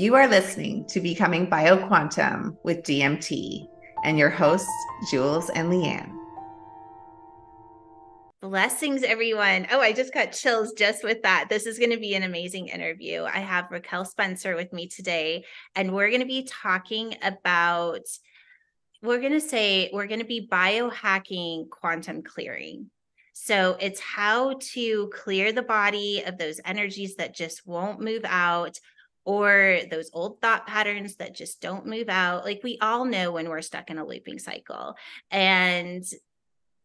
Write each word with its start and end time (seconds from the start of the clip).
You 0.00 0.14
are 0.14 0.26
listening 0.26 0.86
to 0.86 0.98
Becoming 0.98 1.46
BioQuantum 1.46 2.56
with 2.64 2.84
DMT 2.84 3.68
and 4.02 4.18
your 4.18 4.30
hosts, 4.30 4.72
Jewels 5.10 5.50
and 5.50 5.70
Leanne. 5.70 6.10
Blessings, 8.40 9.02
everyone. 9.02 9.66
Oh, 9.70 9.78
I 9.78 9.92
just 9.92 10.14
got 10.14 10.32
chills 10.32 10.72
just 10.72 11.04
with 11.04 11.20
that. 11.24 11.48
This 11.50 11.66
is 11.66 11.78
going 11.78 11.90
to 11.90 11.98
be 11.98 12.14
an 12.14 12.22
amazing 12.22 12.68
interview. 12.68 13.24
I 13.24 13.40
have 13.40 13.70
Raquel 13.70 14.06
Spencer 14.06 14.56
with 14.56 14.72
me 14.72 14.88
today, 14.88 15.44
and 15.76 15.92
we're 15.92 16.08
going 16.08 16.22
to 16.22 16.26
be 16.26 16.48
talking 16.50 17.16
about, 17.22 18.06
we're 19.02 19.20
going 19.20 19.32
to 19.32 19.38
say, 19.38 19.90
we're 19.92 20.06
going 20.06 20.20
to 20.20 20.26
be 20.26 20.48
biohacking 20.50 21.68
quantum 21.68 22.22
clearing. 22.22 22.90
So 23.34 23.76
it's 23.78 24.00
how 24.00 24.54
to 24.72 25.10
clear 25.12 25.52
the 25.52 25.60
body 25.60 26.22
of 26.24 26.38
those 26.38 26.58
energies 26.64 27.16
that 27.16 27.34
just 27.34 27.66
won't 27.66 28.00
move 28.00 28.22
out 28.24 28.80
or 29.24 29.80
those 29.90 30.10
old 30.12 30.40
thought 30.40 30.66
patterns 30.66 31.16
that 31.16 31.34
just 31.34 31.60
don't 31.60 31.86
move 31.86 32.08
out. 32.08 32.44
Like 32.44 32.60
we 32.62 32.78
all 32.80 33.04
know 33.04 33.32
when 33.32 33.48
we're 33.48 33.62
stuck 33.62 33.90
in 33.90 33.98
a 33.98 34.06
looping 34.06 34.38
cycle. 34.38 34.96
And 35.30 36.04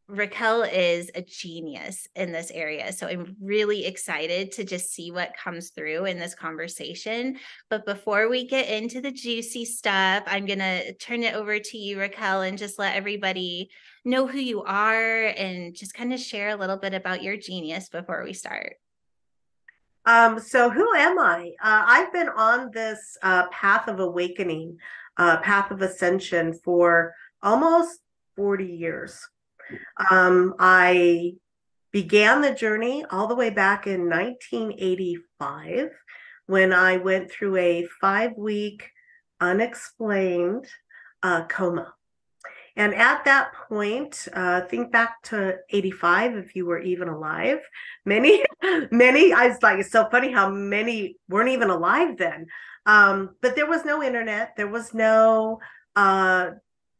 Raquel 0.07 0.61
is 0.61 1.09
a 1.15 1.21
genius 1.23 2.07
in 2.15 2.31
this 2.31 2.51
area. 2.51 2.93
So 2.93 3.07
I'm 3.07 3.35
really 3.41 3.85
excited 3.85 4.51
to 4.53 4.63
just 4.63 4.93
see 4.93 5.11
what 5.11 5.35
comes 5.35 5.71
through 5.71 6.05
in 6.05 6.19
this 6.19 6.35
conversation. 6.35 7.37
But 7.71 7.87
before 7.87 8.29
we 8.29 8.45
get 8.45 8.69
into 8.69 9.01
the 9.01 9.11
juicy 9.11 9.65
stuff, 9.65 10.23
I'm 10.27 10.45
going 10.45 10.59
to 10.59 10.93
turn 10.97 11.23
it 11.23 11.33
over 11.33 11.57
to 11.57 11.77
you, 11.77 11.99
Raquel, 11.99 12.41
and 12.41 12.57
just 12.57 12.77
let 12.77 12.95
everybody 12.95 13.71
know 14.03 14.27
who 14.27 14.37
you 14.37 14.61
are 14.61 15.25
and 15.25 15.73
just 15.75 15.95
kind 15.95 16.13
of 16.13 16.19
share 16.19 16.49
a 16.49 16.55
little 16.55 16.77
bit 16.77 16.93
about 16.93 17.23
your 17.23 17.37
genius 17.37 17.89
before 17.89 18.23
we 18.23 18.33
start. 18.33 18.75
Um, 20.05 20.39
so 20.39 20.69
who 20.69 20.93
am 20.95 21.17
I? 21.19 21.53
Uh, 21.61 21.83
I've 21.87 22.13
been 22.13 22.29
on 22.29 22.71
this 22.71 23.17
uh, 23.23 23.47
path 23.49 23.87
of 23.87 23.99
awakening, 23.99 24.77
uh, 25.17 25.37
path 25.37 25.71
of 25.71 25.81
ascension 25.81 26.53
for 26.53 27.13
almost 27.41 27.99
40 28.35 28.65
years. 28.65 29.27
Um, 30.11 30.53
I 30.59 31.35
began 31.91 32.41
the 32.41 32.53
journey 32.53 33.05
all 33.09 33.27
the 33.27 33.35
way 33.35 33.49
back 33.49 33.87
in 33.87 34.09
1985 34.09 35.89
when 36.45 36.73
I 36.73 36.97
went 36.97 37.31
through 37.31 37.55
a 37.57 37.87
five 37.99 38.33
week 38.37 38.89
unexplained 39.39 40.67
uh, 41.23 41.45
coma. 41.47 41.93
And 42.75 42.93
at 42.93 43.23
that 43.25 43.53
point, 43.69 44.27
uh, 44.33 44.61
think 44.61 44.91
back 44.91 45.21
to 45.23 45.57
85, 45.69 46.35
if 46.35 46.55
you 46.55 46.65
were 46.65 46.79
even 46.79 47.07
alive. 47.07 47.59
Many, 48.03 48.43
many, 48.91 49.31
I 49.31 49.47
was 49.47 49.63
like, 49.63 49.79
it's 49.79 49.91
so 49.91 50.09
funny 50.09 50.31
how 50.31 50.49
many 50.49 51.17
weren't 51.29 51.49
even 51.49 51.69
alive 51.69 52.17
then. 52.17 52.47
Um, 52.85 53.35
but 53.41 53.55
there 53.55 53.65
was 53.65 53.85
no 53.85 54.03
internet, 54.03 54.55
there 54.57 54.67
was 54.67 54.93
no 54.93 55.59
uh, 55.95 56.49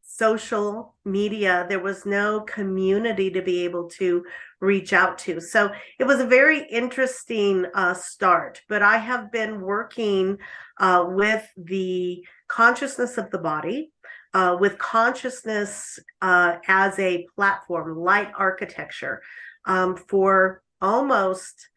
social 0.01 0.95
media, 1.03 1.65
there 1.67 1.81
was 1.81 2.05
no 2.05 2.41
community 2.41 3.29
to 3.31 3.41
be 3.41 3.65
able 3.65 3.89
to 3.89 4.23
reach 4.61 4.93
out 4.93 5.17
to. 5.19 5.41
So 5.41 5.71
it 5.99 6.05
was 6.05 6.21
a 6.21 6.25
very 6.25 6.65
interesting 6.69 7.65
uh, 7.73 7.93
start. 7.93 8.61
But 8.69 8.81
I 8.81 8.97
have 8.97 9.31
been 9.31 9.61
working 9.61 10.37
uh, 10.79 11.05
with 11.07 11.45
the 11.57 12.25
consciousness 12.47 13.17
of 13.17 13.29
the 13.31 13.37
body 13.39 13.91
uh, 14.35 14.57
with 14.59 14.77
consciousness 14.77 15.97
uh, 16.21 16.57
as 16.67 16.99
a 16.99 17.25
platform, 17.35 17.97
light 17.97 18.29
architecture, 18.37 19.21
um, 19.63 19.95
for 19.95 20.61
almost, 20.81 21.69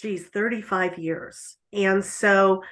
geez, 0.00 0.24
35 0.28 0.98
years. 0.98 1.58
And 1.74 2.02
so 2.02 2.62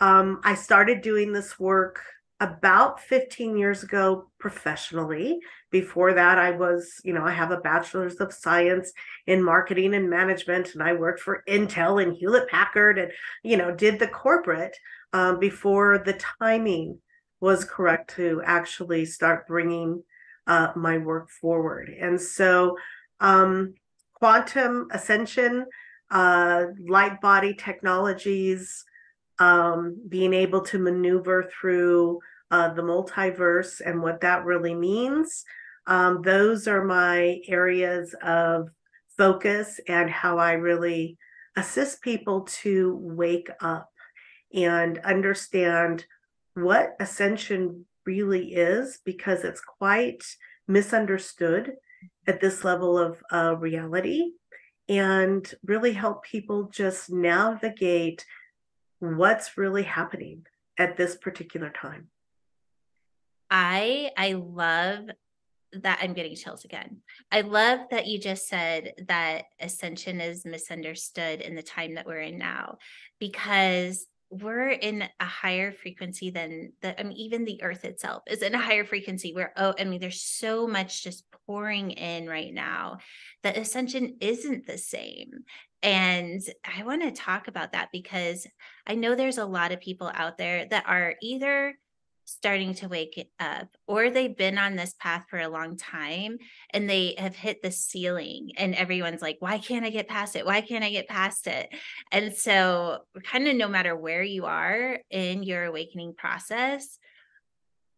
um, 0.00 0.40
I 0.42 0.56
started 0.56 1.00
doing 1.00 1.32
this 1.32 1.60
work 1.60 2.02
about 2.40 3.00
15 3.00 3.56
years 3.56 3.84
ago 3.84 4.32
professionally. 4.40 5.38
Before 5.70 6.12
that, 6.14 6.36
I 6.36 6.50
was, 6.50 7.00
you 7.04 7.12
know, 7.12 7.24
I 7.24 7.30
have 7.30 7.52
a 7.52 7.58
bachelor's 7.58 8.16
of 8.16 8.32
science 8.32 8.92
in 9.28 9.44
marketing 9.44 9.94
and 9.94 10.10
management, 10.10 10.74
and 10.74 10.82
I 10.82 10.92
worked 10.94 11.20
for 11.20 11.44
Intel 11.48 12.02
and 12.02 12.16
Hewlett 12.16 12.48
Packard 12.48 12.98
and, 12.98 13.12
you 13.44 13.56
know, 13.56 13.72
did 13.72 14.00
the 14.00 14.08
corporate 14.08 14.76
um, 15.12 15.38
before 15.38 15.98
the 15.98 16.20
timing 16.40 16.98
was 17.40 17.64
correct 17.64 18.14
to 18.16 18.42
actually 18.44 19.04
start 19.04 19.46
bringing 19.46 20.02
uh, 20.46 20.72
my 20.76 20.98
work 20.98 21.30
forward. 21.30 21.94
And 22.00 22.20
so, 22.20 22.76
um, 23.20 23.74
quantum 24.14 24.88
ascension, 24.92 25.66
uh, 26.10 26.66
light 26.88 27.20
body 27.20 27.54
technologies, 27.54 28.84
um, 29.38 30.00
being 30.08 30.32
able 30.32 30.62
to 30.62 30.78
maneuver 30.78 31.50
through 31.60 32.20
uh, 32.50 32.72
the 32.72 32.82
multiverse 32.82 33.80
and 33.84 34.02
what 34.02 34.20
that 34.20 34.44
really 34.44 34.74
means. 34.74 35.44
Um, 35.86 36.22
those 36.22 36.66
are 36.66 36.84
my 36.84 37.40
areas 37.48 38.14
of 38.22 38.68
focus 39.16 39.80
and 39.88 40.08
how 40.10 40.38
I 40.38 40.52
really 40.52 41.18
assist 41.56 42.02
people 42.02 42.42
to 42.62 42.98
wake 43.00 43.50
up 43.60 43.90
and 44.52 44.98
understand 44.98 46.06
what 46.56 46.96
ascension 47.00 47.84
really 48.06 48.54
is 48.54 48.98
because 49.04 49.44
it's 49.44 49.60
quite 49.60 50.24
misunderstood 50.66 51.72
at 52.26 52.40
this 52.40 52.64
level 52.64 52.98
of 52.98 53.22
uh, 53.30 53.54
reality 53.56 54.30
and 54.88 55.54
really 55.64 55.92
help 55.92 56.24
people 56.24 56.70
just 56.72 57.10
navigate 57.10 58.24
what's 59.00 59.58
really 59.58 59.82
happening 59.82 60.46
at 60.78 60.96
this 60.96 61.16
particular 61.16 61.70
time. 61.70 62.08
I 63.50 64.10
i 64.16 64.32
love 64.32 65.04
that 65.72 65.98
i'm 66.00 66.14
getting 66.14 66.34
chills 66.34 66.64
again. 66.64 66.98
I 67.30 67.42
love 67.42 67.80
that 67.90 68.06
you 68.06 68.18
just 68.18 68.48
said 68.48 68.94
that 69.08 69.44
ascension 69.60 70.20
is 70.20 70.46
misunderstood 70.46 71.42
in 71.42 71.54
the 71.54 71.62
time 71.62 71.94
that 71.94 72.06
we're 72.06 72.20
in 72.20 72.38
now 72.38 72.78
because 73.20 74.06
we're 74.30 74.70
in 74.70 75.08
a 75.20 75.24
higher 75.24 75.72
frequency 75.72 76.30
than 76.30 76.72
the 76.82 76.98
I 76.98 77.02
mean 77.04 77.16
even 77.16 77.44
the 77.44 77.62
earth 77.62 77.84
itself 77.84 78.22
is 78.26 78.42
in 78.42 78.54
a 78.54 78.60
higher 78.60 78.84
frequency 78.84 79.32
where 79.32 79.52
oh 79.56 79.74
I 79.78 79.84
mean 79.84 80.00
there's 80.00 80.22
so 80.22 80.66
much 80.66 81.04
just 81.04 81.24
pouring 81.46 81.92
in 81.92 82.28
right 82.28 82.52
now. 82.52 82.98
That 83.42 83.56
ascension 83.56 84.16
isn't 84.20 84.66
the 84.66 84.78
same. 84.78 85.30
And 85.82 86.42
I 86.64 86.82
want 86.82 87.02
to 87.02 87.12
talk 87.12 87.48
about 87.48 87.72
that 87.72 87.90
because 87.92 88.46
I 88.86 88.94
know 88.94 89.14
there's 89.14 89.38
a 89.38 89.44
lot 89.44 89.72
of 89.72 89.80
people 89.80 90.10
out 90.12 90.38
there 90.38 90.66
that 90.66 90.84
are 90.86 91.14
either 91.22 91.74
starting 92.26 92.74
to 92.74 92.88
wake 92.88 93.30
up 93.40 93.68
or 93.86 94.10
they've 94.10 94.36
been 94.36 94.58
on 94.58 94.76
this 94.76 94.94
path 94.98 95.24
for 95.30 95.38
a 95.38 95.48
long 95.48 95.76
time 95.76 96.36
and 96.70 96.90
they 96.90 97.14
have 97.16 97.34
hit 97.34 97.62
the 97.62 97.70
ceiling 97.70 98.50
and 98.58 98.74
everyone's 98.74 99.22
like 99.22 99.36
why 99.40 99.58
can't 99.58 99.86
i 99.86 99.90
get 99.90 100.08
past 100.08 100.36
it? 100.36 100.44
Why 100.44 100.60
can't 100.60 100.84
i 100.84 100.90
get 100.90 101.08
past 101.08 101.46
it? 101.46 101.70
And 102.12 102.34
so 102.34 102.98
kind 103.24 103.48
of 103.48 103.56
no 103.56 103.68
matter 103.68 103.96
where 103.96 104.22
you 104.22 104.44
are 104.44 104.98
in 105.10 105.42
your 105.42 105.64
awakening 105.64 106.14
process 106.14 106.98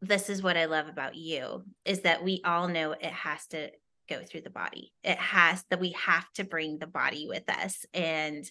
this 0.00 0.30
is 0.30 0.44
what 0.44 0.56
i 0.56 0.66
love 0.66 0.86
about 0.86 1.16
you 1.16 1.64
is 1.84 2.02
that 2.02 2.22
we 2.22 2.40
all 2.44 2.68
know 2.68 2.92
it 2.92 3.02
has 3.02 3.44
to 3.48 3.68
go 4.08 4.22
through 4.24 4.40
the 4.40 4.50
body. 4.50 4.92
It 5.04 5.18
has 5.18 5.64
that 5.70 5.80
we 5.80 5.92
have 5.92 6.30
to 6.34 6.44
bring 6.44 6.78
the 6.78 6.86
body 6.86 7.26
with 7.28 7.48
us. 7.48 7.84
And 7.94 8.50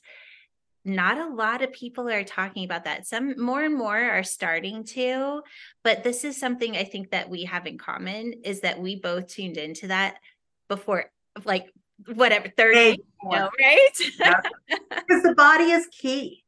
not 0.87 1.17
a 1.17 1.27
lot 1.27 1.61
of 1.61 1.73
people 1.73 2.09
are 2.09 2.23
talking 2.23 2.63
about 2.63 2.85
that. 2.85 3.05
Some 3.05 3.39
more 3.39 3.61
and 3.61 3.75
more 3.75 3.97
are 3.97 4.23
starting 4.23 4.85
to, 4.85 5.41
but 5.83 6.03
this 6.03 6.23
is 6.23 6.39
something 6.39 6.77
I 6.77 6.85
think 6.85 7.11
that 7.11 7.29
we 7.29 7.43
have 7.43 7.67
in 7.67 7.77
common 7.77 8.33
is 8.45 8.61
that 8.61 8.79
we 8.79 8.95
both 8.95 9.27
tuned 9.27 9.57
into 9.57 9.87
that 9.87 10.15
before 10.69 11.11
like 11.43 11.71
whatever 12.13 12.47
30 12.47 12.79
you 12.79 13.29
know, 13.29 13.49
right? 13.59 13.89
Because 14.89 15.23
the 15.23 15.35
body 15.35 15.71
is 15.71 15.88
key. 15.88 16.44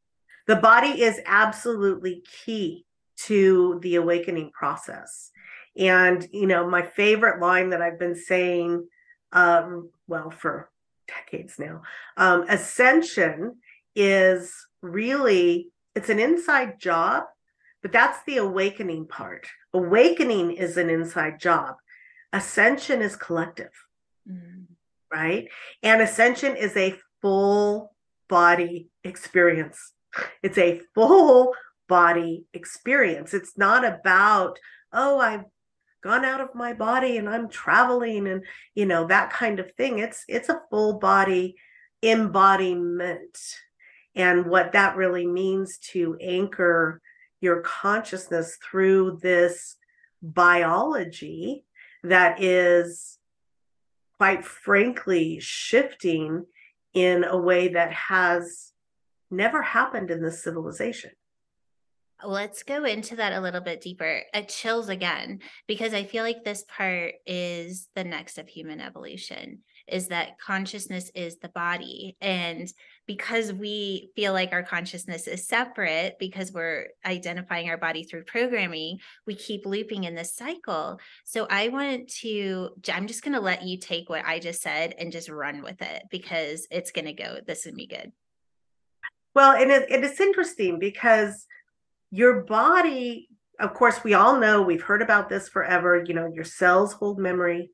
The 0.46 0.56
body 0.56 1.02
is 1.02 1.20
absolutely 1.26 2.22
key 2.44 2.84
to 3.26 3.78
the 3.82 3.96
awakening 3.96 4.50
process. 4.52 5.30
And 5.76 6.26
you 6.32 6.46
know, 6.46 6.68
my 6.68 6.82
favorite 6.82 7.40
line 7.40 7.70
that 7.70 7.82
I've 7.82 7.98
been 7.98 8.16
saying 8.16 8.86
um 9.32 9.90
well 10.06 10.30
for 10.30 10.70
decades 11.06 11.58
now, 11.58 11.82
um 12.16 12.46
ascension 12.48 13.56
is 13.94 14.54
really 14.82 15.70
it's 15.94 16.08
an 16.08 16.18
inside 16.18 16.78
job 16.78 17.24
but 17.82 17.92
that's 17.92 18.22
the 18.24 18.36
awakening 18.36 19.06
part. 19.06 19.46
Awakening 19.72 20.50
is 20.50 20.76
an 20.76 20.90
inside 20.90 21.40
job. 21.40 21.76
Ascension 22.30 23.00
is 23.00 23.16
collective 23.16 23.72
mm. 24.30 24.66
right? 25.12 25.48
And 25.82 26.00
ascension 26.00 26.56
is 26.56 26.76
a 26.76 26.96
full 27.22 27.94
body 28.28 28.88
experience. 29.04 29.92
It's 30.42 30.58
a 30.58 30.80
full 30.94 31.54
body 31.88 32.44
experience. 32.52 33.34
It's 33.34 33.56
not 33.56 33.84
about 33.84 34.58
oh 34.92 35.20
i've 35.20 35.44
gone 36.02 36.24
out 36.24 36.40
of 36.40 36.52
my 36.54 36.72
body 36.72 37.16
and 37.16 37.28
i'm 37.28 37.48
traveling 37.48 38.26
and 38.26 38.42
you 38.74 38.86
know 38.86 39.06
that 39.06 39.30
kind 39.32 39.60
of 39.60 39.72
thing. 39.72 39.98
It's 39.98 40.24
it's 40.28 40.48
a 40.48 40.60
full 40.70 40.98
body 40.98 41.56
embodiment 42.02 43.38
and 44.14 44.46
what 44.46 44.72
that 44.72 44.96
really 44.96 45.26
means 45.26 45.78
to 45.92 46.16
anchor 46.20 47.00
your 47.40 47.60
consciousness 47.60 48.58
through 48.62 49.18
this 49.22 49.76
biology 50.22 51.64
that 52.02 52.42
is 52.42 53.18
quite 54.18 54.44
frankly 54.44 55.38
shifting 55.40 56.44
in 56.92 57.24
a 57.24 57.38
way 57.38 57.68
that 57.68 57.92
has 57.92 58.72
never 59.30 59.62
happened 59.62 60.10
in 60.10 60.22
this 60.22 60.42
civilization 60.42 61.10
Let's 62.22 62.62
go 62.62 62.84
into 62.84 63.16
that 63.16 63.32
a 63.32 63.40
little 63.40 63.60
bit 63.60 63.80
deeper. 63.80 64.22
It 64.34 64.48
chills 64.48 64.88
again 64.88 65.40
because 65.66 65.94
I 65.94 66.04
feel 66.04 66.22
like 66.22 66.44
this 66.44 66.64
part 66.68 67.14
is 67.26 67.88
the 67.94 68.04
next 68.04 68.38
of 68.38 68.48
human 68.48 68.80
evolution 68.80 69.60
is 69.90 70.08
that 70.08 70.38
consciousness 70.38 71.10
is 71.14 71.38
the 71.38 71.48
body. 71.48 72.16
And 72.20 72.72
because 73.06 73.52
we 73.52 74.10
feel 74.14 74.32
like 74.32 74.52
our 74.52 74.62
consciousness 74.62 75.26
is 75.26 75.46
separate 75.46 76.16
because 76.18 76.52
we're 76.52 76.88
identifying 77.04 77.68
our 77.68 77.76
body 77.76 78.04
through 78.04 78.24
programming, 78.24 79.00
we 79.26 79.34
keep 79.34 79.66
looping 79.66 80.04
in 80.04 80.14
this 80.14 80.34
cycle. 80.34 81.00
So 81.24 81.46
I 81.50 81.68
want 81.68 82.08
to, 82.20 82.70
I'm 82.92 83.06
just 83.06 83.22
going 83.22 83.34
to 83.34 83.40
let 83.40 83.64
you 83.64 83.78
take 83.78 84.08
what 84.08 84.24
I 84.24 84.38
just 84.38 84.62
said 84.62 84.94
and 84.98 85.12
just 85.12 85.28
run 85.28 85.62
with 85.62 85.82
it 85.82 86.04
because 86.10 86.66
it's 86.70 86.92
going 86.92 87.06
to 87.06 87.12
go, 87.12 87.38
this 87.46 87.64
would 87.64 87.76
be 87.76 87.86
good. 87.86 88.12
Well, 89.34 89.52
and 89.60 89.70
it, 89.70 89.90
it 89.90 90.04
is 90.04 90.20
interesting 90.20 90.78
because 90.78 91.46
your 92.10 92.42
body 92.42 93.28
of 93.60 93.74
course 93.74 94.02
we 94.02 94.14
all 94.14 94.38
know 94.38 94.62
we've 94.62 94.82
heard 94.82 95.02
about 95.02 95.28
this 95.28 95.48
forever 95.48 96.02
you 96.06 96.14
know 96.14 96.30
your 96.34 96.44
cells 96.44 96.92
hold 96.92 97.18
memory 97.18 97.70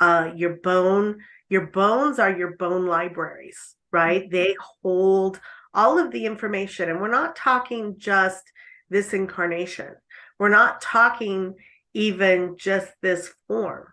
uh 0.00 0.30
your 0.34 0.56
bone 0.56 1.18
your 1.50 1.66
bones 1.66 2.18
are 2.18 2.36
your 2.36 2.56
bone 2.56 2.86
libraries 2.86 3.76
right 3.92 4.22
mm-hmm. 4.22 4.32
they 4.32 4.56
hold 4.82 5.40
all 5.74 5.98
of 5.98 6.10
the 6.10 6.26
information 6.26 6.88
and 6.88 7.00
we're 7.00 7.10
not 7.10 7.36
talking 7.36 7.94
just 7.98 8.42
this 8.88 9.12
incarnation 9.12 9.94
we're 10.38 10.48
not 10.48 10.80
talking 10.80 11.54
even 11.92 12.56
just 12.58 12.90
this 13.02 13.30
form 13.46 13.86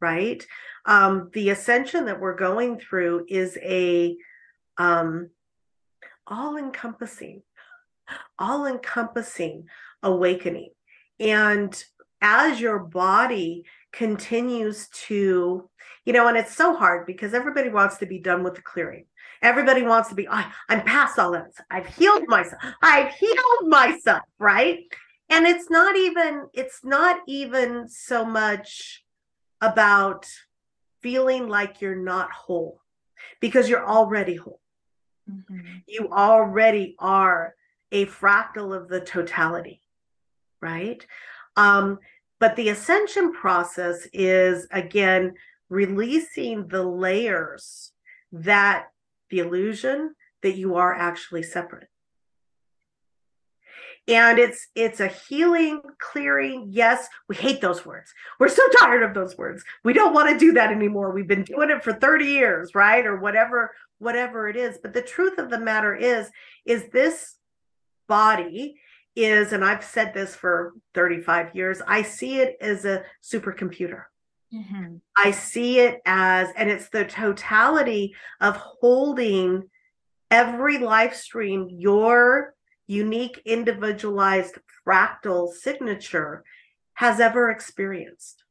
right 0.00 0.46
um 0.86 1.30
the 1.32 1.50
ascension 1.50 2.04
that 2.04 2.20
we're 2.20 2.36
going 2.36 2.78
through 2.78 3.24
is 3.28 3.56
a 3.62 4.16
um 4.76 5.30
all 6.26 6.56
encompassing 6.56 7.42
all 8.38 8.66
encompassing 8.66 9.66
awakening. 10.02 10.70
And 11.20 11.82
as 12.20 12.60
your 12.60 12.78
body 12.78 13.64
continues 13.92 14.88
to, 14.88 15.68
you 16.04 16.12
know, 16.12 16.28
and 16.28 16.36
it's 16.36 16.54
so 16.54 16.74
hard 16.74 17.06
because 17.06 17.34
everybody 17.34 17.68
wants 17.68 17.98
to 17.98 18.06
be 18.06 18.18
done 18.18 18.42
with 18.42 18.54
the 18.54 18.62
clearing. 18.62 19.06
Everybody 19.42 19.82
wants 19.82 20.08
to 20.08 20.14
be, 20.14 20.26
oh, 20.28 20.52
I'm 20.68 20.82
past 20.82 21.18
all 21.18 21.32
that. 21.32 21.52
I've 21.70 21.86
healed 21.86 22.24
myself. 22.26 22.60
I've 22.82 23.12
healed 23.12 23.68
myself, 23.68 24.22
right? 24.38 24.80
And 25.30 25.46
it's 25.46 25.70
not 25.70 25.96
even, 25.96 26.48
it's 26.54 26.80
not 26.84 27.20
even 27.26 27.88
so 27.88 28.24
much 28.24 29.04
about 29.60 30.26
feeling 31.00 31.48
like 31.48 31.80
you're 31.80 31.94
not 31.94 32.32
whole 32.32 32.80
because 33.40 33.68
you're 33.68 33.86
already 33.86 34.36
whole. 34.36 34.60
Mm-hmm. 35.30 35.60
You 35.86 36.08
already 36.10 36.96
are 36.98 37.54
a 37.92 38.06
fractal 38.06 38.76
of 38.76 38.88
the 38.88 39.00
totality, 39.00 39.82
right? 40.60 41.04
Um, 41.56 41.98
but 42.40 42.56
the 42.56 42.68
ascension 42.68 43.32
process 43.32 44.06
is 44.12 44.66
again 44.70 45.34
releasing 45.68 46.68
the 46.68 46.82
layers 46.82 47.92
that 48.32 48.86
the 49.30 49.40
illusion 49.40 50.14
that 50.42 50.56
you 50.56 50.76
are 50.76 50.94
actually 50.94 51.42
separate. 51.42 51.88
And 54.06 54.38
it's 54.38 54.68
it's 54.74 55.00
a 55.00 55.08
healing 55.08 55.82
clearing. 55.98 56.68
Yes 56.70 57.08
we 57.28 57.36
hate 57.36 57.60
those 57.60 57.84
words. 57.84 58.10
We're 58.40 58.48
so 58.48 58.66
tired 58.78 59.02
of 59.02 59.12
those 59.12 59.36
words. 59.36 59.62
We 59.84 59.92
don't 59.92 60.14
want 60.14 60.30
to 60.30 60.38
do 60.38 60.52
that 60.52 60.70
anymore. 60.70 61.12
We've 61.12 61.28
been 61.28 61.44
doing 61.44 61.70
it 61.70 61.84
for 61.84 61.92
30 61.92 62.24
years 62.24 62.74
right? 62.74 63.04
Or 63.04 63.18
whatever 63.18 63.72
whatever 63.98 64.48
it 64.48 64.56
is. 64.56 64.78
But 64.82 64.94
the 64.94 65.02
truth 65.02 65.38
of 65.38 65.50
the 65.50 65.58
matter 65.58 65.94
is 65.94 66.30
is 66.64 66.88
this 66.88 67.36
body 68.08 68.76
is, 69.16 69.52
and 69.52 69.64
I've 69.64 69.84
said 69.84 70.14
this 70.14 70.34
for 70.34 70.74
35 70.94 71.54
years, 71.54 71.82
I 71.86 72.02
see 72.02 72.40
it 72.40 72.56
as 72.60 72.84
a 72.84 73.04
supercomputer. 73.22 74.04
Mm-hmm. 74.54 74.96
I 75.16 75.30
see 75.32 75.80
it 75.80 76.00
as, 76.06 76.48
and 76.56 76.70
it's 76.70 76.88
the 76.88 77.04
totality 77.04 78.14
of 78.40 78.56
holding 78.56 79.64
every 80.30 80.78
live 80.78 81.14
stream, 81.14 81.68
your 81.70 82.54
unique, 82.86 83.42
individualized 83.44 84.58
fractal 84.86 85.52
signature 85.52 86.44
has 86.94 87.20
ever 87.20 87.50
experienced. 87.50 88.44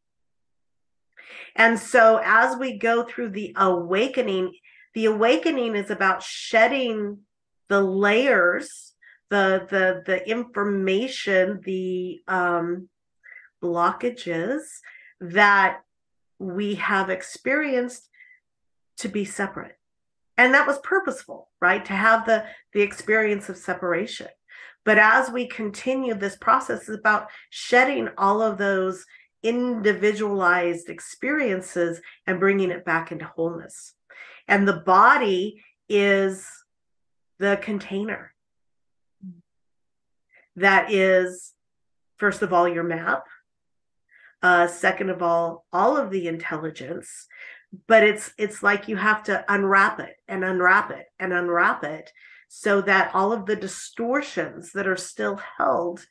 And 1.56 1.80
so, 1.80 2.22
as 2.24 2.56
we 2.58 2.78
go 2.78 3.04
through 3.04 3.30
the 3.30 3.54
awakening, 3.58 4.54
the 4.94 5.06
awakening 5.06 5.76
is 5.76 5.90
about 5.90 6.24
shedding 6.24 7.20
the 7.68 7.82
layers 7.82 8.87
the 9.30 9.68
the 9.70 10.04
the 10.06 10.30
information 10.30 11.62
the 11.64 12.22
um 12.28 12.90
blockages 13.62 14.62
that 15.20 15.82
we 16.40 16.76
have 16.76 17.10
experienced 17.10 18.10
to 18.98 19.10
be 19.10 19.26
separate. 19.26 19.78
And 20.38 20.54
that 20.54 20.68
was 20.68 20.78
purposeful 20.80 21.48
right? 21.62 21.84
To 21.86 21.94
have 21.94 22.26
the 22.26 22.46
the 22.74 22.82
experience 22.82 23.50
of 23.50 23.58
separation. 23.58 24.28
But 24.86 24.98
as 24.98 25.30
we 25.30 25.48
continue 25.48 26.14
this 26.14 26.38
process 26.38 26.88
is 26.88 26.98
about 26.98 27.28
shedding 27.50 28.10
all 28.18 28.42
of 28.42 28.58
those 28.58 29.06
individualized 29.44 30.90
experiences 30.90 32.02
and 32.26 32.40
bringing 32.40 32.72
it 32.72 32.86
back 32.86 33.12
into 33.12 33.26
wholeness. 33.26 33.94
And 34.48 34.68
the 34.68 34.82
body 34.82 35.64
is 35.90 36.48
the 37.40 37.60
container 37.62 38.34
that 40.58 40.92
is 40.92 41.54
first 42.18 42.42
of 42.42 42.52
all 42.52 42.68
your 42.68 42.84
map. 42.84 43.26
Uh, 44.44 44.68
second 44.68 45.10
of 45.10 45.24
all 45.24 45.66
all 45.72 45.98
of 45.98 46.12
the 46.12 46.28
intelligence. 46.28 47.28
But 47.88 48.04
it's 48.04 48.32
it's 48.38 48.62
like 48.62 48.88
you 48.88 48.96
have 48.96 49.24
to 49.24 49.46
unwrap 49.48 50.00
it 50.00 50.16
and 50.28 50.44
unwrap 50.44 50.92
it 50.92 51.06
and 51.20 51.34
unwrap 51.34 51.84
it 51.84 52.12
so 52.50 52.82
that 52.82 53.12
all 53.14 53.34
of 53.34 53.46
the 53.46 53.56
distortions 53.56 54.72
that 54.74 54.88
are 54.88 54.98
still 54.98 55.40
held 55.58 56.06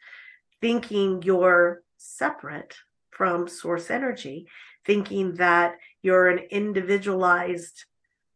thinking 0.61 1.23
you're 1.23 1.83
separate 1.97 2.75
from 3.11 3.49
source 3.49 3.91
energy 3.91 4.47
thinking 4.85 5.35
that 5.37 5.77
you're 6.03 6.29
an 6.29 6.39
individualized 6.51 7.85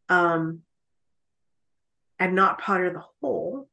um 0.08 0.60
and 2.18 2.34
not 2.34 2.60
part 2.60 2.86
of 2.86 2.94
the 2.94 3.04
whole 3.20 3.68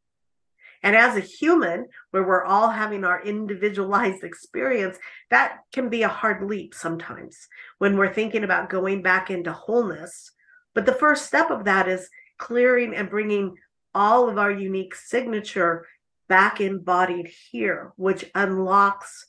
and 0.84 0.96
as 0.96 1.16
a 1.16 1.22
human, 1.22 1.88
where 2.12 2.26
we're 2.26 2.46
all 2.46 2.70
having 2.70 3.04
our 3.04 3.22
individualized 3.24 4.24
experience, 4.24 4.98
that 5.30 5.60
can 5.74 5.90
be 5.90 6.04
a 6.04 6.08
hard 6.08 6.48
leap 6.48 6.74
sometimes 6.74 7.48
when 7.78 7.98
we're 7.98 8.14
thinking 8.14 8.44
about 8.44 8.70
going 8.70 9.02
back 9.02 9.30
into 9.30 9.52
wholeness. 9.52 10.32
But 10.74 10.86
the 10.86 10.94
first 10.94 11.26
step 11.26 11.50
of 11.50 11.66
that 11.66 11.88
is 11.88 12.10
clearing 12.38 12.96
and 12.96 13.10
bringing 13.10 13.56
all 13.94 14.30
of 14.30 14.38
our 14.38 14.52
unique 14.52 14.96
signature 14.96 15.88
back 16.30 16.62
embodied 16.62 17.32
here, 17.52 17.94
which 17.96 18.30
unlocks 18.36 19.28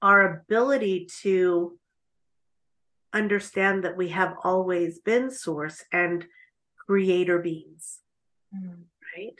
our 0.00 0.38
ability 0.38 1.08
to 1.22 1.78
understand 3.12 3.84
that 3.84 3.96
we 3.96 4.08
have 4.08 4.34
always 4.44 5.00
been 5.00 5.30
source 5.30 5.84
and 5.92 6.26
creator 6.86 7.38
beings. 7.38 7.98
Mm. 8.54 8.84
Right? 9.16 9.38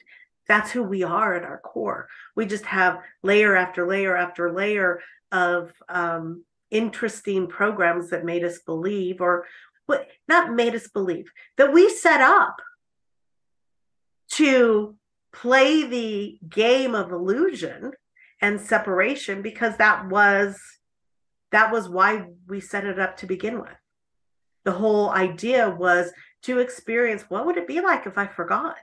That's 0.49 0.71
who 0.71 0.83
we 0.83 1.03
are 1.03 1.35
at 1.37 1.45
our 1.45 1.59
core. 1.59 2.09
We 2.35 2.47
just 2.47 2.65
have 2.67 3.01
layer 3.23 3.55
after 3.55 3.87
layer 3.87 4.17
after 4.17 4.53
layer 4.53 5.01
of 5.31 5.73
um, 5.89 6.45
interesting 6.71 7.47
programs 7.47 8.11
that 8.11 8.25
made 8.25 8.45
us 8.45 8.59
believe, 8.61 9.21
or 9.21 9.47
what 9.87 10.09
not 10.27 10.53
made 10.53 10.75
us 10.75 10.89
believe, 10.89 11.31
that 11.57 11.73
we 11.73 11.91
set 11.91 12.21
up 12.21 12.57
to 14.33 14.97
play 15.33 15.87
the 15.87 16.39
game 16.49 16.95
of 16.95 17.13
illusion 17.13 17.93
and 18.41 18.61
separation 18.61 19.43
because 19.43 19.77
that 19.77 20.09
was 20.09 20.59
that 21.51 21.73
was 21.73 21.89
why 21.89 22.25
we 22.47 22.61
set 22.61 22.85
it 22.85 22.99
up 22.99 23.17
to 23.17 23.27
begin 23.27 23.61
with 23.61 23.77
the 24.65 24.73
whole 24.73 25.11
idea 25.11 25.69
was 25.71 26.11
to 26.43 26.59
experience 26.59 27.25
what 27.29 27.47
would 27.47 27.57
it 27.57 27.67
be 27.67 27.81
like 27.81 28.07
if 28.07 28.17
i 28.17 28.27
forgot 28.27 28.77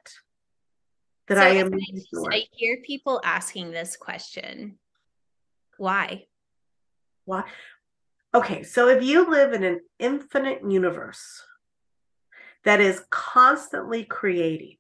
that 1.28 1.38
so 1.38 1.42
I 1.42 1.50
am. 1.50 1.74
I, 1.74 2.36
I 2.36 2.44
hear 2.52 2.78
people 2.86 3.22
asking 3.24 3.72
this 3.72 3.98
question. 3.98 4.78
Why? 5.78 6.26
Why? 7.26 7.44
Okay, 8.34 8.64
so 8.64 8.90
if 8.90 9.04
you 9.04 9.30
live 9.30 9.54
in 9.54 9.64
an 9.64 9.82
infinite 9.98 10.62
universe 10.70 11.42
that 12.64 12.82
is 12.82 13.04
constantly 13.10 14.04
creating, 14.04 14.78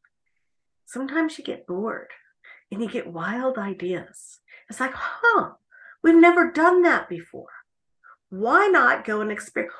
sometimes 0.85 1.37
you 1.37 1.43
get 1.43 1.65
bored. 1.67 2.09
and 2.71 2.81
you 2.81 2.89
get 2.89 3.07
wild 3.07 3.57
ideas. 3.57 4.39
It's 4.69 4.79
like, 4.79 4.93
huh, 4.93 5.51
we've 6.03 6.15
never 6.15 6.51
done 6.51 6.81
that 6.83 7.07
before. 7.09 7.49
Why 8.29 8.67
not 8.67 9.05
go 9.05 9.21
and 9.21 9.31
experience? 9.31 9.73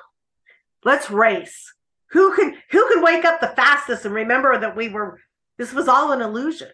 Let's 0.83 1.09
race. 1.09 1.73
Who 2.11 2.35
can 2.35 2.55
who 2.71 2.87
can 2.87 3.03
wake 3.03 3.25
up 3.25 3.41
the 3.41 3.47
fastest 3.47 4.05
and 4.05 4.13
remember 4.13 4.57
that 4.57 4.75
we 4.75 4.87
were 4.89 5.19
this 5.57 5.73
was 5.73 5.87
all 5.87 6.11
an 6.11 6.21
illusion, 6.21 6.69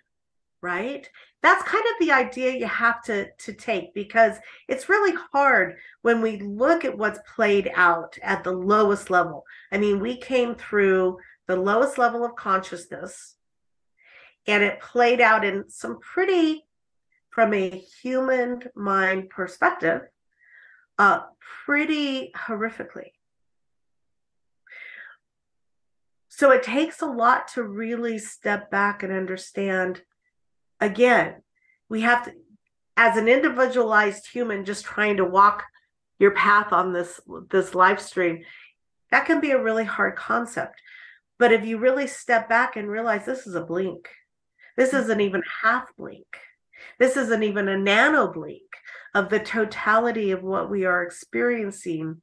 right? 0.62 1.08
That's 1.42 1.64
kind 1.64 1.84
of 1.84 2.06
the 2.06 2.12
idea 2.12 2.56
you 2.56 2.68
have 2.68 3.02
to 3.04 3.30
to 3.32 3.54
take 3.54 3.94
because 3.94 4.38
it's 4.68 4.90
really 4.90 5.18
hard 5.32 5.78
when 6.02 6.22
we 6.22 6.38
look 6.38 6.86
at 6.86 6.98
what's 6.98 7.20
played 7.36 7.72
out 7.76 8.18
at 8.22 8.44
the 8.44 8.52
lowest 8.52 9.10
level. 9.10 9.46
I 9.72 9.78
mean, 9.78 10.00
we 10.00 10.18
came 10.18 10.56
through 10.56 11.18
the 11.48 11.56
lowest 11.56 11.98
level 11.98 12.24
of 12.24 12.36
consciousness 12.36 13.36
and 14.48 14.64
it 14.64 14.80
played 14.80 15.22
out 15.22 15.46
in 15.46 15.70
some 15.70 16.00
pretty 16.00 16.66
from 17.30 17.54
a 17.54 17.70
human 18.02 18.64
mind 18.76 19.30
perspective 19.30 20.02
uh 20.98 21.22
pretty 21.66 22.32
horrifically 22.36 23.12
so 26.42 26.50
it 26.50 26.64
takes 26.64 27.04
a 27.04 27.06
lot 27.06 27.48
to 27.50 27.62
really 27.62 28.18
step 28.18 28.72
back 28.72 29.04
and 29.04 29.14
understand 29.14 30.02
again 30.80 31.36
we 31.88 32.02
have 32.02 32.26
to 32.26 32.32
as 32.98 33.16
an 33.16 33.28
individualized 33.28 34.26
human 34.26 34.66
just 34.66 34.84
trying 34.84 35.18
to 35.18 35.24
walk 35.24 35.64
your 36.18 36.32
path 36.32 36.74
on 36.74 36.94
this 36.94 37.22
this 37.52 37.76
live 37.76 38.02
stream 38.02 38.42
that 39.12 39.28
can 39.28 39.40
be 39.40 39.52
a 39.52 39.62
really 39.62 39.86
hard 39.86 40.16
concept 40.16 40.82
but 41.38 41.52
if 41.52 41.64
you 41.64 41.78
really 41.78 42.08
step 42.08 42.50
back 42.50 42.76
and 42.76 42.90
realize 42.90 43.24
this 43.24 43.46
is 43.46 43.54
a 43.54 43.62
blink 43.62 44.10
this 44.78 44.94
isn't 44.94 45.22
even 45.22 45.44
half 45.62 45.96
blink. 45.96 46.26
This 46.98 47.18
isn't 47.18 47.44
even 47.44 47.68
a 47.68 47.78
nano 47.78 48.32
blink 48.32 48.64
of 49.14 49.30
the 49.30 49.40
totality 49.40 50.32
of 50.32 50.42
what 50.42 50.72
we 50.72 50.86
are 50.86 51.04
experiencing 51.04 52.22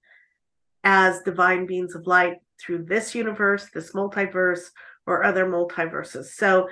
as 0.83 1.23
divine 1.23 1.67
beings 1.67 1.95
of 1.95 2.09
light 2.09 2.39
through 2.61 2.85
this 2.85 3.15
universe, 3.15 3.69
this 3.73 3.93
multiverse, 3.93 4.71
or 5.07 5.25
other 5.25 5.47
multiverses. 5.47 6.27
So, 6.27 6.69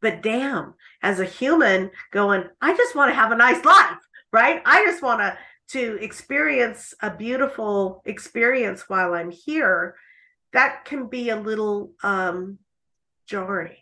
but 0.00 0.22
damn, 0.22 0.74
as 1.02 1.20
a 1.20 1.24
human 1.24 1.90
going, 2.10 2.44
I 2.60 2.76
just 2.76 2.94
want 2.94 3.10
to 3.10 3.14
have 3.14 3.32
a 3.32 3.36
nice 3.36 3.64
life, 3.64 3.98
right? 4.32 4.62
I 4.64 4.84
just 4.84 5.02
want 5.02 5.20
to 5.20 5.36
to 5.68 5.98
experience 6.00 6.94
a 7.02 7.14
beautiful 7.14 8.02
experience 8.06 8.88
while 8.88 9.12
I'm 9.12 9.30
here. 9.30 9.96
That 10.54 10.86
can 10.86 11.08
be 11.08 11.28
a 11.28 11.36
little 11.36 11.92
um 12.02 12.58
jarring. 13.26 13.76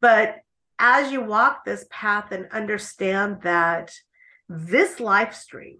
But 0.00 0.40
as 0.78 1.12
you 1.12 1.20
walk 1.20 1.64
this 1.64 1.86
path 1.90 2.32
and 2.32 2.48
understand 2.50 3.42
that 3.42 3.92
this 4.48 5.00
life 5.00 5.34
stream, 5.34 5.78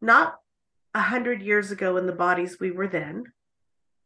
not 0.00 0.38
a 0.94 1.00
hundred 1.00 1.42
years 1.42 1.70
ago 1.70 1.96
in 1.96 2.06
the 2.06 2.12
bodies 2.12 2.58
we 2.60 2.70
were 2.70 2.88
then, 2.88 3.24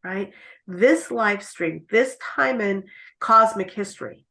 right? 0.04 0.32
This 0.66 1.10
life 1.10 1.42
stream, 1.42 1.86
this 1.90 2.16
time 2.16 2.60
in 2.60 2.84
cosmic 3.18 3.72
history, 3.72 4.26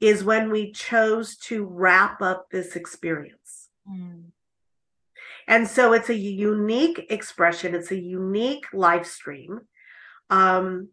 is 0.00 0.24
when 0.24 0.50
we 0.50 0.72
chose 0.72 1.36
to 1.36 1.64
wrap 1.64 2.22
up 2.22 2.50
this 2.50 2.76
experience. 2.76 3.68
Mm. 3.88 4.24
And 5.46 5.66
so 5.66 5.92
it's 5.92 6.10
a 6.10 6.14
unique 6.14 7.06
expression, 7.10 7.74
it's 7.74 7.90
a 7.90 7.98
unique 7.98 8.66
life 8.72 9.06
stream. 9.06 9.60
Um, 10.30 10.88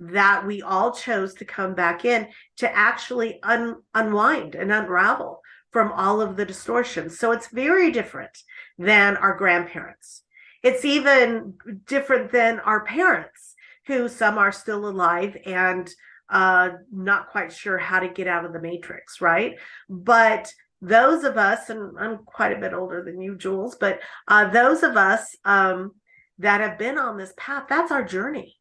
that 0.00 0.46
we 0.46 0.62
all 0.62 0.92
chose 0.92 1.34
to 1.34 1.44
come 1.44 1.74
back 1.74 2.06
in 2.06 2.26
to 2.56 2.76
actually 2.76 3.38
un- 3.42 3.76
unwind 3.94 4.54
and 4.54 4.72
unravel 4.72 5.39
from 5.70 5.92
all 5.92 6.20
of 6.20 6.36
the 6.36 6.44
distortions. 6.44 7.18
So 7.18 7.32
it's 7.32 7.48
very 7.48 7.90
different 7.90 8.42
than 8.78 9.16
our 9.16 9.36
grandparents. 9.36 10.22
It's 10.62 10.84
even 10.84 11.54
different 11.86 12.32
than 12.32 12.60
our 12.60 12.84
parents, 12.84 13.54
who 13.86 14.08
some 14.08 14.36
are 14.36 14.52
still 14.52 14.88
alive 14.88 15.36
and 15.46 15.88
uh, 16.28 16.70
not 16.92 17.30
quite 17.30 17.52
sure 17.52 17.78
how 17.78 18.00
to 18.00 18.08
get 18.08 18.28
out 18.28 18.44
of 18.44 18.52
the 18.52 18.60
matrix, 18.60 19.20
right? 19.20 19.58
But 19.88 20.52
those 20.82 21.24
of 21.24 21.36
us, 21.36 21.70
and 21.70 21.98
I'm 21.98 22.18
quite 22.18 22.52
a 22.52 22.60
bit 22.60 22.74
older 22.74 23.02
than 23.02 23.20
you, 23.20 23.36
Jewels, 23.36 23.76
but 23.76 24.00
uh, 24.28 24.48
those 24.50 24.82
of 24.82 24.96
us 24.96 25.36
um, 25.44 25.92
that 26.38 26.60
have 26.60 26.78
been 26.78 26.98
on 26.98 27.16
this 27.16 27.32
path, 27.36 27.64
that's 27.68 27.92
our 27.92 28.04
journey 28.04 28.60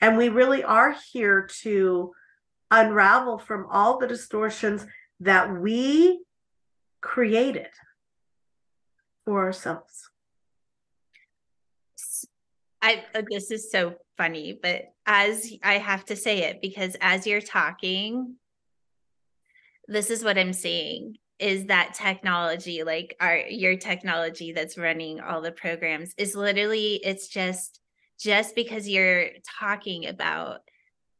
and 0.00 0.16
we 0.16 0.28
really 0.28 0.64
are 0.64 0.94
here 1.12 1.48
to 1.62 2.12
unravel 2.70 3.38
from 3.38 3.66
all 3.70 3.98
the 3.98 4.06
distortions 4.06 4.86
that 5.20 5.52
we 5.52 6.22
created 7.00 7.68
for 9.24 9.44
ourselves. 9.44 10.08
I 12.82 13.04
uh, 13.14 13.22
this 13.30 13.50
is 13.50 13.70
so 13.70 13.94
funny, 14.16 14.58
but 14.60 14.92
as 15.06 15.52
I 15.62 15.74
have 15.74 16.04
to 16.06 16.16
say 16.16 16.44
it 16.44 16.62
because 16.62 16.96
as 17.00 17.26
you're 17.26 17.40
talking, 17.40 18.36
this 19.86 20.10
is 20.10 20.24
what 20.24 20.38
I'm 20.38 20.52
seeing 20.52 21.16
is 21.38 21.66
that 21.66 21.94
technology, 21.94 22.82
like 22.84 23.16
our 23.20 23.36
your 23.36 23.76
technology 23.76 24.52
that's 24.52 24.78
running 24.78 25.20
all 25.20 25.42
the 25.42 25.52
programs, 25.52 26.14
is 26.16 26.34
literally 26.34 26.94
it's 27.04 27.28
just 27.28 27.80
just 28.18 28.54
because 28.54 28.88
you're 28.88 29.28
talking 29.58 30.06
about 30.06 30.60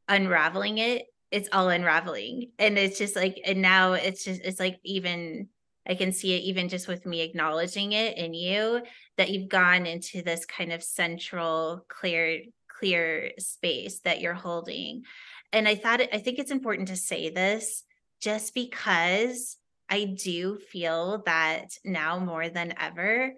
unraveling 0.07 0.77
it 0.77 1.05
it's 1.31 1.47
all 1.53 1.69
unraveling 1.69 2.51
and 2.59 2.77
it's 2.77 2.97
just 2.97 3.15
like 3.15 3.39
and 3.45 3.61
now 3.61 3.93
it's 3.93 4.25
just 4.25 4.41
it's 4.41 4.59
like 4.59 4.77
even 4.83 5.47
i 5.87 5.95
can 5.95 6.11
see 6.11 6.33
it 6.33 6.43
even 6.43 6.69
just 6.69 6.87
with 6.87 7.05
me 7.05 7.21
acknowledging 7.21 7.91
it 7.91 8.17
in 8.17 8.33
you 8.33 8.81
that 9.17 9.29
you've 9.29 9.49
gone 9.49 9.85
into 9.85 10.21
this 10.21 10.45
kind 10.45 10.71
of 10.71 10.83
central 10.83 11.85
clear 11.87 12.41
clear 12.67 13.31
space 13.37 13.99
that 13.99 14.21
you're 14.21 14.33
holding 14.33 15.03
and 15.51 15.67
i 15.67 15.75
thought 15.75 16.01
i 16.13 16.17
think 16.17 16.39
it's 16.39 16.51
important 16.51 16.87
to 16.87 16.95
say 16.95 17.29
this 17.29 17.83
just 18.19 18.53
because 18.53 19.57
i 19.89 20.03
do 20.03 20.57
feel 20.57 21.23
that 21.25 21.69
now 21.83 22.19
more 22.19 22.49
than 22.49 22.73
ever 22.79 23.33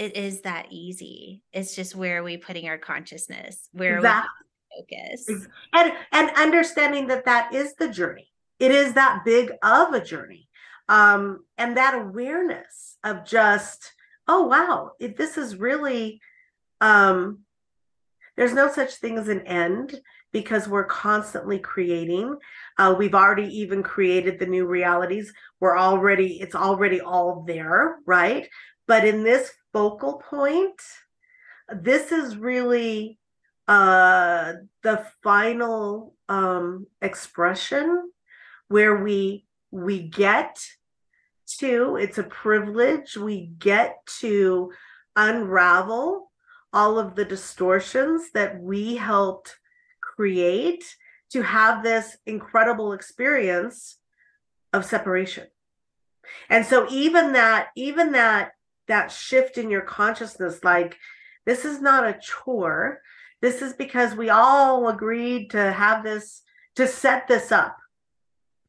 it 0.00 0.16
is 0.16 0.40
that 0.42 0.68
easy. 0.70 1.42
It's 1.52 1.76
just 1.76 1.94
where 1.94 2.20
are 2.20 2.22
we 2.22 2.38
putting 2.38 2.68
our 2.68 2.78
consciousness? 2.78 3.68
Where 3.72 3.98
are 3.98 4.00
we 4.00 4.88
focus? 4.88 5.46
And 5.74 5.92
and 6.12 6.30
understanding 6.36 7.08
that 7.08 7.26
that 7.26 7.54
is 7.54 7.74
the 7.74 7.88
journey. 7.88 8.32
It 8.58 8.70
is 8.70 8.94
that 8.94 9.24
big 9.26 9.52
of 9.62 9.92
a 9.92 10.02
journey. 10.02 10.48
Um, 10.90 11.44
and 11.56 11.78
that 11.78 11.94
awareness 11.94 12.98
of 13.02 13.24
just, 13.24 13.92
oh 14.28 14.42
wow, 14.42 14.92
this 15.00 15.38
is 15.38 15.56
really 15.56 16.20
um 16.82 17.40
there's 18.36 18.54
no 18.54 18.72
such 18.72 18.94
thing 18.94 19.18
as 19.18 19.28
an 19.28 19.42
end 19.42 20.00
because 20.32 20.66
we're 20.66 20.84
constantly 20.84 21.58
creating. 21.58 22.38
Uh, 22.78 22.94
we've 22.96 23.14
already 23.14 23.54
even 23.58 23.82
created 23.82 24.38
the 24.38 24.46
new 24.46 24.64
realities. 24.64 25.30
We're 25.60 25.76
already, 25.76 26.40
it's 26.40 26.54
already 26.54 27.02
all 27.02 27.44
there, 27.46 27.98
right? 28.06 28.48
But 28.86 29.04
in 29.04 29.24
this 29.24 29.50
focal 29.74 30.14
point, 30.14 30.80
this 31.70 32.12
is 32.12 32.36
really 32.36 33.18
uh, 33.68 34.54
the 34.82 35.04
final 35.22 36.14
um, 36.28 36.86
expression 37.02 38.10
where 38.68 38.96
we 39.02 39.44
we 39.72 40.00
get 40.00 40.58
to 41.58 41.96
it's 41.96 42.18
a 42.18 42.22
privilege 42.22 43.16
we 43.16 43.46
get 43.58 43.98
to 44.20 44.70
unravel 45.16 46.30
all 46.72 46.98
of 46.98 47.14
the 47.14 47.24
distortions 47.24 48.30
that 48.32 48.60
we 48.60 48.96
helped 48.96 49.56
create 50.00 50.84
to 51.30 51.42
have 51.42 51.82
this 51.82 52.16
incredible 52.26 52.92
experience 52.92 53.96
of 54.72 54.84
separation. 54.84 55.46
And 56.48 56.64
so 56.64 56.86
even 56.90 57.32
that 57.32 57.68
even 57.76 58.12
that 58.12 58.52
that 58.86 59.10
shift 59.10 59.58
in 59.58 59.70
your 59.70 59.82
consciousness 59.82 60.62
like 60.62 60.96
this 61.46 61.64
is 61.64 61.80
not 61.80 62.06
a 62.06 62.18
chore. 62.20 63.00
This 63.40 63.62
is 63.62 63.72
because 63.72 64.14
we 64.14 64.28
all 64.28 64.88
agreed 64.88 65.50
to 65.50 65.72
have 65.72 66.04
this 66.04 66.42
to 66.76 66.86
set 66.86 67.26
this 67.26 67.50
up 67.50 67.76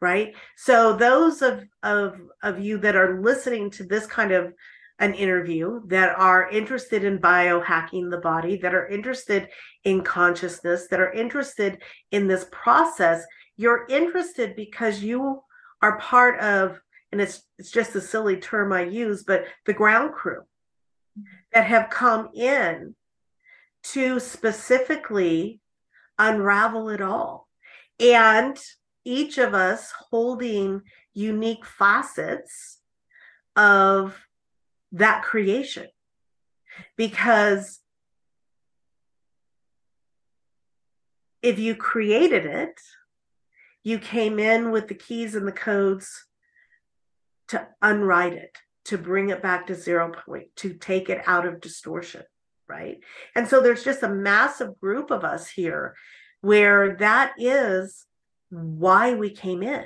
right 0.01 0.33
so 0.57 0.95
those 0.95 1.41
of 1.41 1.63
of 1.83 2.19
of 2.43 2.59
you 2.59 2.77
that 2.77 2.95
are 2.95 3.21
listening 3.21 3.69
to 3.69 3.83
this 3.83 4.05
kind 4.05 4.31
of 4.31 4.53
an 4.99 5.13
interview 5.15 5.81
that 5.87 6.15
are 6.17 6.49
interested 6.49 7.03
in 7.03 7.17
biohacking 7.17 8.11
the 8.11 8.19
body 8.19 8.57
that 8.57 8.75
are 8.75 8.87
interested 8.87 9.47
in 9.83 10.03
consciousness 10.03 10.87
that 10.87 10.99
are 10.99 11.11
interested 11.13 11.81
in 12.11 12.27
this 12.27 12.45
process 12.51 13.23
you're 13.57 13.85
interested 13.89 14.55
because 14.55 15.03
you 15.03 15.41
are 15.81 15.99
part 15.99 16.39
of 16.39 16.79
and 17.11 17.21
it's 17.21 17.43
it's 17.57 17.71
just 17.71 17.95
a 17.95 18.01
silly 18.01 18.37
term 18.37 18.71
I 18.71 18.83
use, 18.83 19.23
but 19.23 19.45
the 19.65 19.73
ground 19.73 20.13
crew 20.13 20.43
that 21.53 21.65
have 21.65 21.89
come 21.89 22.29
in 22.33 22.95
to 23.83 24.19
specifically 24.19 25.59
unravel 26.17 26.89
it 26.89 27.01
all. 27.01 27.47
And 27.99 28.57
each 29.03 29.37
of 29.37 29.53
us 29.53 29.91
holding 30.09 30.81
unique 31.13 31.65
facets 31.65 32.79
of 33.55 34.17
that 34.91 35.23
creation. 35.23 35.87
Because 36.97 37.79
if 41.41 41.59
you 41.59 41.75
created 41.75 42.45
it 42.45 42.79
you 43.83 43.97
came 43.97 44.37
in 44.37 44.69
with 44.69 44.87
the 44.87 44.93
keys 44.93 45.33
and 45.33 45.47
the 45.47 45.51
codes 45.51 46.25
to 47.47 47.67
unwrite 47.81 48.33
it 48.33 48.55
to 48.85 48.95
bring 48.95 49.29
it 49.29 49.41
back 49.41 49.65
to 49.65 49.73
zero 49.73 50.11
point 50.11 50.45
to 50.55 50.73
take 50.73 51.09
it 51.09 51.19
out 51.25 51.47
of 51.47 51.59
distortion 51.59 52.21
right? 52.71 52.99
And 53.35 53.47
so 53.47 53.61
there's 53.61 53.83
just 53.83 54.01
a 54.01 54.09
massive 54.09 54.79
group 54.79 55.11
of 55.11 55.23
us 55.23 55.49
here 55.49 55.95
where 56.39 56.95
that 56.97 57.33
is 57.37 58.05
why 58.51 59.15
we 59.15 59.31
came 59.31 59.63
in 59.63 59.85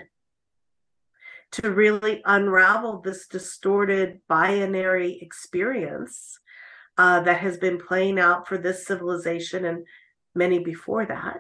to 1.52 1.72
really 1.72 2.22
unravel 2.26 3.00
this 3.00 3.28
distorted 3.28 4.20
binary 4.28 5.20
experience 5.22 6.40
uh, 6.98 7.22
that 7.22 7.38
has 7.38 7.58
been 7.58 7.78
playing 7.78 8.20
out 8.20 8.48
for 8.48 8.58
this 8.58 8.86
civilization 8.86 9.66
and 9.66 9.86
many 10.34 10.60
before 10.60 11.06
that. 11.06 11.38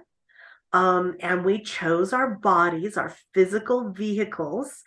Um, 0.72 1.15
and 1.20 1.44
we 1.44 1.62
chose 1.62 2.13
our 2.13 2.36
bodies, 2.36 2.98
our 2.98 3.13
physical 3.34 3.91
vehicles, 3.91 4.84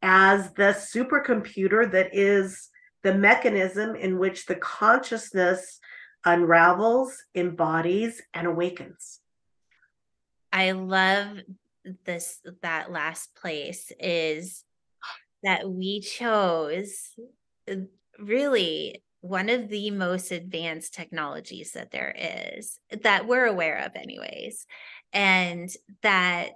as 0.00 0.52
the 0.54 0.74
supercomputer 0.74 1.90
that 1.92 2.14
is 2.14 2.70
the 3.02 3.14
mechanism 3.14 3.94
in 3.94 4.18
which 4.18 4.46
the 4.46 4.54
consciousness 4.56 5.80
unravels, 6.24 7.16
embodies, 7.34 8.22
and 8.32 8.46
awakens. 8.46 9.20
I 10.52 10.72
love 10.72 11.38
this 12.04 12.40
that 12.62 12.92
last 12.92 13.34
place 13.34 13.92
is 13.98 14.64
that 15.42 15.68
we 15.68 16.00
chose 16.00 17.10
uh, 17.70 17.74
really 18.18 19.02
one 19.20 19.48
of 19.48 19.68
the 19.68 19.90
most 19.90 20.32
advanced 20.32 20.94
technologies 20.94 21.72
that 21.72 21.90
there 21.90 22.14
is 22.16 22.78
that 23.02 23.26
we're 23.26 23.46
aware 23.46 23.78
of 23.78 23.92
anyways 23.94 24.66
and 25.12 25.70
that 26.02 26.54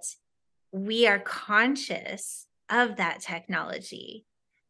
we 0.73 1.07
are 1.07 1.19
conscious 1.19 2.47
of 2.69 2.97
that 2.97 3.21
technology 3.21 4.25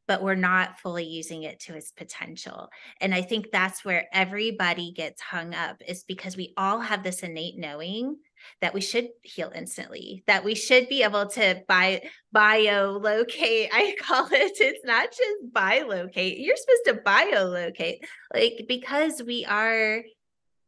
but 0.07 0.23
we're 0.23 0.35
not 0.35 0.79
fully 0.79 1.05
using 1.05 1.43
it 1.43 1.59
to 1.61 1.75
its 1.75 1.91
potential. 1.91 2.69
And 3.01 3.15
I 3.15 3.23
think 3.23 3.51
that's 3.51 3.85
where 3.85 4.07
everybody 4.13 4.93
gets 4.93 5.21
hung 5.21 5.55
up 5.55 5.83
is 5.87 6.05
because 6.05 6.37
we 6.37 6.55
all 6.57 6.81
have 6.81 7.03
this 7.03 7.23
innate 7.23 7.59
knowing 7.59 8.17
that 8.61 8.75
we 8.75 8.81
should 8.81 9.09
heal 9.23 9.53
instantly, 9.55 10.23
that 10.27 10.45
we 10.45 10.55
should 10.55 10.89
be 10.89 11.03
able 11.03 11.27
to 11.27 11.63
buy 11.69 12.03
biolocate. 12.35 13.69
I 13.73 13.97
call 14.01 14.27
it, 14.27 14.53
it's 14.59 14.85
not 14.85 15.11
just 15.11 15.53
biolocate. 15.53 16.37
You're 16.39 16.57
supposed 16.57 16.85
to 16.87 17.05
biolocate, 17.05 17.99
like 18.35 18.65
because 18.69 19.23
we 19.23 19.45
are 19.45 20.03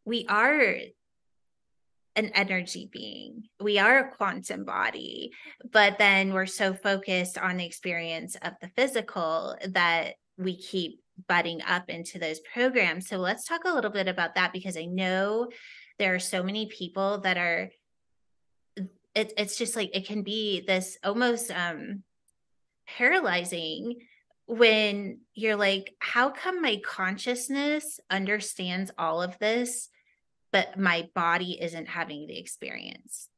we 0.04 0.26
are 0.28 0.76
an 2.16 2.30
energy 2.34 2.88
being. 2.92 3.44
We 3.60 3.78
are 3.78 3.98
a 3.98 4.10
quantum 4.10 4.64
body, 4.64 5.30
but 5.70 5.98
then 5.98 6.32
we're 6.32 6.46
so 6.46 6.75
focused 6.75 7.38
on 7.38 7.56
the 7.56 7.64
experience 7.64 8.37
of 8.42 8.54
the 8.60 8.70
physical 8.76 9.54
that 9.68 10.14
we 10.37 10.56
keep 10.56 11.00
butting 11.28 11.62
up 11.62 11.88
into 11.88 12.18
those 12.18 12.40
programs. 12.40 13.08
So 13.08 13.18
let's 13.18 13.44
talk 13.44 13.62
a 13.64 13.72
little 13.72 13.90
bit 13.90 14.08
about 14.08 14.34
that 14.34 14.52
because 14.52 14.76
I 14.76 14.84
know 14.84 15.48
there 15.99 16.14
are 16.14 16.21
so 16.21 16.43
many 16.43 16.67
people 16.67 17.19
that 17.19 17.37
are 17.37 17.71
it, 19.14 19.33
it's 19.37 19.57
just 19.57 19.75
like 19.75 19.90
it 19.95 20.07
can 20.07 20.23
be 20.23 20.61
this 20.61 20.99
almost 21.02 21.50
um 21.50 22.02
paralyzing 22.87 23.97
when 24.47 25.21
you're 25.34 25.56
like 25.56 25.95
how 25.99 26.30
come 26.30 26.63
my 26.63 26.80
consciousness 26.84 28.00
understands 28.11 28.91
all 28.97 29.21
of 29.21 29.39
this 29.39 29.91
but 30.52 30.78
my 30.78 31.08
body 31.15 31.58
isn't 31.61 31.89
having 31.89 32.26
the 32.26 32.39
experience? 32.39 33.28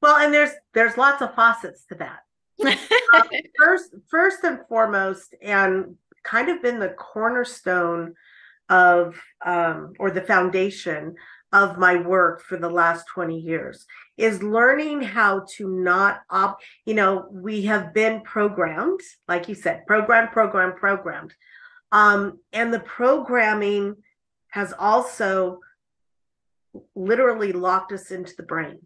Well 0.00 0.16
and 0.16 0.32
there's 0.32 0.52
there's 0.74 0.96
lots 0.96 1.22
of 1.22 1.34
facets 1.34 1.84
to 1.86 1.96
that. 1.96 2.20
Um, 3.14 3.28
first 3.56 3.94
first 4.10 4.42
and 4.42 4.58
foremost 4.68 5.36
and 5.40 5.94
kind 6.24 6.48
of 6.48 6.60
been 6.62 6.80
the 6.80 6.88
cornerstone 6.88 8.14
of 8.68 9.20
um, 9.44 9.92
or 10.00 10.10
the 10.10 10.20
foundation 10.20 11.14
of 11.54 11.78
my 11.78 11.96
work 11.96 12.42
for 12.42 12.58
the 12.58 12.68
last 12.68 13.06
20 13.14 13.38
years 13.38 13.86
is 14.18 14.42
learning 14.42 15.00
how 15.00 15.46
to 15.56 15.68
not 15.68 16.20
op 16.28 16.60
you 16.84 16.92
know 16.94 17.26
we 17.30 17.62
have 17.62 17.94
been 17.94 18.20
programmed 18.20 19.00
like 19.28 19.48
you 19.48 19.54
said 19.54 19.86
program 19.86 20.28
program 20.28 20.74
programmed 20.74 21.32
um, 21.94 22.40
and 22.52 22.74
the 22.74 22.80
programming 22.80 23.94
has 24.48 24.74
also 24.78 25.60
literally 26.94 27.52
locked 27.52 27.92
us 27.92 28.10
into 28.10 28.34
the 28.36 28.42
brain. 28.42 28.80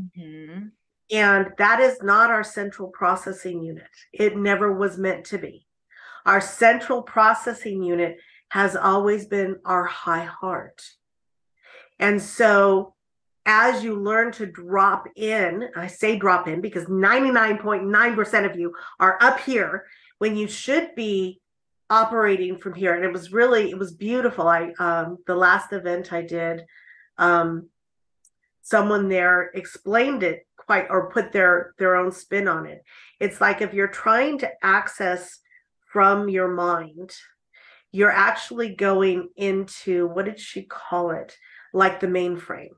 Mm-hmm. 0.00 0.68
And 1.10 1.46
that 1.58 1.80
is 1.80 2.02
not 2.02 2.30
our 2.30 2.42
central 2.42 2.88
processing 2.88 3.62
unit. 3.62 3.86
It 4.12 4.36
never 4.36 4.72
was 4.72 4.98
meant 4.98 5.26
to 5.26 5.38
be. 5.38 5.66
Our 6.24 6.40
central 6.40 7.02
processing 7.02 7.82
unit 7.82 8.16
has 8.48 8.76
always 8.76 9.26
been 9.26 9.56
our 9.64 9.84
high 9.84 10.24
heart. 10.24 10.82
And 11.98 12.20
so, 12.20 12.94
as 13.46 13.84
you 13.84 13.94
learn 13.94 14.32
to 14.32 14.46
drop 14.46 15.06
in, 15.16 15.68
I 15.76 15.86
say 15.86 16.16
drop 16.16 16.48
in 16.48 16.60
because 16.60 16.86
99.9% 16.86 18.50
of 18.50 18.58
you 18.58 18.74
are 18.98 19.18
up 19.20 19.40
here 19.40 19.84
when 20.18 20.36
you 20.36 20.48
should 20.48 20.94
be 20.94 21.40
operating 21.90 22.56
from 22.56 22.74
here. 22.74 22.94
And 22.94 23.04
it 23.04 23.12
was 23.12 23.32
really, 23.32 23.70
it 23.70 23.78
was 23.78 23.92
beautiful. 23.92 24.48
I, 24.48 24.72
um, 24.78 25.18
the 25.26 25.34
last 25.36 25.72
event 25.72 26.12
I 26.12 26.22
did, 26.22 26.64
um, 27.18 27.68
someone 28.64 29.08
there 29.08 29.50
explained 29.54 30.22
it 30.22 30.46
quite 30.56 30.86
or 30.88 31.10
put 31.10 31.32
their 31.32 31.74
their 31.78 31.96
own 31.96 32.10
spin 32.10 32.48
on 32.48 32.66
it 32.66 32.82
it's 33.20 33.40
like 33.40 33.60
if 33.60 33.74
you're 33.74 33.86
trying 33.86 34.38
to 34.38 34.50
access 34.62 35.40
from 35.86 36.28
your 36.28 36.48
mind 36.48 37.14
you're 37.92 38.10
actually 38.10 38.74
going 38.74 39.28
into 39.36 40.08
what 40.08 40.24
did 40.24 40.40
she 40.40 40.62
call 40.62 41.10
it 41.10 41.36
like 41.74 42.00
the 42.00 42.06
mainframe 42.06 42.70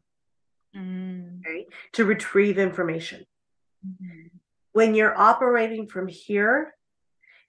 mm. 0.75 1.41
okay, 1.41 1.67
to 1.93 2.05
retrieve 2.05 2.59
information 2.59 3.25
mm-hmm. 3.87 4.27
when 4.73 4.97
you're 4.97 5.17
operating 5.17 5.87
from 5.87 6.09
here 6.09 6.75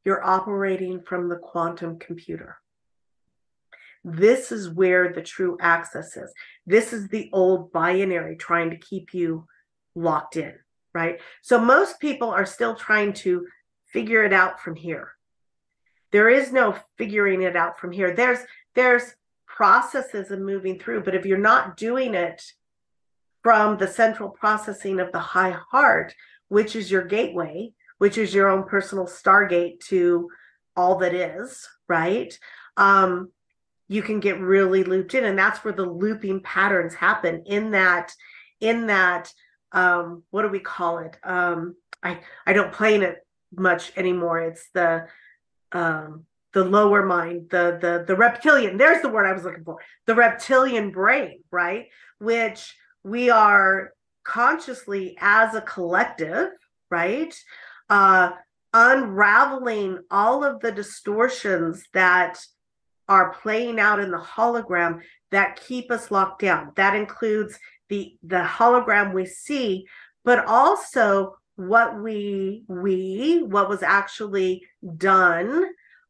you're 0.05 0.23
operating 0.23 1.01
from 1.01 1.27
the 1.27 1.38
quantum 1.38 1.97
computer 1.97 2.57
this 4.03 4.51
is 4.53 4.69
where 4.69 5.12
the 5.12 5.21
true 5.21 5.57
access 5.60 6.15
is. 6.15 6.33
This 6.65 6.93
is 6.93 7.10
the 7.10 7.29
old 7.33 7.73
binary 7.73 8.38
trying 8.38 8.69
to 8.69 8.77
keep 8.77 9.13
you 9.13 9.47
locked 9.95 10.38
in, 10.38 10.53
right? 10.93 11.19
So 11.41 11.60
most 11.60 11.99
people 11.99 12.29
are 12.29 12.45
still 12.45 12.75
trying 12.75 13.13
to 13.13 13.45
figure 13.86 14.23
it 14.23 14.31
out 14.31 14.62
from 14.62 14.75
here. 14.75 15.12
There 16.12 16.29
is 16.29 16.53
no 16.53 16.77
figuring 16.97 17.41
it 17.41 17.57
out 17.57 17.79
from 17.79 17.91
here. 17.91 18.15
There's 18.15 18.39
there's 18.75 19.13
processes 19.58 20.30
of 20.30 20.39
moving 20.39 20.78
through, 20.78 21.04
but 21.04 21.15
if 21.15 21.26
you're 21.26 21.39
not 21.39 21.78
doing 21.78 22.13
it 22.13 22.43
from 23.41 23.76
the 23.78 23.88
central 23.88 24.30
processing 24.30 25.00
of 25.00 25.12
the 25.12 25.20
high 25.20 25.58
heart, 25.72 26.13
which 26.48 26.76
is 26.76 26.91
your 26.91 27.04
gateway, 27.04 27.72
which 27.98 28.20
is 28.20 28.36
your 28.36 28.50
own 28.50 28.65
personal 28.65 29.06
stargate 29.06 29.80
to 29.80 30.30
all 30.76 31.00
that 31.00 31.15
is, 31.15 31.67
right? 31.88 32.38
Um, 32.78 33.32
you 33.88 34.04
can 34.04 34.20
get 34.20 34.39
really 34.39 34.84
looped 34.84 35.15
in 35.15 35.26
and 35.26 35.39
that's 35.39 35.63
where 35.63 35.74
the 35.74 35.89
looping 35.89 36.41
patterns 36.41 36.93
happen 36.93 37.41
in 37.48 37.72
that 37.72 38.13
in 38.60 38.88
that 38.88 39.32
um 39.72 40.24
what 40.30 40.41
do 40.41 40.50
we 40.50 40.60
call 40.60 40.98
it 40.98 41.17
um 41.24 41.74
i 42.04 42.20
i 42.46 42.52
don't 42.52 42.74
play 42.74 42.96
in 42.96 43.02
it 43.02 43.26
much 43.56 43.93
anymore 43.96 44.41
it's 44.41 44.70
the 44.74 45.08
um 45.72 46.26
the 46.53 46.63
lower 46.63 47.05
mind 47.05 47.49
the 47.49 47.77
the 47.81 48.03
the 48.07 48.15
reptilian 48.15 48.77
there's 48.77 49.01
the 49.01 49.10
word 49.10 49.25
i 49.25 49.33
was 49.33 49.43
looking 49.43 49.63
for 49.63 49.77
the 50.05 50.15
reptilian 50.15 50.91
brain 50.91 51.39
right 51.51 51.88
which 52.19 52.75
we 53.03 53.29
are 53.29 53.91
consciously 54.23 55.15
as 55.19 55.55
a 55.55 55.62
collective 55.62 56.49
right 56.89 57.36
uh 57.89 58.31
unraveling 58.73 59.99
all 60.12 60.43
of 60.43 60.60
the 60.60 60.71
distortions 60.71 61.83
that 61.93 62.39
are 63.10 63.33
playing 63.33 63.79
out 63.79 63.99
in 63.99 64.12
the 64.12 64.17
hologram 64.17 64.99
that 65.31 65.62
keep 65.67 65.91
us 65.91 66.12
locked 66.12 66.41
down. 66.41 66.71
That 66.75 66.95
includes 66.95 67.57
the 67.89 68.15
the 68.23 68.43
hologram 68.43 69.13
we 69.13 69.25
see, 69.25 69.86
but 70.23 70.45
also 70.45 71.38
what 71.55 72.01
we 72.01 72.63
we 72.67 73.43
what 73.47 73.69
was 73.69 73.81
actually 73.81 74.63
done 74.97 75.65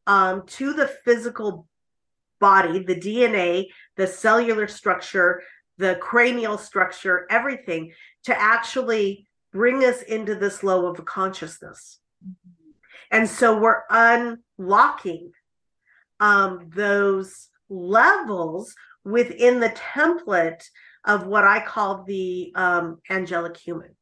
um, 0.08 0.42
to 0.46 0.72
the 0.72 0.88
physical 0.88 1.68
body, 2.40 2.80
the 2.80 2.96
DNA, 2.96 3.66
the 3.96 4.06
cellular 4.06 4.66
structure, 4.66 5.42
the 5.76 5.96
cranial 5.96 6.58
structure, 6.58 7.26
everything 7.30 7.92
to 8.24 8.40
actually 8.40 9.28
bring 9.52 9.84
us 9.84 10.02
into 10.02 10.34
this 10.34 10.64
low 10.64 10.86
of 10.86 11.04
consciousness. 11.04 12.00
And 13.10 13.28
so 13.28 13.58
we're 13.58 13.82
unlocking 13.90 15.32
um, 16.20 16.70
those 16.74 17.48
levels 17.68 18.74
within 19.04 19.60
the 19.60 19.70
template 19.70 20.64
of 21.04 21.26
what 21.26 21.44
I 21.44 21.64
call 21.64 22.04
the 22.04 22.52
um, 22.54 22.98
angelic 23.10 23.56
human, 23.56 23.94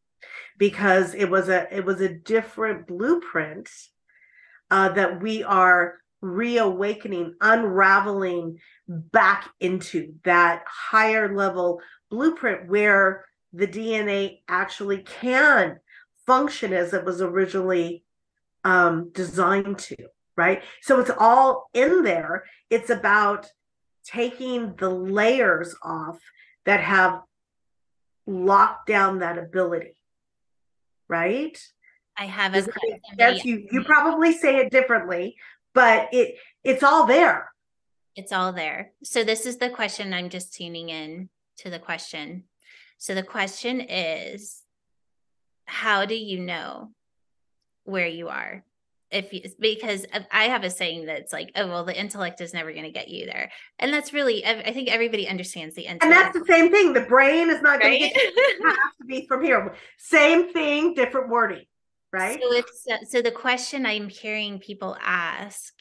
because 0.57 1.14
it 1.14 1.29
was 1.31 1.49
a 1.49 1.73
it 1.75 1.85
was 1.85 2.01
a 2.01 2.09
different 2.09 2.87
blueprint 2.87 3.69
uh, 4.71 4.91
that 4.91 5.23
we 5.23 5.43
are 5.43 5.99
reawakening, 6.21 7.35
unraveling 7.41 8.59
back 8.89 9.49
into 9.61 10.15
that 10.25 10.65
higher 10.67 11.35
level 11.35 11.81
blueprint 12.11 12.69
where 12.69 13.25
the 13.53 13.67
DNA 13.67 14.41
actually 14.49 14.99
can 14.99 15.79
function 16.27 16.73
as 16.73 16.93
it 16.93 17.05
was 17.05 17.23
originally 17.23 18.05
um, 18.65 19.11
designed 19.13 19.79
to, 19.79 19.97
right? 20.37 20.63
So 20.83 21.01
it's 21.01 21.11
all 21.17 21.71
in 21.73 22.03
there. 22.03 22.45
It's 22.69 22.91
about 22.91 23.47
taking 24.05 24.75
the 24.77 24.91
layers 24.91 25.75
off 25.83 26.19
that 26.65 26.81
have 26.81 27.21
locked 28.27 28.89
down 28.89 29.21
that 29.21 29.39
ability, 29.39 29.97
right? 31.09 31.57
I 32.19 32.27
have 32.27 32.55
a 32.55 32.67
yes, 33.19 33.45
you 33.45 33.67
you 33.71 33.85
probably 33.85 34.33
say 34.33 34.57
it 34.57 34.71
differently, 34.71 35.37
but 35.75 36.09
it 36.13 36.37
it's 36.65 36.83
all 36.83 37.07
there. 37.07 37.51
It's 38.15 38.33
all 38.33 38.53
there. 38.53 38.93
So 39.05 39.25
this 39.25 39.45
is 39.45 39.59
the 39.59 39.69
question. 39.69 40.15
I'm 40.15 40.31
just 40.31 40.55
tuning 40.55 40.89
in 40.89 41.29
to 41.59 41.71
the 41.71 41.79
question. 41.79 42.45
So 42.99 43.15
the 43.15 43.23
question 43.23 43.81
is 43.81 44.63
how 45.67 46.07
do 46.07 46.15
you 46.15 46.41
know 46.41 46.91
where 47.85 48.07
you 48.07 48.29
are? 48.29 48.65
If 49.11 49.33
you, 49.33 49.43
because 49.61 50.05
I 50.33 50.45
have 50.45 50.65
a 50.65 50.71
saying 50.71 51.07
that's 51.07 51.33
like, 51.33 51.53
oh, 51.55 51.69
well, 51.69 51.85
the 51.85 51.99
intellect 51.99 52.41
is 52.41 52.53
never 52.53 52.73
going 52.73 52.85
to 52.85 52.91
get 52.91 53.09
you 53.09 53.27
there. 53.27 53.53
And 53.79 53.93
that's 53.93 54.13
really, 54.13 54.45
I 54.45 54.73
think 54.73 54.89
everybody 54.91 55.29
understands 55.29 55.77
the 55.77 55.83
intellect. 55.83 56.05
And 56.05 56.13
that's 56.13 56.37
the 56.37 56.45
same 56.45 56.73
thing. 56.73 56.93
The 56.93 57.03
brain 57.03 57.49
is 57.49 57.63
not 57.63 57.81
going 57.81 57.93
to 57.93 57.99
get 57.99 58.17
you. 58.17 58.67
have 58.67 58.77
to 59.01 59.07
be 59.07 59.27
from 59.29 59.45
here. 59.45 59.75
Same 59.99 60.53
thing, 60.53 60.95
different 60.95 61.29
wording, 61.29 61.67
right? 62.17 62.41
So 62.43 62.53
it's, 62.53 62.87
uh, 62.91 63.05
so 63.09 63.23
the 63.23 63.31
question 63.31 63.87
I'm 63.87 64.09
hearing 64.09 64.59
people 64.59 64.97
ask 65.03 65.73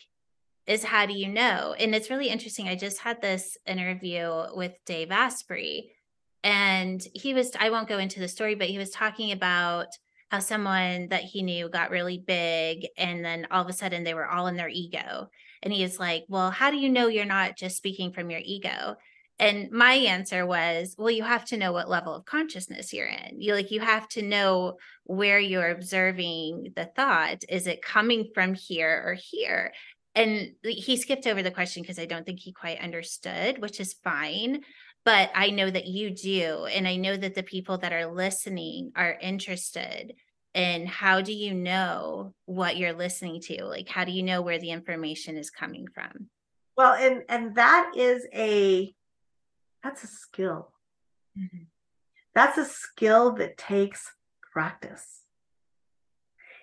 is 0.67 0.83
how 0.83 1.05
do 1.05 1.13
you 1.13 1.27
know? 1.27 1.75
And 1.77 1.93
it's 1.93 2.09
really 2.09 2.29
interesting. 2.29 2.67
I 2.67 2.75
just 2.75 2.99
had 2.99 3.21
this 3.21 3.57
interview 3.65 4.45
with 4.55 4.73
Dave 4.85 5.11
Asprey 5.11 5.91
and 6.45 7.05
he 7.13 7.33
was 7.33 7.51
i 7.59 7.69
won't 7.69 7.89
go 7.89 7.97
into 7.97 8.21
the 8.21 8.27
story 8.27 8.55
but 8.55 8.67
he 8.67 8.77
was 8.77 8.91
talking 8.91 9.33
about 9.33 9.87
how 10.29 10.39
someone 10.39 11.07
that 11.09 11.23
he 11.23 11.41
knew 11.41 11.67
got 11.67 11.89
really 11.89 12.19
big 12.19 12.87
and 12.97 13.25
then 13.25 13.47
all 13.51 13.63
of 13.63 13.67
a 13.67 13.73
sudden 13.73 14.03
they 14.03 14.13
were 14.13 14.29
all 14.29 14.47
in 14.47 14.55
their 14.55 14.69
ego 14.69 15.27
and 15.63 15.73
he 15.73 15.81
was 15.81 15.99
like 15.99 16.23
well 16.29 16.51
how 16.51 16.71
do 16.71 16.77
you 16.77 16.87
know 16.87 17.07
you're 17.07 17.25
not 17.25 17.57
just 17.57 17.75
speaking 17.75 18.13
from 18.13 18.29
your 18.29 18.41
ego 18.43 18.95
and 19.39 19.69
my 19.71 19.93
answer 19.93 20.45
was 20.45 20.95
well 20.97 21.11
you 21.11 21.23
have 21.23 21.45
to 21.45 21.57
know 21.57 21.71
what 21.71 21.89
level 21.89 22.13
of 22.13 22.25
consciousness 22.25 22.93
you're 22.93 23.07
in 23.07 23.41
you 23.41 23.53
like 23.53 23.71
you 23.71 23.79
have 23.79 24.07
to 24.07 24.21
know 24.21 24.77
where 25.03 25.39
you're 25.39 25.69
observing 25.69 26.71
the 26.75 26.85
thought 26.95 27.43
is 27.49 27.67
it 27.67 27.81
coming 27.81 28.29
from 28.33 28.53
here 28.53 29.03
or 29.05 29.13
here 29.13 29.73
and 30.15 30.53
he 30.63 30.95
skipped 30.95 31.27
over 31.27 31.43
the 31.43 31.51
question 31.51 31.81
because 31.81 31.99
i 31.99 32.05
don't 32.05 32.25
think 32.25 32.39
he 32.39 32.51
quite 32.51 32.79
understood 32.79 33.61
which 33.61 33.79
is 33.79 33.93
fine 34.03 34.61
but 35.05 35.29
I 35.35 35.51
know 35.51 35.69
that 35.69 35.85
you 35.85 36.09
do. 36.09 36.65
And 36.65 36.87
I 36.87 36.97
know 36.97 37.15
that 37.15 37.35
the 37.35 37.43
people 37.43 37.77
that 37.77 37.93
are 37.93 38.07
listening 38.07 38.91
are 38.95 39.17
interested. 39.21 40.15
in 40.55 40.87
how 40.87 41.19
do 41.21 41.33
you 41.33 41.53
know 41.53 42.33
what 42.45 42.77
you're 42.77 42.93
listening 42.93 43.41
to? 43.41 43.65
Like, 43.65 43.89
how 43.89 44.05
do 44.05 44.11
you 44.13 44.23
know 44.23 44.41
where 44.41 44.57
the 44.57 44.71
information 44.71 45.37
is 45.37 45.49
coming 45.49 45.85
from? 45.93 46.29
Well, 46.77 46.93
and 46.93 47.23
and 47.29 47.55
that 47.55 47.91
is 47.95 48.25
a 48.33 48.93
that's 49.85 50.03
a 50.03 50.07
skill. 50.07 50.71
Mm-hmm. 51.37 51.65
That's 52.33 52.57
a 52.57 52.65
skill 52.65 53.33
that 53.33 53.55
takes 53.55 54.11
practice. 54.51 55.21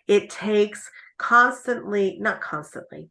It 0.09 0.29
takes 0.29 0.91
constantly, 1.19 2.19
not 2.21 2.41
constantly. 2.41 3.11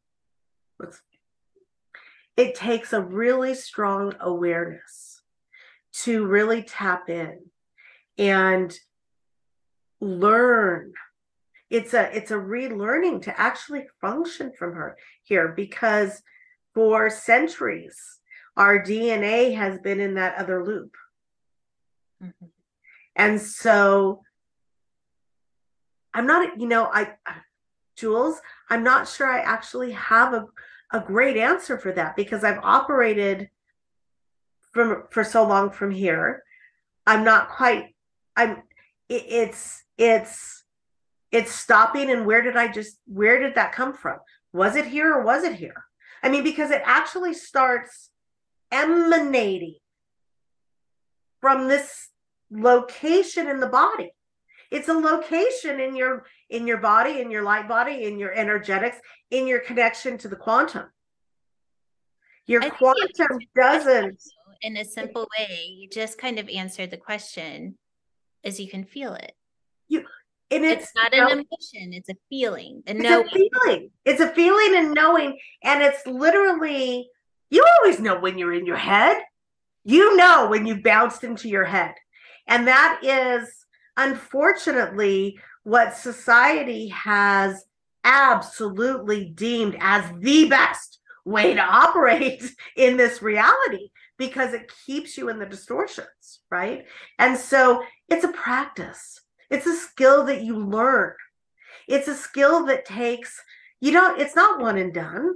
It 2.36 2.56
takes 2.56 2.92
a 2.92 3.02
really 3.02 3.56
strong 3.56 4.14
awareness 4.20 5.22
to 6.04 6.26
really 6.26 6.64
tap 6.64 7.10
in 7.10 7.40
and 8.18 8.74
learn 10.02 10.92
it's 11.70 11.94
a 11.94 12.14
it's 12.16 12.32
a 12.32 12.36
relearning 12.36 13.22
to 13.22 13.40
actually 13.40 13.86
function 14.02 14.52
from 14.58 14.74
her 14.74 14.98
here 15.24 15.54
because 15.56 16.22
for 16.74 17.10
centuries 17.10 18.21
our 18.58 18.80
dna 18.80 19.56
has 19.56 19.80
been 19.80 20.00
in 20.00 20.16
that 20.16 20.36
other 20.38 20.64
loop. 20.64 20.96
Mm-hmm. 22.24 22.46
and 23.16 23.42
so 23.42 24.22
i'm 26.14 26.28
not 26.28 26.60
you 26.60 26.68
know 26.68 26.86
i 26.86 27.14
Jewels 27.96 28.40
i'm 28.70 28.84
not 28.84 29.08
sure 29.08 29.28
i 29.28 29.40
actually 29.40 29.92
have 29.92 30.34
a, 30.34 30.46
a 30.92 31.00
great 31.00 31.38
answer 31.38 31.78
for 31.78 31.92
that 31.94 32.16
because 32.16 32.44
i've 32.44 32.60
operated 32.64 33.50
from 34.72 35.04
for 35.10 35.24
so 35.24 35.48
long 35.48 35.70
from 35.70 35.92
here. 35.92 36.44
I'm 37.06 37.24
not 37.24 37.50
quite 37.50 37.96
i'm 38.36 38.64
it, 39.10 39.26
it's 39.28 39.84
it's 39.98 40.64
it's 41.32 41.52
stopping 41.52 42.10
and 42.10 42.26
where 42.26 42.42
did 42.42 42.58
i 42.58 42.68
just 42.68 43.00
where 43.06 43.40
did 43.40 43.56
that 43.56 43.74
come 43.74 43.94
from? 43.94 44.20
Was 44.54 44.76
it 44.76 44.86
here 44.86 45.14
or 45.14 45.24
was 45.24 45.44
it 45.44 45.56
here? 45.56 45.86
I 46.24 46.30
mean 46.30 46.44
because 46.44 46.72
it 46.72 46.82
actually 46.86 47.34
starts 47.34 48.11
emanating 48.72 49.76
from 51.40 51.68
this 51.68 52.10
location 52.50 53.48
in 53.48 53.60
the 53.60 53.68
body 53.68 54.12
it's 54.70 54.90
a 54.90 54.94
location 54.94 55.80
in 55.80 55.96
your 55.96 56.26
in 56.50 56.68
your 56.68 56.78
body 56.78 57.22
in 57.22 57.32
your 57.32 57.44
light 57.44 57.68
body 57.68 58.04
in 58.04 58.20
your 58.20 58.34
energetics 58.34 58.98
in 59.30 59.48
your 59.48 59.60
connection 59.60 60.18
to 60.18 60.28
the 60.28 60.36
quantum 60.36 60.86
your 62.46 62.62
quantum 62.70 63.40
doesn't 63.56 64.22
in 64.62 64.78
a 64.78 64.86
simple 64.86 65.28
way. 65.38 65.76
You 65.78 65.90
just 65.90 66.18
kind 66.18 66.40
of 66.40 66.50
answered 66.50 66.92
the 66.92 66.98
question 66.98 67.78
as 68.44 68.60
you 68.60 68.70
can 68.70 68.84
feel 68.84 69.14
it. 69.14 69.34
You 69.88 70.04
and 70.50 70.66
it's, 70.66 70.84
it's 70.84 70.96
not 70.96 71.14
an 71.14 71.20
know, 71.20 71.32
emotion, 71.32 71.94
it's 71.94 72.10
a 72.10 72.16
feeling. 72.30 72.84
And 72.86 73.00
it's 73.00 73.10
a 73.10 73.24
feeling. 73.34 73.90
It's 74.04 74.20
a 74.20 74.28
feeling 74.30 74.76
and 74.76 74.94
knowing. 74.94 75.40
And 75.64 75.82
it's 75.82 76.06
literally 76.06 77.10
you 77.52 77.64
always 77.78 78.00
know 78.00 78.20
when 78.20 78.40
you're 78.40 78.54
in 78.54 78.66
your 78.66 78.78
head. 78.78 79.22
You 79.84 80.16
know 80.16 80.48
when 80.50 80.66
you 80.66 80.82
bounced 80.82 81.24
into 81.24 81.50
your 81.50 81.66
head. 81.66 81.94
And 82.48 82.68
that 82.68 83.02
is 83.04 83.50
unfortunately 83.98 85.40
what 85.64 85.96
society 85.96 86.88
has 86.88 87.64
absolutely 88.04 89.26
deemed 89.26 89.78
as 89.80 90.04
the 90.20 90.50
best 90.50 91.00
way 91.26 91.54
to 91.54 91.62
operate 91.62 92.44
in 92.76 92.98
this 92.98 93.22
reality 93.22 93.90
because 94.18 94.54
it 94.54 94.72
keeps 94.86 95.18
you 95.18 95.30
in 95.30 95.38
the 95.40 95.46
distortions, 95.46 96.40
right? 96.50 96.86
And 97.20 97.38
so 97.38 97.84
it's 98.08 98.24
a 98.24 98.32
practice, 98.32 99.22
it's 99.50 99.68
a 99.68 99.76
skill 99.76 100.26
that 100.26 100.44
you 100.44 100.58
learn. 100.58 101.14
It's 101.88 102.08
a 102.08 102.16
skill 102.16 102.66
that 102.68 102.86
takes, 102.86 103.42
you 103.82 103.92
don't, 103.92 104.22
it's 104.22 104.36
not 104.36 104.62
one 104.62 104.78
and 104.78 104.94
done. 104.94 105.34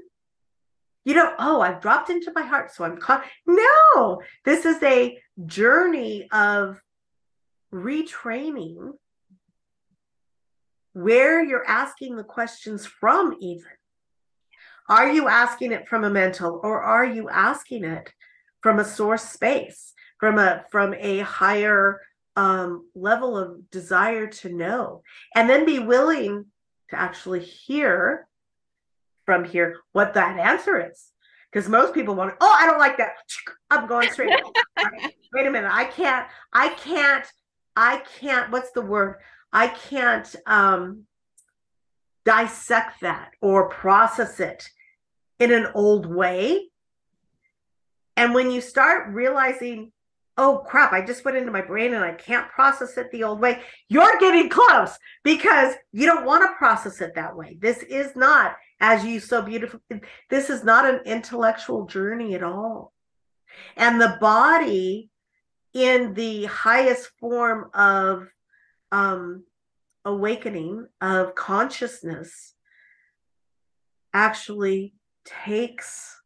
You 1.06 1.14
don't, 1.14 1.36
oh, 1.40 1.62
I've 1.62 1.82
dropped 1.82 2.10
into 2.10 2.32
my 2.36 2.42
heart, 2.42 2.72
so 2.72 2.84
I'm 2.84 2.98
caught. 2.98 3.24
No, 3.46 4.22
this 4.44 4.66
is 4.66 4.82
a 4.84 5.18
journey 5.46 6.28
of 6.32 6.82
retraining 7.74 8.94
where 10.94 11.44
you're 11.44 11.68
asking 11.68 12.16
the 12.16 12.24
questions 12.24 12.86
from, 12.86 13.36
even. 13.40 13.64
Are 14.90 15.12
you 15.12 15.28
asking 15.28 15.72
it 15.72 15.88
from 15.88 16.04
a 16.04 16.10
mental 16.10 16.60
or 16.64 16.82
are 16.82 17.06
you 17.06 17.30
asking 17.30 17.86
it 17.86 18.12
from 18.62 18.80
a 18.80 18.86
source 18.86 19.24
space 19.24 19.94
from 20.20 20.40
a 20.40 20.64
from 20.72 20.94
a 20.96 21.20
higher 21.20 22.02
um, 22.36 22.88
level 22.96 23.38
of 23.38 23.70
desire 23.72 24.28
to 24.28 24.50
know 24.50 25.02
and 25.36 25.50
then 25.50 25.66
be 25.66 25.80
willing 25.80 26.46
to 26.90 27.00
actually 27.00 27.40
hear 27.40 28.28
from 29.26 29.44
here 29.44 29.78
what 29.94 30.14
that 30.14 30.38
answer 30.40 30.90
is 30.90 31.12
because 31.52 31.70
most 31.70 31.94
people 31.94 32.16
want 32.16 32.34
oh 32.42 32.58
i 32.60 32.66
don't 32.66 32.80
like 32.80 32.98
that 32.98 33.14
i'm 33.72 33.88
going 33.88 34.10
straight 34.12 34.30
wait 35.34 35.48
a 35.48 35.52
minute 35.52 35.72
i 35.72 35.86
can't 35.86 36.28
i 36.54 36.70
can't 36.70 37.26
i 37.76 38.02
can't 38.20 38.52
what's 38.52 38.72
the 38.72 38.82
word 38.82 39.16
i 39.52 39.68
can't 39.68 40.36
um 40.46 41.04
dissect 42.24 43.02
that 43.02 43.32
or 43.42 43.70
process 43.70 44.40
it 44.40 44.68
in 45.40 45.52
an 45.52 45.68
old 45.76 46.06
way 46.06 46.70
and 48.18 48.34
when 48.34 48.50
you 48.50 48.62
start 48.62 49.14
realizing 49.14 49.92
oh 50.38 50.64
crap, 50.66 50.92
I 50.92 51.02
just 51.02 51.24
went 51.24 51.38
into 51.38 51.52
my 51.52 51.62
brain 51.62 51.94
and 51.94 52.04
I 52.04 52.14
can't 52.14 52.50
process 52.50 52.98
it 52.98 53.12
the 53.12 53.24
old 53.24 53.40
way. 53.40 53.62
You're 53.88 54.20
getting 54.20 54.50
close 54.50 54.98
because 55.24 55.76
you 55.92 56.06
don't 56.06 56.26
want 56.26 56.44
to 56.44 56.58
process 56.58 57.02
it 57.02 57.16
that 57.16 57.36
way. 57.36 57.58
This 57.60 57.80
is 57.84 58.16
not, 58.16 58.56
as 58.80 59.06
you 59.06 59.20
so 59.20 59.42
beautifully, 59.42 59.82
this 60.30 60.50
is 60.50 60.64
not 60.64 60.86
an 60.86 61.02
intellectual 61.06 61.86
journey 61.86 62.36
at 62.36 62.44
all. 62.44 62.94
And 63.78 64.02
the 64.02 64.18
body, 64.20 65.10
in 65.74 66.14
the 66.14 66.46
highest 66.46 67.10
form 67.20 67.70
of 67.74 68.28
um, 68.92 69.44
awakening 70.04 70.88
of 71.02 71.36
consciousness, 71.36 72.54
actually 74.14 74.94
takes 75.26 76.22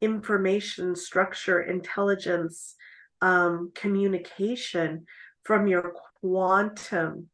information 0.00 0.94
structure 0.94 1.60
intelligence 1.62 2.74
um, 3.22 3.72
communication 3.74 5.06
from 5.44 5.66
your 5.66 5.94
quantum 6.20 7.28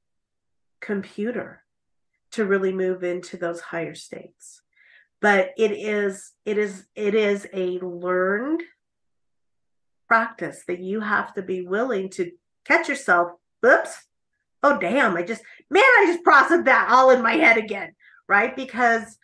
computer 0.80 1.62
to 2.32 2.44
really 2.44 2.72
move 2.72 3.04
into 3.04 3.36
those 3.36 3.60
higher 3.60 3.94
states 3.94 4.62
but 5.20 5.50
it 5.56 5.72
is 5.72 6.32
it 6.44 6.58
is 6.58 6.86
it 6.94 7.14
is 7.14 7.46
a 7.52 7.78
learned 7.80 8.62
practice 10.08 10.62
that 10.66 10.80
you 10.80 11.00
have 11.00 11.32
to 11.34 11.42
be 11.42 11.62
willing 11.62 12.10
to 12.10 12.30
catch 12.64 12.88
yourself 12.88 13.32
oops. 13.64 13.96
Oh 14.64 14.78
damn. 14.78 15.16
I 15.16 15.22
just 15.22 15.42
man 15.70 15.82
i 15.82 16.04
just 16.06 16.22
processed 16.22 16.66
that 16.66 16.88
all 16.90 17.10
in 17.10 17.22
my 17.22 17.32
head 17.34 17.56
again 17.56 17.94
right? 18.32 18.56
Because 18.56 19.18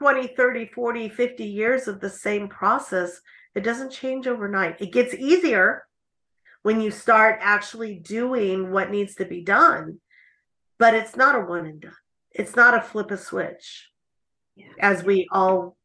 20, 0.00 0.28
30, 0.28 0.66
40, 0.66 1.08
50 1.08 1.44
years 1.44 1.88
of 1.88 2.00
the 2.00 2.10
same 2.10 2.46
process, 2.46 3.20
it 3.54 3.62
doesn't 3.62 3.90
change 3.90 4.26
overnight. 4.26 4.80
It 4.80 4.92
gets 4.92 5.14
easier 5.14 5.86
when 6.62 6.82
you 6.82 6.90
start 6.90 7.38
actually 7.40 7.94
doing 7.94 8.70
what 8.70 8.90
needs 8.90 9.14
to 9.14 9.24
be 9.24 9.42
done, 9.42 9.98
but 10.80 10.94
it's 10.94 11.14
not 11.14 11.36
a 11.36 11.40
one 11.40 11.66
and 11.66 11.80
done. 11.80 11.92
It's 12.32 12.56
not 12.56 12.74
a 12.74 12.80
flip 12.80 13.12
a 13.12 13.16
switch, 13.16 13.88
yeah. 14.56 14.66
as 14.80 15.04
we 15.04 15.28
all. 15.30 15.76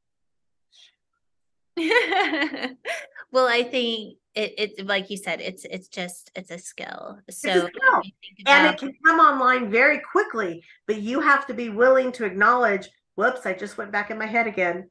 well, 1.77 3.47
I 3.47 3.67
think 3.69 4.17
it, 4.34 4.53
it 4.58 4.86
like 4.88 5.12
you 5.12 5.17
said, 5.17 5.41
it's 5.41 5.65
it's 5.65 5.89
just 5.89 6.31
it's 6.36 6.49
a 6.49 6.58
skill. 6.58 7.19
So 7.29 7.49
a 7.49 7.51
skill. 7.51 7.69
About, 7.91 8.05
and 8.47 8.73
it 8.73 8.79
can 8.79 8.93
come 9.05 9.19
online 9.19 9.69
very 9.69 9.99
quickly, 9.99 10.63
but 10.88 11.01
you 11.01 11.19
have 11.19 11.45
to 11.47 11.53
be 11.53 11.69
willing 11.69 12.12
to 12.13 12.25
acknowledge 12.25 12.89
Whoops, 13.15 13.45
I 13.45 13.53
just 13.53 13.77
went 13.77 13.91
back 13.91 14.12
in 14.12 14.17
my 14.17 14.25
head 14.25 14.45
again. 14.45 14.89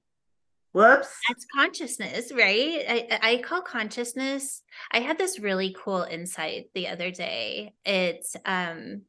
Whoops. 0.72 1.14
That's 1.28 1.46
consciousness, 1.54 2.32
right? 2.32 2.84
I, 2.88 3.18
I 3.22 3.42
call 3.44 3.60
consciousness. 3.60 4.62
I 4.90 5.00
had 5.00 5.18
this 5.18 5.38
really 5.38 5.76
cool 5.78 6.02
insight 6.02 6.70
the 6.74 6.88
other 6.88 7.10
day. 7.10 7.74
It's 7.84 8.34
um 8.44 9.02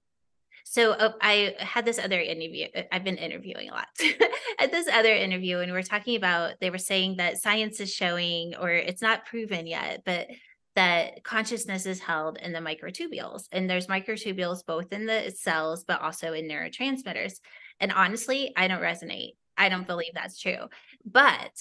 so 0.68 0.92
uh, 0.94 1.14
I 1.22 1.56
had 1.60 1.86
this 1.86 2.00
other 2.00 2.20
interview. 2.20 2.68
Uh, 2.76 2.82
I've 2.92 3.04
been 3.04 3.18
interviewing 3.18 3.70
a 3.70 3.74
lot. 3.74 3.88
At 4.60 4.72
this 4.72 4.88
other 4.92 5.14
interview, 5.14 5.60
and 5.60 5.72
we 5.72 5.78
are 5.78 5.84
talking 5.84 6.16
about, 6.16 6.56
they 6.60 6.72
were 6.72 6.80
saying 6.80 7.18
that 7.18 7.38
science 7.38 7.80
is 7.80 7.94
showing, 7.94 8.56
or 8.56 8.72
it's 8.72 9.02
not 9.02 9.26
proven 9.26 9.68
yet, 9.68 10.02
but 10.06 10.28
that 10.76 11.24
consciousness 11.24 11.86
is 11.86 12.00
held 12.00 12.38
in 12.40 12.52
the 12.52 12.60
microtubules. 12.60 13.44
And 13.52 13.70
there's 13.70 13.88
microtubules 13.88 14.66
both 14.66 14.92
in 14.92 15.06
the 15.06 15.32
cells, 15.38 15.86
but 15.88 16.02
also 16.02 16.34
in 16.34 16.50
neurotransmitters. 16.50 17.40
And 17.80 17.92
honestly, 17.92 18.52
I 18.58 18.68
don't 18.68 18.82
resonate. 18.82 19.34
I 19.56 19.70
don't 19.70 19.88
believe 19.88 20.14
that's 20.16 20.40
true. 20.40 20.68
But 21.06 21.52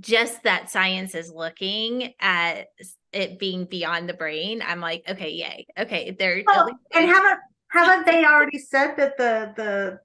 just 0.00 0.42
that 0.44 0.70
science 0.70 1.14
is 1.14 1.30
looking 1.30 2.14
at 2.18 2.68
it 3.12 3.38
being 3.38 3.66
beyond 3.66 4.08
the 4.08 4.14
brain, 4.14 4.62
I'm 4.66 4.80
like, 4.80 5.04
okay, 5.06 5.30
yay. 5.30 5.66
Okay, 5.78 6.16
they're 6.18 6.42
well, 6.46 6.70
and 6.94 7.06
haven't 7.06 7.40
haven't 7.68 8.06
they 8.06 8.24
already 8.24 8.58
said 8.58 8.94
that 8.96 9.16
the 9.16 9.52
the 9.56 10.00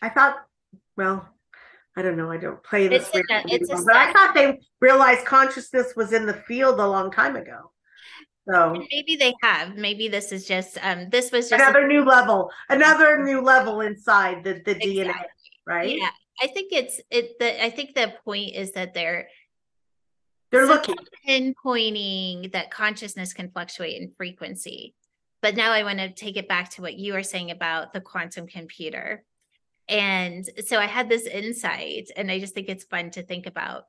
I 0.00 0.08
thought 0.08 0.36
well, 0.96 1.28
I 1.96 2.02
don't 2.02 2.16
know, 2.16 2.30
I 2.30 2.36
don't 2.36 2.62
play 2.62 2.88
this 2.88 3.08
it's 3.12 3.30
a, 3.30 3.42
it's 3.46 3.70
a 3.70 3.84
but 3.84 3.96
I 3.96 4.12
thought 4.12 4.34
they 4.34 4.60
realized 4.80 5.26
consciousness 5.26 5.94
was 5.96 6.12
in 6.12 6.26
the 6.26 6.34
field 6.34 6.80
a 6.80 6.86
long 6.86 7.10
time 7.10 7.36
ago. 7.36 7.72
So 8.48 8.74
maybe 8.90 9.16
they 9.16 9.34
have. 9.42 9.76
Maybe 9.76 10.08
this 10.08 10.32
is 10.32 10.46
just 10.46 10.76
um 10.82 11.08
this 11.10 11.30
was 11.30 11.48
just 11.48 11.62
another 11.62 11.84
a- 11.84 11.88
new 11.88 12.04
level, 12.04 12.50
another 12.68 13.22
new 13.22 13.40
level 13.40 13.82
inside 13.82 14.42
the, 14.42 14.54
the 14.64 14.72
exactly. 14.72 15.04
DNA, 15.04 15.14
right? 15.66 15.98
Yeah. 15.98 16.10
I 16.40 16.48
think 16.48 16.72
it's 16.72 17.00
it 17.10 17.38
the 17.38 17.64
I 17.64 17.70
think 17.70 17.94
the 17.94 18.14
point 18.24 18.54
is 18.54 18.72
that 18.72 18.94
they're 18.94 19.28
they're 20.50 20.66
looking 20.66 20.96
pinpointing 21.26 22.52
that 22.52 22.70
consciousness 22.70 23.32
can 23.32 23.50
fluctuate 23.50 24.00
in 24.00 24.12
frequency. 24.16 24.94
But 25.42 25.56
now 25.56 25.72
I 25.72 25.82
want 25.82 25.98
to 25.98 26.08
take 26.08 26.36
it 26.36 26.48
back 26.48 26.70
to 26.70 26.82
what 26.82 26.94
you 26.94 27.12
were 27.12 27.22
saying 27.22 27.50
about 27.50 27.92
the 27.92 28.00
quantum 28.00 28.46
computer. 28.46 29.24
And 29.88 30.48
so 30.64 30.78
I 30.78 30.86
had 30.86 31.08
this 31.08 31.26
insight, 31.26 32.10
and 32.16 32.30
I 32.30 32.38
just 32.38 32.54
think 32.54 32.68
it's 32.68 32.84
fun 32.84 33.10
to 33.10 33.22
think 33.22 33.46
about. 33.46 33.84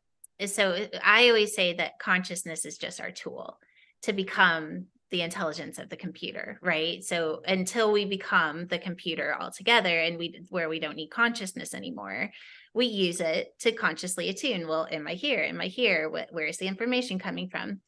So 0.47 0.87
I 1.03 1.29
always 1.29 1.55
say 1.55 1.75
that 1.75 1.99
consciousness 1.99 2.65
is 2.65 2.77
just 2.77 2.99
our 2.99 3.11
tool 3.11 3.59
to 4.01 4.13
become 4.13 4.87
the 5.11 5.21
intelligence 5.21 5.77
of 5.77 5.89
the 5.89 5.95
computer 5.95 6.57
right? 6.63 7.03
So 7.03 7.43
until 7.47 7.91
we 7.91 8.03
become 8.03 8.65
the 8.65 8.79
computer 8.79 9.35
altogether 9.39 9.99
and 9.99 10.17
we 10.17 10.41
where 10.49 10.67
we 10.67 10.79
don't 10.79 10.95
need 10.95 11.11
consciousness 11.11 11.75
anymore 11.75 12.31
we 12.73 12.87
use 12.87 13.21
it 13.21 13.53
to 13.59 13.71
consciously 13.71 14.29
attune. 14.29 14.67
Well 14.67 14.87
am 14.89 15.07
i 15.07 15.13
here? 15.13 15.41
Am 15.41 15.61
i 15.61 15.67
here? 15.67 16.09
What, 16.09 16.29
where 16.31 16.47
is 16.47 16.57
the 16.57 16.67
information 16.67 17.19
coming 17.19 17.47
from 17.47 17.81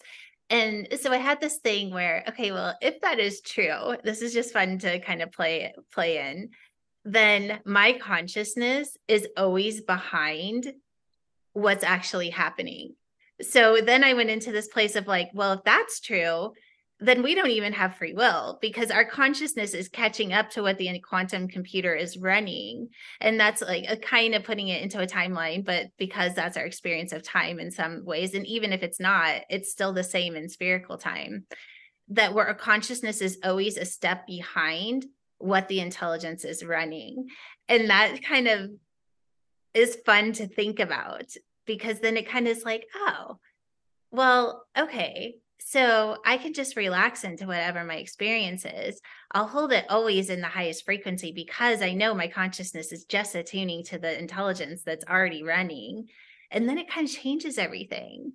and 0.50 0.88
so 1.00 1.12
i 1.12 1.18
had 1.18 1.42
this 1.42 1.58
thing 1.58 1.92
where 1.92 2.24
okay 2.28 2.52
well 2.52 2.76
if 2.82 3.00
that 3.02 3.20
is 3.20 3.42
true 3.42 3.96
this 4.04 4.22
is 4.22 4.34
just 4.34 4.54
fun 4.54 4.78
to 4.78 5.00
kind 5.00 5.22
of 5.22 5.32
play 5.32 5.74
play 5.92 6.30
in 6.30 6.50
then 7.06 7.60
my 7.66 7.94
consciousness 7.94 8.98
is 9.08 9.28
always 9.38 9.80
behind 9.82 10.74
what's 11.54 11.84
actually 11.84 12.32
happening. 12.32 12.96
So 13.42 13.80
then 13.82 14.04
I 14.04 14.14
went 14.14 14.32
into 14.32 14.52
this 14.52 14.68
place 14.68 14.96
of 14.96 15.08
like, 15.08 15.30
well, 15.34 15.54
if 15.54 15.64
that's 15.64 16.02
true, 16.02 16.54
then 17.00 17.24
we 17.24 17.36
don't 17.36 17.52
even 17.52 17.74
have 17.74 17.98
free 17.98 18.14
will 18.14 18.58
because 18.62 18.90
our 18.90 19.04
consciousness 19.04 19.74
is 19.74 19.90
catching 19.90 20.32
up 20.32 20.50
to 20.52 20.62
what 20.62 20.78
the 20.78 21.00
quantum 21.02 21.48
computer 21.48 21.94
is 21.94 22.18
running. 22.18 22.90
And 23.20 23.38
that's 23.38 23.62
like 23.62 23.86
a 23.90 23.98
kind 23.98 24.34
of 24.34 24.46
putting 24.46 24.70
it 24.70 24.82
into 24.82 25.02
a 25.02 25.08
timeline, 25.08 25.66
but 25.66 25.88
because 25.98 26.34
that's 26.34 26.56
our 26.56 26.66
experience 26.66 27.12
of 27.12 27.22
time 27.22 27.60
in 27.60 27.70
some 27.70 28.06
ways. 28.06 28.34
And 28.34 28.48
even 28.48 28.72
if 28.72 28.82
it's 28.82 29.00
not, 29.00 29.42
it's 29.50 29.72
still 29.72 29.92
the 29.92 30.04
same 30.04 30.38
in 30.38 30.48
spherical 30.48 30.98
time. 30.98 31.46
That 32.10 32.34
where 32.34 32.48
our 32.48 32.56
consciousness 32.56 33.20
is 33.20 33.40
always 33.44 33.76
a 33.76 33.86
step 33.86 34.26
behind 34.26 35.06
what 35.38 35.68
the 35.68 35.82
intelligence 35.82 36.46
is 36.46 36.64
running. 36.64 37.28
And 37.68 37.90
that 37.90 38.24
kind 38.24 38.48
of 38.48 38.70
is 39.74 39.98
fun 40.06 40.32
to 40.34 40.48
think 40.48 40.80
about 40.80 41.26
because 41.66 42.00
then 42.00 42.16
it 42.16 42.30
kind 42.30 42.48
of 42.48 42.56
is 42.56 42.64
like, 42.64 42.86
oh, 42.96 43.38
well, 44.12 44.66
okay. 44.78 45.36
So 45.60 46.18
I 46.26 46.38
can 46.38 46.54
just 46.54 46.76
relax 46.76 47.24
into 47.24 47.48
whatever 47.48 47.84
my 47.84 47.96
experience 47.96 48.66
is. 48.66 49.02
I'll 49.32 49.48
hold 49.48 49.72
it 49.72 49.86
always 49.90 50.30
in 50.30 50.42
the 50.42 50.48
highest 50.48 50.86
frequency 50.86 51.32
because 51.32 51.82
I 51.82 51.94
know 51.94 52.14
my 52.14 52.28
consciousness 52.28 52.92
is 52.92 53.06
just 53.06 53.36
attuning 53.36 53.84
to 53.86 53.98
the 53.98 54.18
intelligence 54.18 54.84
that's 54.84 55.06
already 55.06 55.44
running. 55.44 56.10
And 56.52 56.70
then 56.70 56.78
it 56.78 56.90
kind 56.90 57.08
of 57.08 57.14
changes 57.14 57.58
everything. 57.58 58.34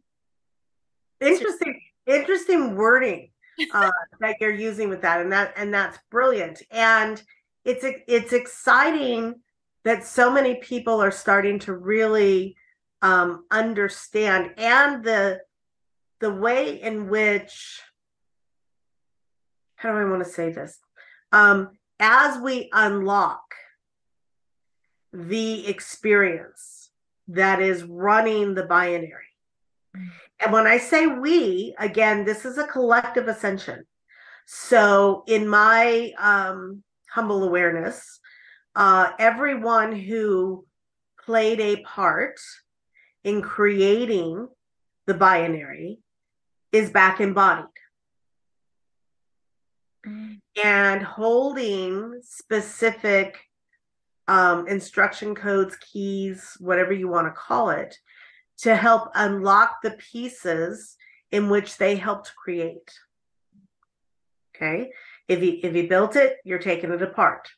Interesting, 1.21 1.81
interesting 2.07 2.75
wording 2.75 3.31
uh, 3.73 3.91
that 4.21 4.37
you're 4.41 4.51
using 4.51 4.89
with 4.89 5.03
that. 5.03 5.21
And 5.21 5.33
that 5.33 5.53
and 5.57 5.73
that's 5.73 5.99
brilliant. 6.11 6.63
And 6.71 7.23
it's 7.65 7.85
it's 8.09 8.33
exciting 8.33 9.37
that 9.85 10.05
so 10.05 10.31
many 10.31 10.57
people 10.57 11.03
are 11.03 11.11
starting 11.11 11.59
to 11.61 11.75
really 11.75 12.57
um, 13.03 13.45
understand 13.51 14.53
and 14.59 15.03
the 15.03 15.41
the 16.21 16.33
way 16.33 16.81
in 16.81 17.09
which 17.09 17.81
how 19.81 19.93
do 19.93 19.99
I 19.99 20.05
want 20.05 20.23
to 20.23 20.31
say 20.31 20.53
this? 20.53 20.79
Um, 21.33 21.71
as 21.99 22.39
we 22.43 22.69
unlock 22.73 23.41
the 25.13 25.67
experience 25.67 26.91
that 27.29 27.63
is 27.63 27.85
running 27.85 28.55
the 28.55 28.65
binary. 28.65 29.25
And 30.39 30.53
when 30.53 30.67
I 30.67 30.77
say 30.77 31.07
we, 31.07 31.75
again, 31.79 32.25
this 32.25 32.45
is 32.45 32.59
a 32.59 32.67
collective 32.67 33.27
ascension. 33.27 33.87
So, 34.47 35.25
in 35.27 35.49
my 35.49 36.13
um, 36.19 36.83
humble 37.11 37.45
awareness, 37.45 38.21
uh, 38.77 39.13
everyone 39.19 39.93
who 39.93 40.67
played 41.25 41.61
a 41.61 41.83
part 41.83 42.39
in 43.25 43.43
creating 43.43 44.49
the 45.07 45.15
binary 45.15 45.99
is 46.73 46.91
back 46.91 47.21
embodied. 47.21 47.67
Mm. 50.07 50.39
And 50.63 51.03
holding 51.03 52.21
specific 52.23 53.39
um, 54.29 54.69
instruction 54.69 55.35
codes, 55.35 55.77
keys, 55.77 56.57
whatever 56.61 56.93
you 56.93 57.09
want 57.09 57.27
to 57.27 57.33
call 57.33 57.71
it, 57.71 57.97
to 58.59 58.77
help 58.77 59.11
unlock 59.15 59.83
the 59.83 59.93
pieces 59.93 60.97
in 61.33 61.49
which 61.49 61.77
they 61.79 61.97
helped 61.97 62.33
create. 62.37 62.91
Okay. 64.55 64.91
If 65.29 65.43
you 65.43 65.61
if 65.63 65.75
you 65.75 65.89
built 65.89 66.17
it, 66.17 66.37
you're 66.45 66.59
taking 66.59 66.91
it 66.91 67.03
apart. 67.03 67.49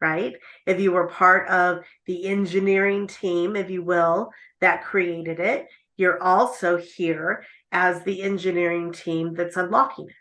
Right? 0.00 0.34
If 0.66 0.78
you 0.78 0.92
were 0.92 1.08
part 1.08 1.48
of 1.48 1.84
the 2.06 2.26
engineering 2.26 3.06
team, 3.06 3.56
if 3.56 3.70
you 3.70 3.82
will, 3.82 4.30
that 4.60 4.84
created 4.84 5.40
it, 5.40 5.68
you're 5.96 6.22
also 6.22 6.76
here 6.76 7.44
as 7.72 8.02
the 8.04 8.22
engineering 8.22 8.92
team 8.92 9.34
that's 9.34 9.56
unlocking 9.56 10.08
it. 10.08 10.14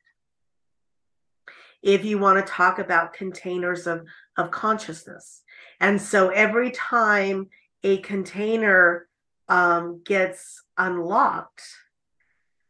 If 1.81 2.03
you 2.03 2.17
want 2.17 2.45
to 2.45 2.51
talk 2.51 2.79
about 2.79 3.13
containers 3.13 3.85
of, 3.85 4.05
of 4.37 4.51
consciousness. 4.51 5.43
And 5.79 6.01
so 6.01 6.29
every 6.29 6.71
time 6.71 7.49
a 7.83 7.97
container 7.97 9.07
um, 9.47 10.01
gets 10.03 10.63
unlocked, 10.77 11.61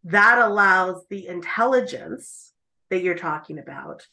that 0.04 0.38
allows 0.38 1.04
the 1.10 1.28
intelligence 1.28 2.54
that 2.90 3.02
you're 3.02 3.16
talking 3.16 3.58
about 3.58 4.06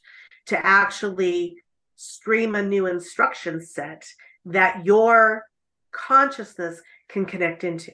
to 0.47 0.67
actually 0.67 1.57
stream 1.97 2.55
a 2.55 2.63
new 2.63 2.87
instruction 2.87 3.61
set 3.61 4.07
that 4.45 4.85
your 4.87 5.45
consciousness 5.93 6.81
can 7.09 7.25
connect 7.25 7.63
into. 7.63 7.93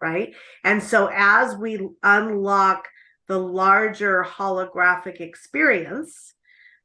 Right. 0.00 0.34
And 0.64 0.82
so 0.82 1.10
as 1.12 1.56
we 1.56 1.88
unlock 2.02 2.88
the 3.26 3.38
larger 3.38 4.22
holographic 4.22 5.20
experience, 5.20 6.34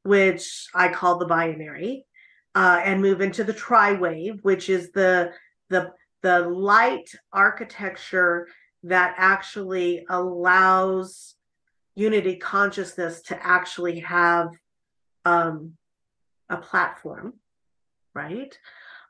which 0.04 0.68
I 0.74 0.88
call 0.88 1.18
the 1.18 1.26
binary, 1.26 2.06
uh, 2.54 2.80
and 2.84 3.02
move 3.02 3.20
into 3.20 3.44
the 3.44 3.52
tri-wave, 3.52 4.40
which 4.42 4.68
is 4.68 4.90
the 4.92 5.32
the 5.68 5.92
the 6.22 6.40
light 6.40 7.10
architecture 7.32 8.48
that 8.82 9.14
actually 9.18 10.04
allows 10.08 11.36
unity 11.94 12.36
consciousness 12.36 13.22
to 13.22 13.46
actually 13.46 14.00
have 14.00 14.48
um, 15.24 15.76
a 16.48 16.56
platform, 16.56 17.34
right? 18.14 18.56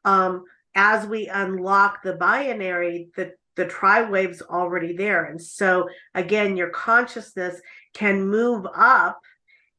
Um, 0.04 0.44
as 0.74 1.06
we 1.06 1.28
unlock 1.28 2.02
the 2.02 2.14
binary, 2.14 3.08
the 3.16 3.32
the 3.56 3.66
tri-wave's 3.66 4.42
already 4.42 4.96
there. 4.96 5.24
And 5.24 5.40
so 5.40 5.88
again, 6.14 6.56
your 6.56 6.70
consciousness 6.70 7.60
can 7.94 8.26
move 8.26 8.66
up 8.74 9.20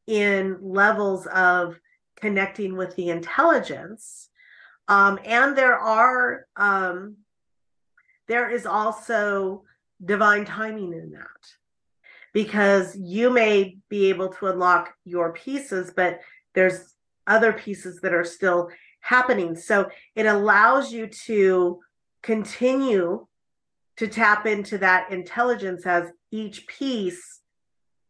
in 0.07 0.57
levels 0.61 1.25
of 1.27 1.79
connecting 2.17 2.75
with 2.75 2.95
the 2.95 3.09
intelligence. 3.09 4.29
Um, 4.87 5.19
and 5.25 5.57
there 5.57 5.77
are 5.77 6.45
um, 6.55 7.17
there 8.27 8.49
is 8.49 8.65
also 8.65 9.63
divine 10.03 10.45
timing 10.45 10.93
in 10.93 11.11
that 11.11 11.27
because 12.33 12.95
you 12.95 13.29
may 13.29 13.77
be 13.89 14.09
able 14.09 14.29
to 14.29 14.47
unlock 14.47 14.93
your 15.03 15.33
pieces, 15.33 15.91
but 15.95 16.21
there's 16.53 16.93
other 17.27 17.53
pieces 17.53 17.99
that 18.01 18.13
are 18.13 18.23
still 18.23 18.69
happening. 19.01 19.55
So 19.55 19.89
it 20.15 20.25
allows 20.25 20.93
you 20.93 21.07
to 21.25 21.79
continue 22.21 23.27
to 24.01 24.07
tap 24.07 24.47
into 24.47 24.79
that 24.79 25.11
intelligence 25.11 25.85
as 25.85 26.09
each 26.31 26.65
piece 26.65 27.41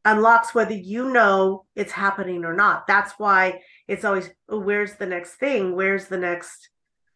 unlocks 0.06 0.56
whether 0.56 0.74
you 0.74 1.12
know 1.12 1.66
it's 1.76 1.92
happening 1.92 2.46
or 2.46 2.54
not. 2.54 2.88
That's 2.88 3.12
why 3.18 3.60
it's 3.90 4.06
always, 4.06 4.30
oh, 4.48 4.62
where's 4.62 4.96
the 4.96 5.06
next 5.06 5.34
thing? 5.34 5.76
Where's 5.76 6.08
the 6.08 6.18
next 6.18 6.70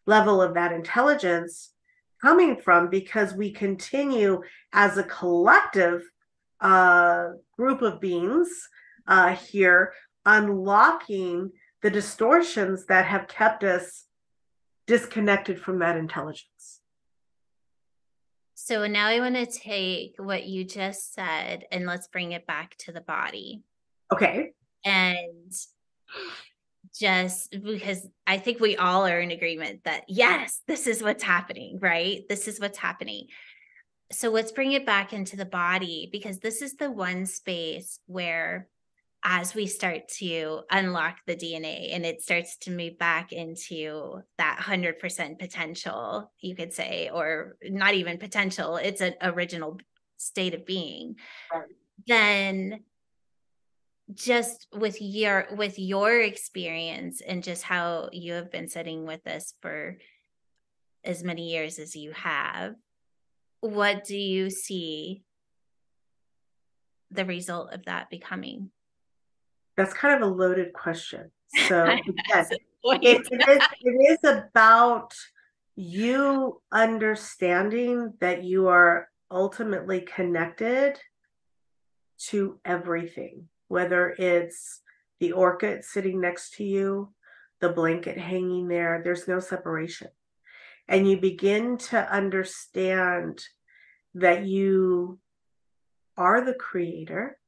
level 0.04 0.42
of 0.42 0.52
that 0.52 0.72
intelligence 0.72 1.72
coming 2.20 2.58
from? 2.58 2.90
Because 2.90 3.32
we 3.32 3.50
continue 3.50 4.42
as 4.74 4.98
a 4.98 5.04
collective 5.04 6.02
uh, 6.60 7.28
group 7.56 7.80
of 7.80 7.98
beings 7.98 8.50
uh, 9.06 9.34
here 9.34 9.94
unlocking 10.26 11.50
the 11.80 11.88
distortions 11.88 12.84
that 12.86 13.06
have 13.06 13.26
kept 13.26 13.64
us 13.64 14.04
disconnected 14.86 15.58
from 15.58 15.78
that 15.78 15.96
intelligence. 15.96 16.75
So 18.58 18.86
now 18.86 19.06
I 19.08 19.20
want 19.20 19.34
to 19.34 19.44
take 19.44 20.14
what 20.16 20.46
you 20.46 20.64
just 20.64 21.12
said 21.12 21.66
and 21.70 21.84
let's 21.84 22.08
bring 22.08 22.32
it 22.32 22.46
back 22.46 22.74
to 22.78 22.92
the 22.92 23.02
body. 23.02 23.62
Okay. 24.10 24.52
And 24.82 25.52
just 26.98 27.50
because 27.50 28.08
I 28.26 28.38
think 28.38 28.58
we 28.58 28.76
all 28.76 29.06
are 29.06 29.20
in 29.20 29.30
agreement 29.30 29.84
that 29.84 30.04
yes, 30.08 30.62
this 30.66 30.86
is 30.86 31.02
what's 31.02 31.22
happening, 31.22 31.78
right? 31.82 32.26
This 32.30 32.48
is 32.48 32.58
what's 32.58 32.78
happening. 32.78 33.26
So 34.10 34.30
let's 34.30 34.52
bring 34.52 34.72
it 34.72 34.86
back 34.86 35.12
into 35.12 35.36
the 35.36 35.44
body 35.44 36.08
because 36.10 36.38
this 36.38 36.62
is 36.62 36.76
the 36.76 36.90
one 36.90 37.26
space 37.26 38.00
where 38.06 38.68
as 39.28 39.56
we 39.56 39.66
start 39.66 40.06
to 40.06 40.60
unlock 40.70 41.16
the 41.26 41.34
DNA 41.34 41.92
and 41.92 42.06
it 42.06 42.22
starts 42.22 42.56
to 42.58 42.70
move 42.70 42.96
back 42.96 43.32
into 43.32 44.20
that 44.38 44.60
100% 44.60 45.38
potential, 45.40 46.30
you 46.38 46.54
could 46.54 46.72
say, 46.72 47.10
or 47.12 47.56
not 47.64 47.94
even 47.94 48.18
potential, 48.18 48.76
it's 48.76 49.00
an 49.00 49.14
original 49.20 49.78
state 50.16 50.54
of 50.54 50.64
being, 50.64 51.16
right. 51.52 51.64
then 52.06 52.84
just 54.14 54.68
with 54.72 55.02
your 55.02 55.48
with 55.56 55.80
your 55.80 56.20
experience 56.20 57.20
and 57.20 57.42
just 57.42 57.64
how 57.64 58.08
you 58.12 58.34
have 58.34 58.52
been 58.52 58.68
sitting 58.68 59.04
with 59.04 59.26
us 59.26 59.54
for 59.60 59.98
as 61.02 61.24
many 61.24 61.50
years 61.50 61.80
as 61.80 61.96
you 61.96 62.12
have 62.12 62.76
what 63.62 64.04
do 64.04 64.16
you 64.16 64.48
see 64.48 65.24
the 67.10 67.24
result 67.24 67.72
of 67.72 67.84
that 67.86 68.08
becoming 68.08 68.70
that's 69.76 69.94
kind 69.94 70.22
of 70.22 70.28
a 70.28 70.32
loaded 70.32 70.72
question. 70.72 71.30
So 71.68 71.86
yes, 72.28 72.50
it, 72.84 73.26
it, 73.30 73.48
is, 73.48 73.62
it 73.80 74.10
is 74.10 74.18
about 74.24 75.14
you 75.76 76.60
understanding 76.72 78.14
that 78.20 78.42
you 78.42 78.66
are 78.66 79.08
ultimately 79.30 80.00
connected 80.00 80.98
to 82.28 82.58
everything, 82.64 83.48
whether 83.68 84.14
it's 84.18 84.82
the 85.20 85.32
orchid 85.32 85.84
sitting 85.84 86.20
next 86.20 86.54
to 86.54 86.64
you, 86.64 87.12
the 87.60 87.68
blanket 87.70 88.18
hanging 88.18 88.68
there, 88.68 89.00
there's 89.02 89.28
no 89.28 89.40
separation. 89.40 90.08
And 90.88 91.08
you 91.08 91.18
begin 91.18 91.78
to 91.78 92.12
understand 92.12 93.42
that 94.14 94.44
you 94.44 95.18
are 96.16 96.44
the 96.44 96.54
creator 96.54 97.38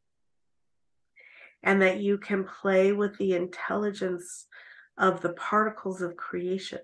and 1.63 1.83
that 1.83 2.01
you 2.01 2.19
can 2.19 2.45
play 2.45 2.93
with 2.93 3.17
the 3.19 3.35
intelligence 3.35 4.47
of 4.97 5.21
the 5.21 5.33
particles 5.33 6.03
of 6.03 6.17
creation. 6.17 6.81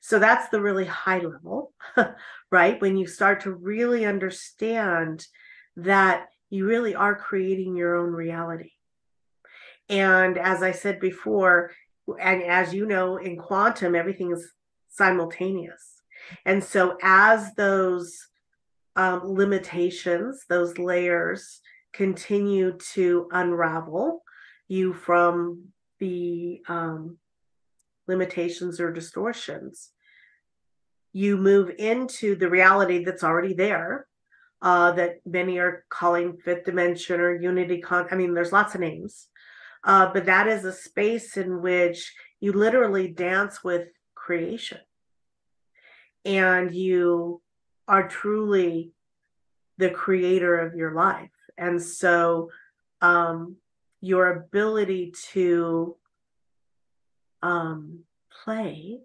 So 0.00 0.18
that's 0.18 0.48
the 0.48 0.60
really 0.60 0.84
high 0.84 1.18
level, 1.18 1.72
right? 2.50 2.80
When 2.80 2.96
you 2.96 3.06
start 3.06 3.40
to 3.42 3.52
really 3.52 4.06
understand 4.06 5.26
that 5.76 6.28
you 6.50 6.66
really 6.66 6.94
are 6.94 7.14
creating 7.14 7.76
your 7.76 7.96
own 7.96 8.12
reality. 8.12 8.72
And 9.88 10.38
as 10.38 10.62
I 10.62 10.72
said 10.72 11.00
before, 11.00 11.72
and 12.20 12.42
as 12.42 12.72
you 12.72 12.86
know, 12.86 13.16
in 13.16 13.36
quantum, 13.36 13.94
everything 13.94 14.32
is 14.32 14.52
simultaneous. 14.88 16.02
And 16.44 16.62
so 16.62 16.96
as 17.02 17.54
those 17.54 18.28
um, 18.96 19.22
limitations, 19.24 20.44
those 20.48 20.78
layers 20.78 21.60
continue 21.98 22.78
to 22.94 23.28
unravel 23.32 24.22
you 24.68 24.92
from 24.92 25.64
the 25.98 26.62
um, 26.68 27.18
limitations 28.06 28.78
or 28.78 28.92
distortions. 28.92 29.90
You 31.12 31.36
move 31.36 31.72
into 31.76 32.36
the 32.36 32.48
reality 32.48 33.04
that's 33.04 33.24
already 33.24 33.52
there, 33.52 34.06
uh, 34.62 34.92
that 34.92 35.16
many 35.26 35.58
are 35.58 35.84
calling 35.88 36.36
fifth 36.44 36.66
dimension 36.66 37.18
or 37.18 37.34
unity. 37.34 37.80
Con- 37.80 38.06
I 38.12 38.14
mean, 38.14 38.32
there's 38.32 38.52
lots 38.52 38.76
of 38.76 38.80
names, 38.80 39.26
uh, 39.82 40.12
but 40.12 40.26
that 40.26 40.46
is 40.46 40.64
a 40.64 40.72
space 40.72 41.36
in 41.36 41.62
which 41.62 42.14
you 42.38 42.52
literally 42.52 43.08
dance 43.08 43.64
with 43.64 43.88
creation, 44.14 44.78
and 46.24 46.72
you 46.72 47.42
are 47.88 48.06
truly 48.06 48.92
the 49.78 49.90
creator 49.90 50.60
of 50.60 50.76
your 50.76 50.94
life. 50.94 51.30
And 51.58 51.82
so 51.82 52.50
um, 53.00 53.56
your 54.00 54.32
ability 54.32 55.12
to 55.32 55.96
um, 57.42 58.00
play 58.44 59.00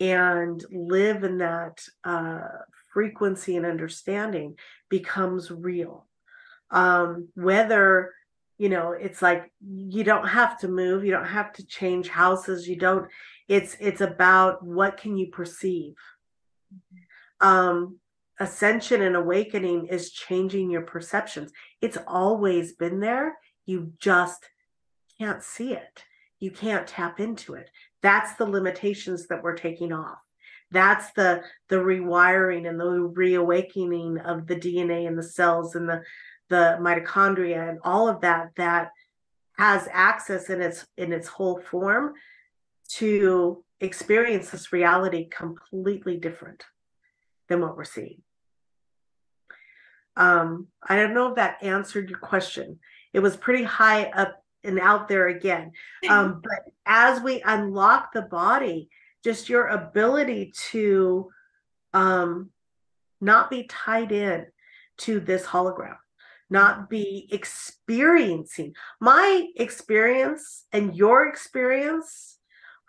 and 0.00 0.64
live 0.70 1.24
in 1.24 1.38
that 1.38 1.82
uh, 2.04 2.48
frequency 2.92 3.56
and 3.56 3.66
understanding 3.66 4.56
becomes 4.88 5.50
real. 5.50 6.06
Um, 6.70 7.28
whether 7.34 8.12
you 8.58 8.68
know 8.68 8.92
it's 8.92 9.20
like 9.20 9.52
you 9.60 10.04
don't 10.04 10.28
have 10.28 10.58
to 10.60 10.68
move 10.68 11.04
you 11.04 11.10
don't 11.10 11.26
have 11.26 11.52
to 11.52 11.66
change 11.66 12.08
houses 12.08 12.68
you 12.68 12.76
don't 12.76 13.08
it's 13.48 13.76
it's 13.80 14.00
about 14.00 14.64
what 14.64 14.96
can 14.96 15.16
you 15.16 15.26
perceive 15.26 15.94
um 17.40 17.98
ascension 18.40 19.02
and 19.02 19.16
awakening 19.16 19.86
is 19.86 20.10
changing 20.10 20.70
your 20.70 20.82
perceptions. 20.82 21.52
It's 21.80 21.98
always 22.06 22.72
been 22.72 23.00
there. 23.00 23.38
You 23.66 23.92
just 23.98 24.44
can't 25.18 25.42
see 25.42 25.72
it. 25.72 26.04
You 26.40 26.50
can't 26.50 26.86
tap 26.86 27.20
into 27.20 27.54
it. 27.54 27.70
That's 28.02 28.34
the 28.34 28.46
limitations 28.46 29.28
that 29.28 29.42
we're 29.42 29.56
taking 29.56 29.92
off. 29.92 30.18
That's 30.70 31.12
the 31.12 31.42
the 31.68 31.76
rewiring 31.76 32.68
and 32.68 32.78
the 32.80 32.90
reawakening 32.90 34.18
of 34.18 34.46
the 34.46 34.56
dna 34.56 35.06
and 35.06 35.16
the 35.16 35.22
cells 35.22 35.76
and 35.76 35.88
the 35.88 36.02
the 36.48 36.78
mitochondria 36.80 37.68
and 37.68 37.78
all 37.84 38.08
of 38.08 38.20
that 38.22 38.50
that 38.56 38.90
has 39.56 39.88
access 39.92 40.50
in 40.50 40.60
its 40.60 40.84
in 40.96 41.12
its 41.12 41.28
whole 41.28 41.60
form 41.60 42.14
to 42.88 43.64
experience 43.80 44.50
this 44.50 44.72
reality 44.72 45.28
completely 45.28 46.16
different 46.16 46.64
than 47.48 47.60
what 47.60 47.76
we're 47.76 47.84
seeing 47.84 48.23
um 50.16 50.66
i 50.82 50.96
don't 50.96 51.14
know 51.14 51.28
if 51.28 51.36
that 51.36 51.62
answered 51.62 52.08
your 52.08 52.18
question 52.18 52.78
it 53.12 53.20
was 53.20 53.36
pretty 53.36 53.64
high 53.64 54.04
up 54.04 54.42
and 54.62 54.78
out 54.78 55.08
there 55.08 55.28
again 55.28 55.72
um 56.08 56.40
but 56.42 56.72
as 56.86 57.20
we 57.20 57.42
unlock 57.42 58.12
the 58.12 58.22
body 58.22 58.88
just 59.22 59.48
your 59.48 59.68
ability 59.68 60.52
to 60.70 61.28
um 61.92 62.50
not 63.20 63.50
be 63.50 63.64
tied 63.64 64.12
in 64.12 64.46
to 64.96 65.20
this 65.20 65.44
hologram 65.44 65.96
not 66.50 66.88
be 66.88 67.28
experiencing. 67.32 68.74
My 69.00 69.48
experience 69.56 70.64
and 70.72 70.94
your 70.94 71.26
experience 71.28 72.38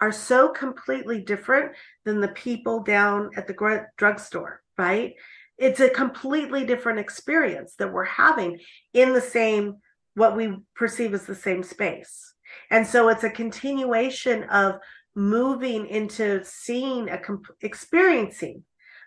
are 0.02 0.12
so 0.12 0.50
completely 0.50 1.22
different 1.22 1.72
than 2.04 2.20
the 2.20 2.28
people 2.30 2.84
down 2.84 3.32
at 3.36 3.48
the 3.48 3.88
drugstore, 3.98 4.62
right? 4.78 5.16
It's 5.58 5.80
a 5.80 5.90
completely 5.90 6.66
different 6.66 7.00
experience 7.00 7.76
that 7.80 7.92
we're 7.92 8.04
having 8.04 8.60
in 8.94 9.14
the 9.14 9.22
same, 9.22 9.76
what 10.16 10.36
we 10.36 10.58
perceive 10.76 11.14
as 11.14 11.26
the 11.26 11.36
same 11.36 11.64
space. 11.64 12.34
And 12.70 12.86
so 12.86 13.10
it's 13.10 13.24
a 13.24 13.30
continuation 13.30 14.44
of 14.44 14.80
moving 15.16 15.88
into 15.88 16.44
seeing 16.44 17.10
a 17.10 17.18
comp- 17.18 17.56
experiencing 17.62 18.64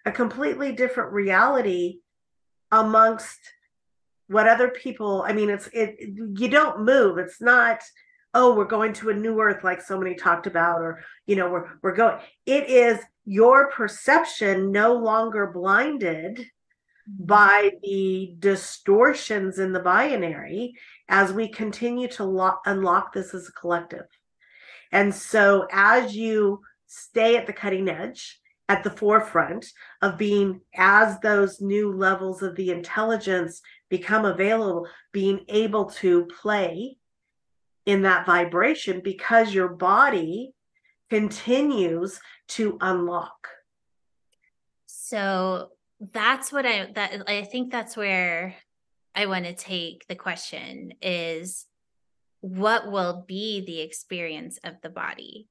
a 0.07 0.13
completely 0.13 0.73
different 0.73 1.13
reality 1.13 1.99
amongst 2.73 3.39
what 4.29 4.49
other 4.49 4.69
people 4.69 5.23
i 5.27 5.33
mean 5.33 5.51
it's 5.51 5.69
it 5.73 5.97
you 6.01 6.49
don't 6.49 6.85
move 6.85 7.19
it's 7.19 7.41
not 7.41 7.81
oh 8.35 8.55
we're 8.55 8.65
going 8.65 8.93
to 8.93 9.11
a 9.11 9.15
new 9.15 9.41
earth 9.41 9.65
like 9.65 9.83
so 9.83 9.99
many 9.99 10.15
talked 10.15 10.47
about 10.47 10.81
or 10.81 11.03
you 11.27 11.37
know 11.37 11.51
we're 11.51 11.69
we're 11.83 11.95
going 11.95 12.19
it 12.47 12.69
is 12.69 12.99
your 13.29 13.71
perception 13.71 14.73
no 14.73 14.95
longer 14.95 15.49
blinded 15.49 16.47
by 17.21 17.71
the 17.83 18.35
distortions 18.39 19.59
in 19.59 19.75
the 19.75 19.81
binary 19.81 20.73
as 21.11 21.31
we 21.31 21.47
continue 21.47 22.09
to 22.09 22.25
lock, 22.25 22.63
unlock 22.65 23.13
this 23.13 23.35
as 23.35 23.47
a 23.47 23.53
collective. 23.53 24.07
And 24.93 25.15
so 25.15 25.67
as 25.71 26.17
you 26.17 26.63
stay 26.87 27.37
at 27.37 27.47
the 27.47 27.53
cutting 27.53 27.91
edge 27.91 28.41
at 28.67 28.83
the 28.83 28.91
forefront 28.91 29.67
of 30.01 30.17
being 30.17 30.63
as 30.75 31.21
those 31.21 31.61
new 31.61 31.93
levels 31.93 32.43
of 32.43 32.57
the 32.57 32.71
intelligence 32.71 33.61
become 33.91 34.25
available, 34.25 34.87
being 35.13 35.45
able 35.49 35.85
to 35.85 36.25
play 36.41 36.97
in 37.85 38.01
that 38.03 38.25
vibration 38.25 39.03
because 39.05 39.53
your 39.53 39.69
body 39.69 40.55
continues 41.11 42.21
to 42.49 42.79
unlock. 42.81 43.49
So 44.87 45.71
that's 46.01 46.53
what 46.53 46.67
I 46.67 46.91
that 46.95 47.23
I 47.27 47.43
think 47.43 47.73
that's 47.73 47.97
where 47.97 48.55
I 49.15 49.27
want 49.27 49.47
to 49.47 49.55
take 49.55 50.07
the 50.07 50.15
question 50.15 50.95
is 51.03 51.67
what 52.41 52.91
will 52.91 53.25
be 53.27 53.65
the 53.65 53.81
experience 53.81 54.59
of 54.63 54.81
the 54.83 54.91
body 54.91 55.49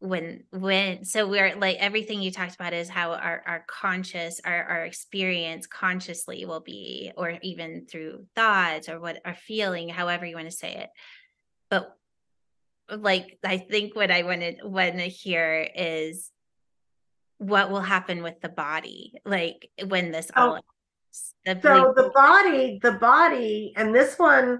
when 0.00 0.44
when 0.50 1.04
so 1.04 1.28
we're 1.28 1.56
like 1.56 1.76
everything 1.78 2.22
you 2.22 2.30
talked 2.30 2.54
about 2.54 2.72
is 2.72 2.88
how 2.88 3.12
our 3.12 3.42
our 3.46 3.64
conscious 3.66 4.40
our 4.44 4.62
our 4.64 4.84
experience 4.84 5.66
consciously 5.66 6.44
will 6.44 6.60
be 6.60 7.10
or 7.16 7.38
even 7.42 7.84
through 7.86 8.24
thoughts 8.36 8.88
or 8.88 9.00
what 9.00 9.20
our 9.24 9.34
feeling 9.34 9.88
however 9.88 10.24
you 10.24 10.36
want 10.36 10.48
to 10.48 10.56
say 10.56 10.72
it 10.74 10.90
but 11.68 11.97
like 12.90 13.38
i 13.44 13.58
think 13.58 13.94
what 13.94 14.10
i 14.10 14.22
want 14.22 14.40
to 14.40 14.56
want 14.64 14.94
to 14.94 15.02
hear 15.02 15.68
is 15.74 16.30
what 17.38 17.70
will 17.70 17.80
happen 17.80 18.22
with 18.22 18.40
the 18.40 18.48
body 18.48 19.14
like 19.24 19.70
when 19.86 20.10
this 20.10 20.30
oh, 20.36 20.42
all 20.42 20.60
the, 21.44 21.60
so 21.62 21.92
the 21.96 22.10
body 22.14 22.78
the 22.82 22.92
body 22.92 23.72
and 23.76 23.94
this 23.94 24.18
one 24.18 24.58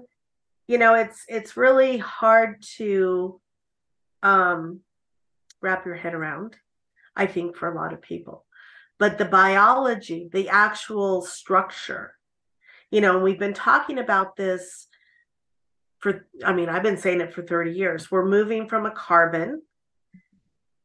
you 0.67 0.77
know 0.77 0.95
it's 0.95 1.23
it's 1.27 1.57
really 1.57 1.97
hard 1.97 2.61
to 2.77 3.39
um 4.23 4.81
wrap 5.61 5.85
your 5.85 5.95
head 5.95 6.13
around, 6.13 6.55
I 7.15 7.25
think, 7.25 7.55
for 7.55 7.71
a 7.71 7.75
lot 7.75 7.93
of 7.93 8.01
people. 8.01 8.45
But 8.97 9.17
the 9.17 9.25
biology, 9.25 10.29
the 10.31 10.49
actual 10.49 11.21
structure, 11.21 12.13
you 12.91 13.01
know, 13.01 13.19
we've 13.19 13.39
been 13.39 13.53
talking 13.53 13.99
about 13.99 14.35
this 14.35 14.87
for, 15.99 16.27
I 16.43 16.53
mean, 16.53 16.69
I've 16.69 16.83
been 16.83 16.97
saying 16.97 17.21
it 17.21 17.33
for 17.33 17.41
30 17.43 17.71
years. 17.71 18.09
We're 18.09 18.25
moving 18.25 18.67
from 18.67 18.85
a 18.85 18.91
carbon 18.91 19.61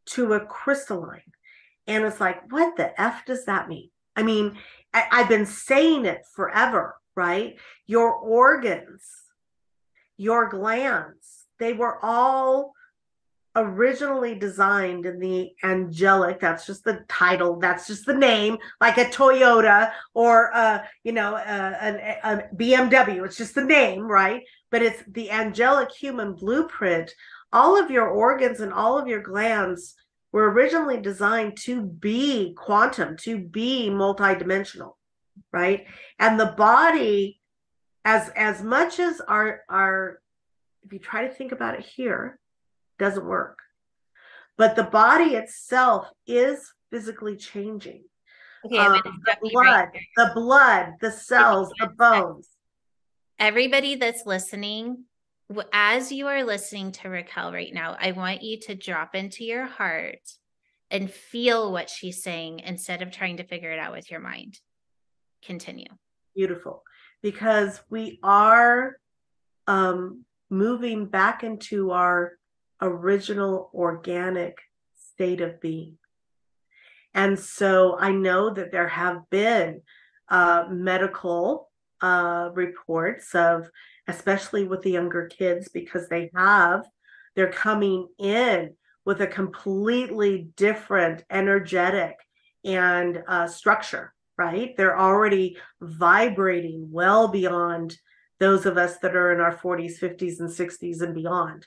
to 0.07 0.35
a 0.35 0.41
crystalline. 0.41 1.33
And 1.87 2.05
it's 2.05 2.21
like, 2.21 2.51
what 2.51 2.77
the 2.77 2.99
F 3.01 3.25
does 3.25 3.45
that 3.47 3.69
mean? 3.69 3.91
I 4.17 4.23
mean, 4.23 4.59
I, 4.93 5.05
I've 5.11 5.29
been 5.29 5.47
saying 5.47 6.05
it 6.05 6.23
forever, 6.35 6.97
right? 7.15 7.57
Your 7.87 8.13
organs, 8.13 9.03
your 10.17 10.49
glands, 10.49 11.47
they 11.59 11.73
were 11.73 11.99
all 12.05 12.74
originally 13.57 14.35
designed 14.35 15.07
in 15.07 15.19
the 15.19 15.53
angelic 15.63 16.41
that's 16.41 16.67
just 16.67 16.83
the 16.83 17.05
title 17.09 17.59
that's 17.59 17.87
just 17.87 18.05
the 18.05 18.15
name 18.15 18.59
like 18.81 18.99
a 18.99 19.05
toyota 19.05 19.93
or 20.13 20.47
a 20.47 20.85
you 21.05 21.13
know 21.13 21.37
uh, 21.37 21.79
a, 21.81 22.19
a, 22.25 22.33
a 22.35 22.57
bmw 22.57 23.25
it's 23.25 23.37
just 23.37 23.55
the 23.55 23.65
name 23.65 24.03
right? 24.03 24.43
But 24.71 24.83
it's 24.83 25.03
the 25.09 25.31
angelic 25.31 25.93
human 25.93 26.35
blueprint. 26.35 27.13
All 27.53 27.81
of 27.81 27.91
your 27.91 28.09
organs 28.09 28.61
and 28.61 28.73
all 28.73 28.99
of 28.99 29.07
your 29.07 29.23
glands 29.23 29.95
were 30.33 30.51
originally 30.51 31.01
designed 31.01 31.57
to 31.59 31.83
be 31.83 32.55
quantum 32.55 33.17
to 33.19 33.39
be 33.39 33.89
multidimensional 33.91 34.95
right? 35.53 35.87
And 36.19 36.39
the 36.39 36.55
body 36.57 37.41
as 38.05 38.31
as 38.37 38.63
much 38.63 38.99
as 38.99 39.21
our 39.21 39.63
our 39.69 40.21
if 40.85 40.93
you 40.93 40.99
try 40.99 41.27
to 41.27 41.33
think 41.33 41.53
about 41.53 41.75
it 41.75 41.85
here 41.85 42.39
doesn't 42.99 43.25
work. 43.25 43.59
But 44.57 44.77
the 44.77 44.85
body 44.85 45.35
itself 45.35 46.09
is 46.27 46.73
physically 46.91 47.37
changing. 47.37 48.05
Okay, 48.65 48.79
um, 48.79 49.01
the 49.27 49.37
blood, 49.43 49.65
right 49.65 49.89
the 50.17 50.31
blood, 50.35 50.93
the 51.01 51.11
cells, 51.11 51.71
the 51.79 51.89
bones. 51.89 52.49
Everybody 53.39 53.97
that's 53.97 54.25
listening, 54.25 55.05
as 55.73 56.13
you 56.13 56.29
are 56.29 56.45
listening 56.45 56.93
to 56.93 57.09
Raquel 57.09 57.53
right 57.53 57.75
now, 57.75 57.97
I 57.99 58.13
want 58.13 58.43
you 58.43 58.59
to 58.61 58.75
drop 58.75 59.15
into 59.15 59.45
your 59.45 59.67
heart 59.67 60.21
and 60.91 61.11
feel 61.11 61.73
what 61.73 61.91
she's 61.91 62.23
saying 62.23 62.61
instead 62.61 63.03
of 63.03 63.11
trying 63.11 63.39
to 63.39 63.45
figure 63.45 63.73
it 63.73 63.79
out 63.79 63.93
with 63.93 64.11
your 64.11 64.21
mind. 64.21 64.59
Continue. 65.43 65.89
Beautiful. 66.35 66.83
Because 67.23 67.83
we 67.91 68.19
are 68.23 68.97
um, 69.67 70.25
moving 70.49 71.07
back 71.07 71.43
into 71.43 71.91
our 71.91 72.39
original 72.85 73.71
organic 73.75 74.59
state 74.95 75.41
of 75.41 75.61
being. 75.61 75.99
And 77.15 77.39
so 77.39 77.97
I 77.99 78.11
know 78.11 78.51
that 78.51 78.73
there 78.73 78.89
have 78.89 79.29
been 79.31 79.83
uh, 80.29 80.65
medical 80.71 81.71
uh, 82.01 82.51
reports 82.53 83.35
of, 83.35 83.71
especially 84.09 84.67
with 84.67 84.83
the 84.83 84.91
younger 84.91 85.27
kids, 85.27 85.69
because 85.69 86.09
they 86.09 86.31
have, 86.35 86.85
they're 87.35 87.53
coming 87.53 88.09
in 88.19 88.75
with 89.05 89.21
a 89.21 89.27
completely 89.27 90.49
different 90.57 91.25
energetic 91.31 92.17
and 92.65 93.23
uh, 93.29 93.47
structure, 93.47 94.13
right? 94.37 94.77
They're 94.77 94.99
already 94.99 95.57
vibrating 95.81 96.89
well 96.91 97.29
beyond 97.29 97.97
those 98.41 98.67
of 98.67 98.77
us 98.77 98.99
that 98.99 99.15
are 99.15 99.33
in 99.33 99.41
our 99.41 99.57
40s, 99.57 99.99
50s, 100.01 100.41
and 100.41 100.51
60s 100.51 101.01
and 101.01 101.15
beyond. 101.15 101.67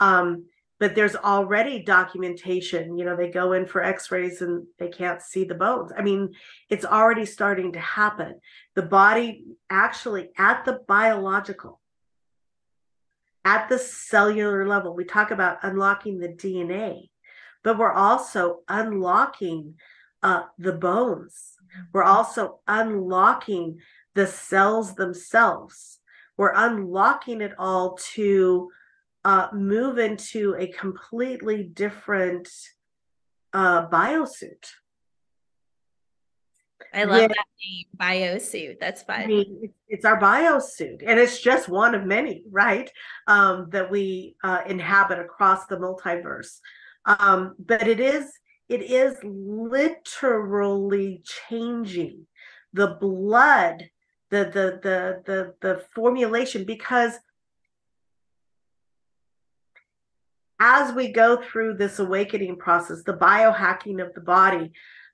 Um, 0.00 0.46
but 0.82 0.96
there's 0.96 1.14
already 1.14 1.80
documentation 1.84 2.98
you 2.98 3.04
know 3.04 3.14
they 3.14 3.30
go 3.30 3.52
in 3.52 3.64
for 3.64 3.84
x-rays 3.84 4.42
and 4.42 4.66
they 4.80 4.88
can't 4.88 5.22
see 5.22 5.44
the 5.44 5.54
bones 5.54 5.92
i 5.96 6.02
mean 6.02 6.28
it's 6.68 6.84
already 6.84 7.24
starting 7.24 7.72
to 7.72 7.78
happen 7.78 8.34
the 8.74 8.82
body 8.82 9.44
actually 9.70 10.30
at 10.36 10.64
the 10.64 10.80
biological 10.88 11.80
at 13.44 13.68
the 13.68 13.78
cellular 13.78 14.66
level 14.66 14.92
we 14.92 15.04
talk 15.04 15.30
about 15.30 15.58
unlocking 15.62 16.18
the 16.18 16.28
dna 16.30 17.08
but 17.62 17.78
we're 17.78 17.92
also 17.92 18.58
unlocking 18.68 19.74
uh, 20.22 20.42
the 20.58 20.72
bones. 20.72 21.58
We're 21.92 22.04
also 22.04 22.60
unlocking 22.66 23.78
the 24.14 24.26
cells 24.26 24.94
themselves. 24.94 25.98
We're 26.36 26.54
unlocking 26.54 27.40
it 27.40 27.52
all 27.58 27.96
to 28.14 28.70
uh, 29.24 29.48
move 29.52 29.98
into 29.98 30.56
a 30.58 30.68
completely 30.68 31.62
different 31.62 32.48
uh, 33.52 33.88
biosuit. 33.88 34.66
I 36.94 37.04
love 37.04 37.20
that 37.20 37.46
name, 37.62 37.86
biosuit. 37.96 38.78
That's 38.78 39.02
fun. 39.02 39.22
I 39.22 39.26
mean, 39.26 39.72
it's 39.88 40.04
our 40.04 40.20
biosuit, 40.20 41.02
and 41.06 41.18
it's 41.18 41.40
just 41.40 41.68
one 41.68 41.94
of 41.94 42.04
many, 42.04 42.42
right? 42.50 42.90
Um, 43.26 43.68
that 43.70 43.90
we 43.90 44.36
uh, 44.44 44.62
inhabit 44.66 45.18
across 45.18 45.66
the 45.66 45.76
multiverse. 45.76 46.58
Um, 47.04 47.54
but 47.58 47.88
it 47.88 48.00
is 48.00 48.30
it 48.68 48.82
is 48.82 49.16
literally 49.22 51.22
changing 51.48 52.26
the 52.72 52.96
blood, 53.00 53.88
the 54.30 54.44
the 54.44 54.80
the 54.82 55.22
the 55.24 55.54
the 55.60 55.84
formulation 55.94 56.64
because 56.64 57.14
as 60.64 60.94
we 60.94 61.10
go 61.10 61.42
through 61.42 61.74
this 61.74 61.98
awakening 61.98 62.54
process, 62.56 63.02
the 63.02 63.16
biohacking 63.16 64.00
of 64.00 64.14
the 64.14 64.20
body, 64.20 64.70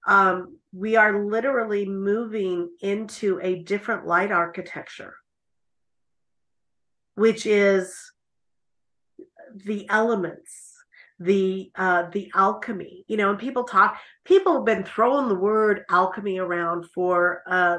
um, 0.06 0.58
we 0.74 0.94
are 0.94 1.24
literally 1.24 1.88
moving 1.88 2.68
into 2.82 3.40
a 3.42 3.60
different 3.62 4.06
light 4.06 4.30
architecture, 4.30 5.14
which 7.14 7.46
is 7.46 8.12
the 9.64 9.88
elements, 9.88 10.74
the 11.18 11.72
uh, 11.74 12.10
the 12.12 12.30
alchemy. 12.34 13.06
You 13.08 13.16
know, 13.16 13.30
and 13.30 13.38
people 13.38 13.64
talk. 13.64 13.96
People 14.26 14.52
have 14.56 14.66
been 14.66 14.84
throwing 14.84 15.28
the 15.28 15.34
word 15.34 15.84
alchemy 15.88 16.38
around 16.38 16.84
for 16.94 17.42
uh, 17.46 17.78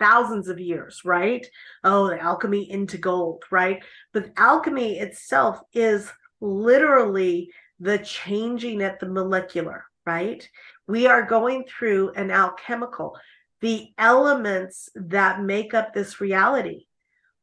thousands 0.00 0.48
of 0.48 0.58
years, 0.58 1.02
right? 1.04 1.46
Oh, 1.84 2.08
the 2.08 2.20
alchemy 2.20 2.68
into 2.68 2.98
gold, 2.98 3.44
right? 3.52 3.80
But 4.12 4.32
alchemy 4.36 4.98
itself 4.98 5.60
is 5.72 6.10
literally 6.40 7.50
the 7.78 7.98
changing 7.98 8.82
at 8.82 9.00
the 9.00 9.08
molecular, 9.08 9.84
right? 10.06 10.48
We 10.86 11.06
are 11.06 11.22
going 11.22 11.64
through 11.64 12.12
an 12.12 12.30
alchemical. 12.30 13.18
The 13.60 13.88
elements 13.98 14.88
that 14.94 15.42
make 15.42 15.74
up 15.74 15.92
this 15.92 16.20
reality 16.20 16.86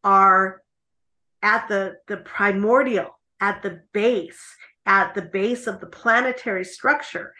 are 0.03 0.61
at 1.41 1.67
the, 1.67 1.97
the 2.07 2.17
primordial, 2.17 3.19
at 3.39 3.61
the 3.61 3.81
base, 3.93 4.41
at 4.85 5.13
the 5.13 5.21
base 5.21 5.67
of 5.67 5.79
the 5.79 5.87
planetary 5.87 6.65
structure, 6.65 7.33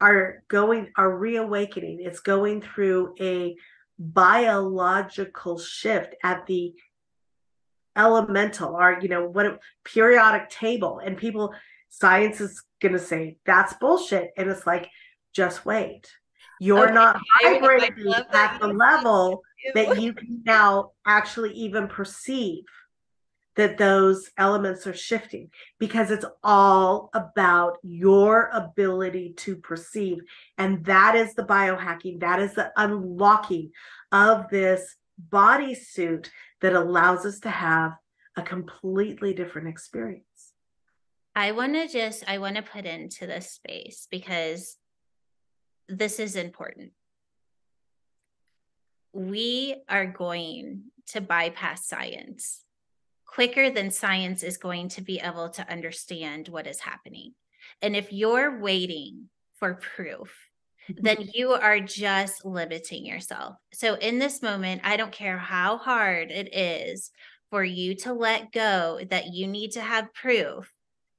are 0.00 0.42
going, 0.48 0.92
are 0.96 1.16
reawakening. 1.16 2.00
It's 2.02 2.20
going 2.20 2.60
through 2.62 3.14
a 3.20 3.56
biological 3.98 5.58
shift 5.58 6.14
at 6.22 6.46
the 6.46 6.74
elemental 7.98 8.74
or 8.74 8.98
you 9.02 9.08
know 9.08 9.28
what 9.28 9.46
a 9.46 9.58
periodic 9.84 10.48
table 10.48 11.00
and 11.04 11.16
people 11.16 11.52
science 11.90 12.40
is 12.40 12.62
going 12.80 12.92
to 12.92 12.98
say 12.98 13.36
that's 13.44 13.74
bullshit 13.74 14.30
and 14.36 14.48
it's 14.48 14.66
like 14.66 14.88
just 15.34 15.64
wait. 15.64 16.10
You're 16.60 16.86
okay, 16.86 16.94
not 16.94 17.20
vibrating 17.42 18.12
at 18.32 18.58
the 18.60 18.66
level 18.66 19.42
that 19.74 20.00
you 20.00 20.12
can 20.12 20.42
now 20.44 20.90
actually 21.06 21.52
even 21.52 21.86
perceive 21.86 22.64
that 23.54 23.78
those 23.78 24.30
elements 24.38 24.86
are 24.86 24.94
shifting 24.94 25.50
because 25.78 26.10
it's 26.10 26.24
all 26.42 27.10
about 27.12 27.78
your 27.82 28.50
ability 28.52 29.34
to 29.36 29.56
perceive 29.56 30.18
and 30.58 30.84
that 30.84 31.16
is 31.16 31.34
the 31.34 31.44
biohacking 31.44 32.20
that 32.20 32.38
is 32.40 32.54
the 32.54 32.70
unlocking 32.76 33.70
of 34.12 34.48
this 34.48 34.94
bodysuit 35.30 36.28
that 36.60 36.74
allows 36.74 37.26
us 37.26 37.40
to 37.40 37.50
have 37.50 37.92
a 38.36 38.42
completely 38.42 39.34
different 39.34 39.68
experience. 39.68 40.52
I 41.34 41.52
want 41.52 41.74
to 41.74 41.88
just, 41.88 42.24
I 42.28 42.38
want 42.38 42.56
to 42.56 42.62
put 42.62 42.84
into 42.84 43.26
this 43.26 43.52
space 43.52 44.06
because 44.10 44.76
this 45.88 46.18
is 46.18 46.36
important. 46.36 46.92
We 49.12 49.76
are 49.88 50.06
going 50.06 50.82
to 51.08 51.20
bypass 51.20 51.86
science 51.86 52.64
quicker 53.24 53.70
than 53.70 53.90
science 53.90 54.42
is 54.42 54.56
going 54.56 54.88
to 54.88 55.00
be 55.00 55.20
able 55.20 55.48
to 55.50 55.70
understand 55.70 56.48
what 56.48 56.66
is 56.66 56.80
happening. 56.80 57.34
And 57.82 57.94
if 57.94 58.12
you're 58.12 58.58
waiting 58.58 59.28
for 59.54 59.74
proof, 59.74 60.47
then 60.96 61.28
you 61.34 61.52
are 61.52 61.80
just 61.80 62.44
limiting 62.44 63.04
yourself. 63.04 63.56
So, 63.72 63.94
in 63.94 64.18
this 64.18 64.42
moment, 64.42 64.82
I 64.84 64.96
don't 64.96 65.12
care 65.12 65.38
how 65.38 65.76
hard 65.76 66.30
it 66.30 66.54
is 66.54 67.10
for 67.50 67.64
you 67.64 67.94
to 67.96 68.12
let 68.12 68.52
go 68.52 69.00
that 69.10 69.32
you 69.32 69.46
need 69.46 69.72
to 69.72 69.80
have 69.80 70.14
proof 70.14 70.72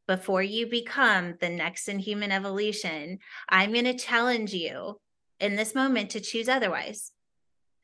before 0.08 0.42
you 0.42 0.68
become 0.68 1.36
the 1.40 1.50
next 1.50 1.88
in 1.88 2.00
human 2.00 2.32
evolution. 2.32 3.20
I'm 3.48 3.74
going 3.74 3.86
to 3.86 3.98
challenge 3.98 4.54
you 4.54 5.00
in 5.40 5.56
this 5.56 5.76
moment 5.76 6.12
to 6.12 6.20
choose 6.20 6.50
otherwise. 6.50 7.12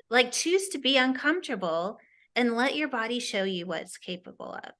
Like, 0.10 0.32
choose 0.32 0.70
to 0.70 0.80
be 0.80 0.98
uncomfortable 0.98 2.00
and 2.36 2.56
let 2.56 2.76
your 2.76 2.90
body 2.90 3.20
show 3.20 3.44
you 3.44 3.66
what's 3.66 3.98
capable 3.98 4.54
of. 4.54 4.72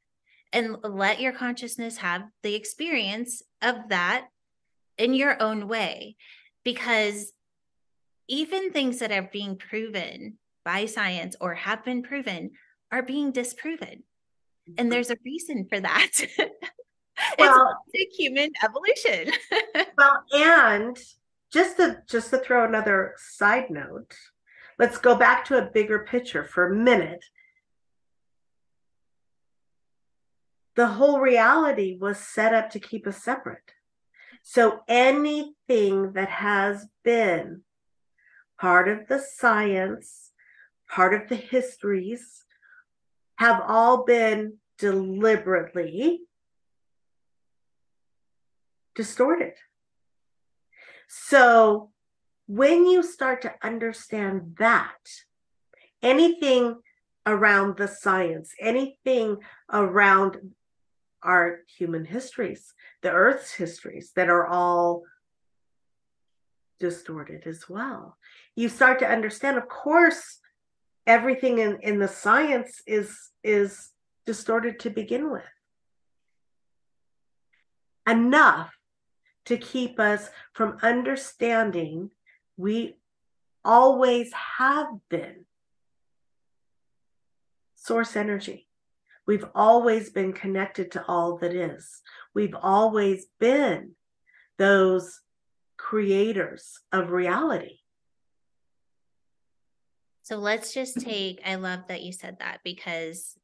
And 0.52 0.78
let 0.84 1.20
your 1.20 1.34
consciousness 1.34 1.98
have 1.98 2.24
the 2.42 2.56
experience 2.56 3.42
of 3.62 3.90
that 3.90 4.28
in 4.98 5.14
your 5.14 5.42
own 5.42 5.68
way 5.68 6.16
because 6.66 7.32
even 8.28 8.72
things 8.72 9.00
that 9.00 9.14
are 9.14 9.30
being 9.32 9.56
proven 9.56 10.38
by 10.66 10.88
science 10.88 11.38
or 11.40 11.54
have 11.54 11.86
been 11.86 12.04
proven 12.04 12.52
are 12.92 13.04
being 13.04 13.32
disproven. 13.32 14.04
And 14.68 14.76
mm-hmm. 14.78 14.90
there's 14.90 15.12
a 15.12 15.18
reason 15.24 15.68
for 15.70 15.80
that. 15.80 16.10
well, 17.40 17.78
it's 17.94 18.18
human 18.18 18.52
evolution. 18.64 19.32
well, 19.98 20.24
and 20.34 20.98
just 21.54 21.78
to 21.78 22.02
just 22.10 22.32
to 22.32 22.40
throw 22.40 22.66
another 22.66 23.14
side 23.18 23.70
note, 23.70 24.16
let's 24.80 24.98
go 24.98 25.16
back 25.16 25.46
to 25.46 25.58
a 25.58 25.70
bigger 25.72 26.00
picture 26.00 26.44
for 26.44 26.68
a 26.68 26.76
minute. 26.76 27.24
The 30.76 30.88
whole 30.88 31.22
reality 31.22 31.98
was 31.98 32.18
set 32.18 32.54
up 32.54 32.72
to 32.72 32.80
keep 32.80 33.08
us 33.08 33.24
separate. 33.24 33.72
So 34.48 34.82
anything 34.88 36.14
that 36.14 36.30
has 36.30 36.86
been 37.04 37.64
part 38.62 38.88
of 38.88 39.08
the 39.08 39.18
science, 39.18 40.32
part 40.88 41.16
of 41.16 41.28
the 41.30 41.36
histories, 41.36 42.46
have 43.38 43.60
all 43.68 44.06
been 44.06 44.58
deliberately 44.78 46.22
distorted. 48.94 49.54
So 51.10 51.90
when 52.46 52.86
you 52.86 53.02
start 53.02 53.42
to 53.42 53.54
understand 53.64 54.58
that, 54.60 55.10
anything 56.04 56.76
around 57.26 57.78
the 57.78 57.88
science, 57.88 58.54
anything 58.62 59.38
around 59.74 60.38
our 61.26 61.60
human 61.78 62.06
histories, 62.06 62.74
the 63.02 63.12
Earth's 63.12 63.54
histories 63.54 64.12
that 64.16 64.30
are 64.30 64.48
all 64.48 65.04
distorted 66.80 67.48
as 67.48 67.68
well. 67.68 68.18
You 68.56 68.70
start 68.70 69.00
to 69.00 69.08
understand, 69.08 69.58
of 69.58 69.68
course, 69.68 70.40
everything 71.08 71.60
in, 71.60 71.80
in 71.82 72.00
the 72.00 72.08
science 72.08 72.82
is 72.86 73.32
is 73.44 73.92
distorted 74.26 74.80
to 74.80 74.90
begin 74.90 75.32
with. 75.32 75.44
Enough 78.08 78.72
to 79.46 79.58
keep 79.58 80.00
us 80.00 80.30
from 80.54 80.78
understanding 80.82 82.12
we 82.58 82.98
always 83.64 84.32
have 84.58 84.88
been 85.10 85.46
source 87.76 88.16
energy. 88.16 88.65
We've 89.28 89.46
always 89.56 90.12
been 90.12 90.34
connected 90.34 90.92
to 90.92 91.06
all 91.08 91.38
that 91.38 91.54
is. 91.54 92.02
We've 92.34 92.56
always 92.56 93.26
been 93.40 93.92
those 94.58 95.22
creators 95.78 96.80
of 96.92 97.12
reality. 97.12 97.80
So 100.22 100.38
let's 100.38 100.74
just 100.74 101.00
take, 101.02 101.42
I 101.46 101.56
love 101.56 101.82
that 101.88 102.02
you 102.02 102.12
said 102.12 102.38
that 102.40 102.62
because 102.64 103.38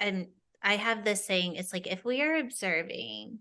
and 0.00 0.28
I 0.62 0.76
have 0.76 1.04
this 1.04 1.24
saying, 1.24 1.56
it's 1.56 1.72
like 1.72 1.86
if 1.86 2.04
we 2.04 2.22
are 2.22 2.36
observing 2.36 3.38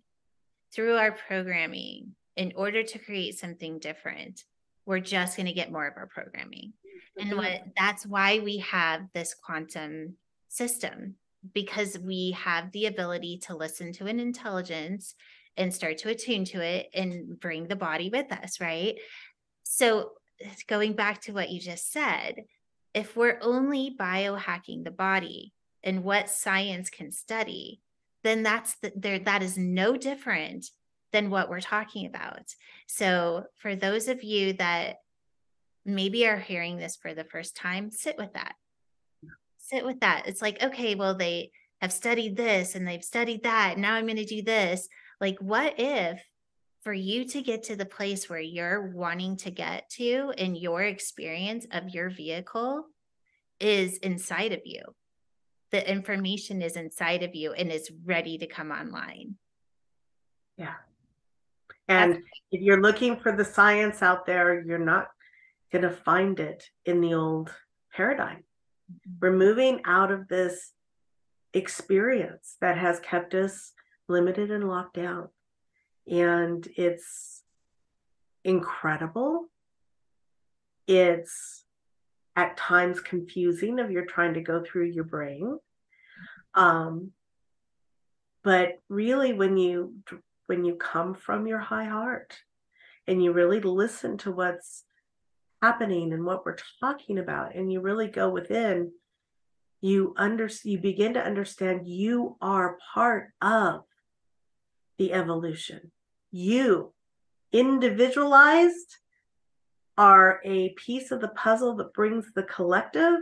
through 0.73 0.97
our 0.97 1.11
programming 1.11 2.15
in 2.35 2.53
order 2.55 2.83
to 2.83 2.99
create 2.99 3.39
something 3.39 3.79
different, 3.79 4.43
we're 4.85 4.99
just 4.99 5.37
going 5.37 5.47
to 5.47 5.53
get 5.53 5.71
more 5.71 5.87
of 5.87 5.97
our 5.97 6.07
programming. 6.07 6.73
Mm-hmm. 7.19 7.29
And 7.29 7.37
what 7.37 7.61
that's 7.77 8.05
why 8.05 8.39
we 8.39 8.57
have 8.57 9.07
this 9.13 9.33
quantum 9.33 10.15
system 10.49 11.15
because 11.53 11.97
we 11.97 12.31
have 12.31 12.71
the 12.71 12.85
ability 12.85 13.39
to 13.45 13.55
listen 13.55 13.93
to 13.93 14.07
an 14.07 14.19
intelligence 14.19 15.15
and 15.55 15.73
start 15.73 15.97
to 15.99 16.09
attune 16.09 16.45
to 16.45 16.61
it 16.61 16.89
and 16.93 17.39
bring 17.39 17.67
the 17.67 17.75
body 17.75 18.09
with 18.09 18.31
us, 18.31 18.59
right? 18.59 18.95
So, 19.63 20.11
going 20.67 20.93
back 20.93 21.21
to 21.23 21.33
what 21.33 21.49
you 21.49 21.59
just 21.59 21.91
said, 21.91 22.45
if 22.93 23.15
we're 23.15 23.39
only 23.41 23.95
biohacking 23.99 24.83
the 24.83 24.91
body 24.91 25.53
and 25.83 26.03
what 26.03 26.29
science 26.29 26.89
can 26.89 27.11
study, 27.11 27.81
then 28.23 28.43
that's 28.43 28.75
the, 28.81 28.91
there 28.95 29.19
that 29.19 29.43
is 29.43 29.57
no 29.57 29.95
different 29.97 30.65
than 31.11 31.29
what 31.29 31.49
we're 31.49 31.61
talking 31.61 32.05
about. 32.05 32.53
So, 32.87 33.45
for 33.57 33.75
those 33.75 34.07
of 34.07 34.23
you 34.23 34.53
that 34.53 34.97
maybe 35.85 36.27
are 36.27 36.39
hearing 36.39 36.77
this 36.77 36.95
for 36.95 37.13
the 37.13 37.23
first 37.23 37.55
time, 37.55 37.91
sit 37.91 38.17
with 38.17 38.33
that. 38.33 38.55
Sit 39.69 39.85
with 39.85 39.99
that. 39.99 40.23
It's 40.25 40.41
like, 40.41 40.61
okay, 40.63 40.95
well, 40.95 41.15
they 41.15 41.51
have 41.81 41.93
studied 41.93 42.35
this 42.35 42.75
and 42.75 42.87
they've 42.87 43.03
studied 43.03 43.43
that. 43.43 43.77
Now 43.77 43.93
I'm 43.93 44.05
going 44.05 44.17
to 44.17 44.25
do 44.25 44.41
this. 44.41 44.87
Like, 45.21 45.37
what 45.39 45.75
if 45.77 46.21
for 46.81 46.93
you 46.93 47.25
to 47.25 47.41
get 47.41 47.63
to 47.63 47.75
the 47.75 47.85
place 47.85 48.29
where 48.29 48.39
you're 48.39 48.87
wanting 48.87 49.37
to 49.37 49.51
get 49.51 49.89
to 49.91 50.33
in 50.37 50.55
your 50.55 50.81
experience 50.81 51.67
of 51.71 51.89
your 51.89 52.09
vehicle 52.09 52.85
is 53.59 53.97
inside 53.97 54.53
of 54.53 54.61
you? 54.65 54.81
The 55.71 55.87
information 55.87 56.63
is 56.63 56.75
inside 56.75 57.21
of 57.21 57.35
you 57.35 57.53
and 57.53 57.71
is 57.71 57.91
ready 58.05 58.39
to 58.39 58.47
come 58.47 58.71
online. 58.71 59.35
Yeah. 60.57 60.75
And 61.87 62.13
That's- 62.13 62.29
if 62.51 62.61
you're 62.61 62.81
looking 62.81 63.19
for 63.19 63.35
the 63.35 63.45
science 63.45 64.01
out 64.01 64.25
there, 64.25 64.63
you're 64.65 64.79
not 64.79 65.09
going 65.71 65.83
to 65.83 65.91
find 65.91 66.39
it 66.39 66.63
in 66.85 67.01
the 67.01 67.13
old 67.13 67.53
paradigm. 67.93 68.43
We're 69.21 69.35
moving 69.35 69.81
out 69.85 70.11
of 70.11 70.27
this 70.27 70.71
experience 71.53 72.55
that 72.61 72.77
has 72.77 72.99
kept 72.99 73.33
us 73.33 73.73
limited 74.07 74.51
and 74.51 74.67
locked 74.67 74.95
down. 74.95 75.29
And 76.07 76.67
it's 76.75 77.43
incredible. 78.43 79.47
It's 80.87 81.63
at 82.35 82.57
times 82.57 82.99
confusing 83.01 83.79
if 83.79 83.91
you're 83.91 84.05
trying 84.05 84.33
to 84.35 84.41
go 84.41 84.63
through 84.63 84.85
your 84.85 85.03
brain. 85.03 85.59
Um, 86.55 87.11
but 88.43 88.79
really 88.87 89.33
when 89.33 89.57
you 89.57 89.95
when 90.47 90.65
you 90.65 90.75
come 90.75 91.13
from 91.13 91.45
your 91.45 91.59
high 91.59 91.85
heart 91.85 92.39
and 93.05 93.23
you 93.23 93.31
really 93.31 93.59
listen 93.59 94.17
to 94.17 94.31
what's 94.31 94.83
happening 95.61 96.13
and 96.13 96.25
what 96.25 96.45
we're 96.45 96.57
talking 96.79 97.19
about 97.19 97.55
and 97.55 97.71
you 97.71 97.81
really 97.81 98.07
go 98.07 98.29
within 98.29 98.91
you 99.81 100.13
under 100.17 100.49
you 100.63 100.77
begin 100.77 101.13
to 101.13 101.23
understand 101.23 101.87
you 101.87 102.35
are 102.41 102.77
part 102.93 103.29
of 103.41 103.83
the 104.97 105.13
evolution. 105.13 105.91
You 106.31 106.93
individualized 107.51 108.97
are 109.97 110.41
a 110.43 110.69
piece 110.69 111.11
of 111.11 111.21
the 111.21 111.29
puzzle 111.29 111.75
that 111.75 111.93
brings 111.93 112.25
the 112.33 112.43
collective 112.43 113.21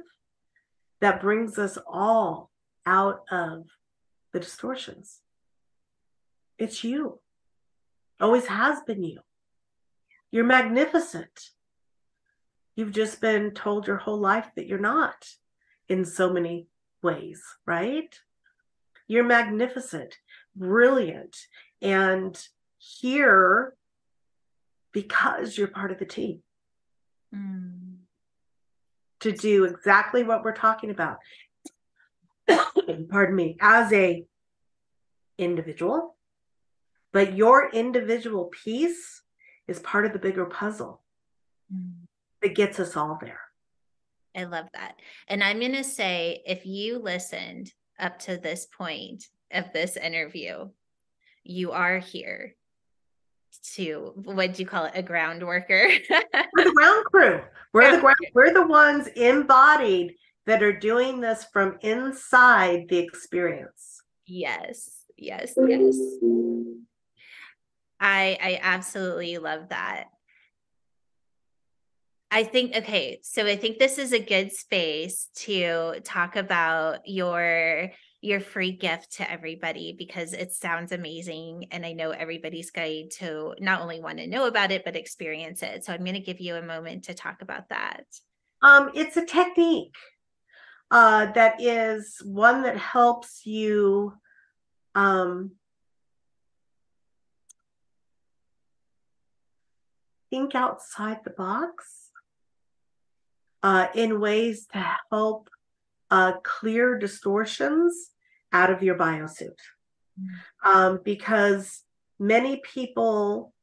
that 0.99 1.21
brings 1.21 1.59
us 1.59 1.77
all 1.87 2.49
out 2.85 3.21
of 3.31 3.65
the 4.33 4.39
distortions. 4.39 5.21
It's 6.57 6.83
you. 6.83 7.19
Always 8.19 8.47
has 8.47 8.81
been 8.81 9.03
you. 9.03 9.19
You're 10.31 10.43
magnificent 10.43 11.51
you've 12.77 12.93
just 12.93 13.19
been 13.19 13.51
told 13.51 13.87
your 13.87 13.97
whole 13.97 14.19
life 14.19 14.47
that 14.55 14.67
you're 14.67 14.77
not 14.77 15.27
in 15.89 16.05
so 16.05 16.31
many 16.31 16.67
ways, 17.01 17.41
right? 17.65 18.17
You're 19.07 19.23
magnificent, 19.23 20.15
brilliant, 20.55 21.35
and 21.81 22.39
here 22.77 23.75
because 24.91 25.57
you're 25.57 25.67
part 25.67 25.91
of 25.91 25.97
the 25.97 26.05
team 26.05 26.43
mm. 27.35 27.95
to 29.21 29.31
do 29.31 29.65
exactly 29.65 30.23
what 30.23 30.43
we're 30.43 30.55
talking 30.55 30.91
about. 30.91 31.17
Pardon 33.09 33.35
me, 33.35 33.57
as 33.59 33.91
a 33.91 34.23
individual, 35.39 36.15
but 37.11 37.35
your 37.35 37.71
individual 37.71 38.45
piece 38.45 39.23
is 39.67 39.79
part 39.79 40.05
of 40.05 40.13
the 40.13 40.19
bigger 40.19 40.45
puzzle 40.45 41.01
mm. 41.73 42.06
That 42.47 42.55
gets 42.55 42.79
us 42.79 42.95
all 42.95 43.17
there. 43.21 43.41
I 44.35 44.45
love 44.45 44.67
that. 44.73 44.95
And 45.27 45.43
I'm 45.43 45.59
going 45.59 45.73
to 45.73 45.83
say 45.83 46.41
if 46.45 46.65
you 46.65 46.99
listened 46.99 47.73
up 47.99 48.19
to 48.19 48.37
this 48.37 48.65
point 48.65 49.25
of 49.51 49.65
this 49.73 49.97
interview, 49.97 50.69
you 51.43 51.71
are 51.71 51.99
here 51.99 52.55
to 53.73 54.13
what 54.23 54.53
do 54.53 54.61
you 54.61 54.67
call 54.67 54.85
it? 54.85 54.93
A 54.95 55.01
ground 55.01 55.43
worker? 55.43 55.89
We're 56.53 56.63
the 56.63 56.73
ground 56.73 57.05
crew. 57.05 57.41
We're 57.73 57.95
the 57.95 58.01
ground 58.01 58.17
we're 58.33 58.53
the 58.53 58.65
ones 58.65 59.07
embodied 59.07 60.15
that 60.45 60.63
are 60.63 60.77
doing 60.77 61.19
this 61.19 61.45
from 61.51 61.77
inside 61.81 62.87
the 62.89 62.97
experience. 62.97 64.01
Yes 64.25 65.03
yes 65.17 65.53
yes. 65.57 65.97
I 67.99 68.37
i 68.41 68.59
absolutely 68.61 69.37
love 69.37 69.69
that 69.69 70.05
I 72.29 72.43
think 72.43 72.75
okay, 72.75 73.19
so 73.23 73.45
I 73.45 73.55
think 73.55 73.79
this 73.79 73.97
is 73.97 74.11
a 74.11 74.19
good 74.19 74.51
space 74.51 75.29
to 75.35 76.01
talk 76.03 76.35
about 76.35 77.07
your 77.07 77.91
your 78.19 78.39
free 78.41 78.71
gift 78.71 79.13
to 79.13 79.31
everybody 79.31 79.95
because 79.97 80.33
it 80.33 80.51
sounds 80.51 80.91
amazing 80.91 81.67
and 81.71 81.85
I 81.85 81.93
know 81.93 82.09
everybody's 82.11 82.71
going 82.71 83.09
to 83.19 83.53
not 83.59 83.79
only 83.79 84.01
want 84.01 84.17
to 84.17 84.27
know 84.27 84.47
about 84.47 84.71
it 84.71 84.83
but 84.83 84.95
experience 84.95 85.61
it. 85.63 85.85
So 85.85 85.93
I'm 85.93 86.03
going 86.03 86.15
to 86.15 86.19
give 86.19 86.41
you 86.41 86.55
a 86.55 86.61
moment 86.61 87.05
to 87.05 87.13
talk 87.13 87.41
about 87.41 87.69
that. 87.69 88.05
Um 88.61 88.91
it's 88.93 89.15
a 89.17 89.25
technique 89.25 89.95
uh 90.91 91.31
that 91.33 91.61
is 91.61 92.17
one 92.25 92.63
that 92.63 92.77
helps 92.77 93.45
you 93.45 94.13
um 94.95 95.51
think 100.29 100.55
outside 100.55 101.19
the 101.23 101.29
box 101.29 101.96
uh, 103.63 103.87
in 103.95 104.19
ways 104.19 104.67
to 104.73 104.85
help 105.11 105.49
uh, 106.09 106.33
clear 106.43 106.97
distortions 106.97 108.11
out 108.53 108.71
of 108.71 108.83
your 108.83 108.95
biosuit. 108.95 109.57
Mm. 110.19 110.27
Um, 110.63 110.99
because 111.03 111.83
many 112.19 112.57
people, 112.57 113.53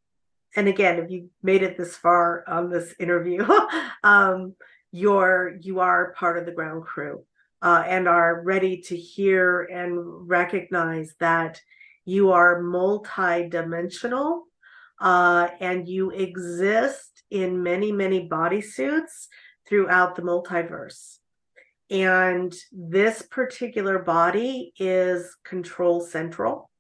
and 0.57 0.69
again, 0.69 0.99
if 0.99 1.11
you 1.11 1.31
made 1.43 1.63
it 1.63 1.77
this 1.77 1.97
far 1.97 2.45
on 2.49 2.71
this 2.71 2.95
interview, 2.99 3.47
um, 4.05 4.55
you're 4.93 5.57
you 5.61 5.81
are 5.81 6.13
part 6.13 6.39
of 6.39 6.47
the 6.47 6.53
ground 6.53 6.85
crew 6.85 7.25
uh, 7.63 7.83
and 7.87 8.07
are 8.07 8.43
ready 8.43 8.81
to 8.81 8.97
hear 8.97 9.63
and 9.63 10.29
recognize 10.29 11.15
that 11.19 11.61
you 12.05 12.31
are 12.31 12.63
multi-dimensional 12.63 14.45
uh, 15.01 15.49
and 15.59 15.89
you 15.89 16.11
exist 16.11 17.25
in 17.31 17.61
many 17.61 17.91
many 17.91 18.29
bodysuits 18.29 19.27
throughout 19.69 20.17
the 20.17 20.23
multiverse. 20.23 21.19
And 21.91 22.55
this 22.73 23.23
particular 23.23 23.99
body 23.99 24.73
is 24.79 25.37
control 25.45 26.01
central 26.01 26.71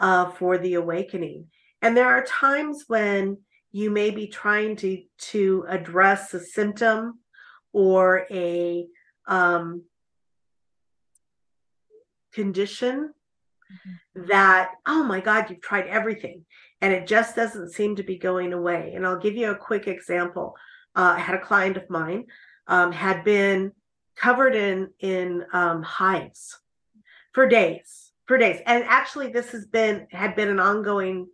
uh, 0.00 0.30
for 0.30 0.58
the 0.58 0.74
awakening. 0.74 1.46
And 1.80 1.96
there 1.96 2.08
are 2.08 2.24
times 2.24 2.84
when 2.88 3.38
you 3.70 3.90
may 3.90 4.10
be 4.10 4.26
trying 4.26 4.76
to, 4.76 5.02
to 5.18 5.64
address 5.68 6.34
a 6.34 6.40
symptom 6.40 7.20
or 7.72 8.26
a 8.30 8.86
um, 9.26 9.84
condition 12.32 13.12
mm-hmm. 13.72 14.26
that, 14.28 14.72
oh 14.86 15.04
my 15.04 15.20
God, 15.20 15.48
you've 15.48 15.62
tried 15.62 15.86
everything 15.86 16.44
and 16.80 16.92
it 16.92 17.06
just 17.06 17.36
doesn't 17.36 17.72
seem 17.72 17.96
to 17.96 18.02
be 18.02 18.18
going 18.18 18.52
away. 18.52 18.92
And 18.94 19.06
I'll 19.06 19.18
give 19.18 19.36
you 19.36 19.50
a 19.50 19.56
quick 19.56 19.86
example 19.86 20.54
uh, 20.94 21.14
I 21.16 21.18
had 21.18 21.34
a 21.34 21.40
client 21.40 21.76
of 21.76 21.88
mine 21.88 22.26
um, 22.66 22.92
had 22.92 23.24
been 23.24 23.72
covered 24.16 24.54
in 24.54 24.90
in 25.00 25.44
um, 25.52 25.82
hives 25.82 26.58
for 27.32 27.48
days, 27.48 28.12
for 28.26 28.38
days, 28.38 28.60
and 28.66 28.84
actually 28.84 29.28
this 29.28 29.50
has 29.52 29.66
been 29.66 30.06
had 30.10 30.36
been 30.36 30.48
an 30.48 30.60
ongoing 30.60 31.28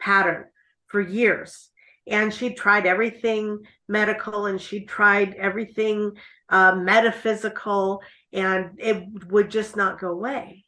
pattern 0.00 0.46
for 0.86 1.00
years. 1.00 1.70
And 2.06 2.34
she'd 2.34 2.58
tried 2.58 2.84
everything 2.84 3.60
medical, 3.88 4.44
and 4.44 4.60
she'd 4.60 4.88
tried 4.88 5.34
everything 5.34 6.12
uh, 6.50 6.74
metaphysical, 6.74 8.02
and 8.32 8.72
it 8.76 9.06
would 9.30 9.50
just 9.50 9.74
not 9.74 9.98
go 9.98 10.10
away. 10.10 10.66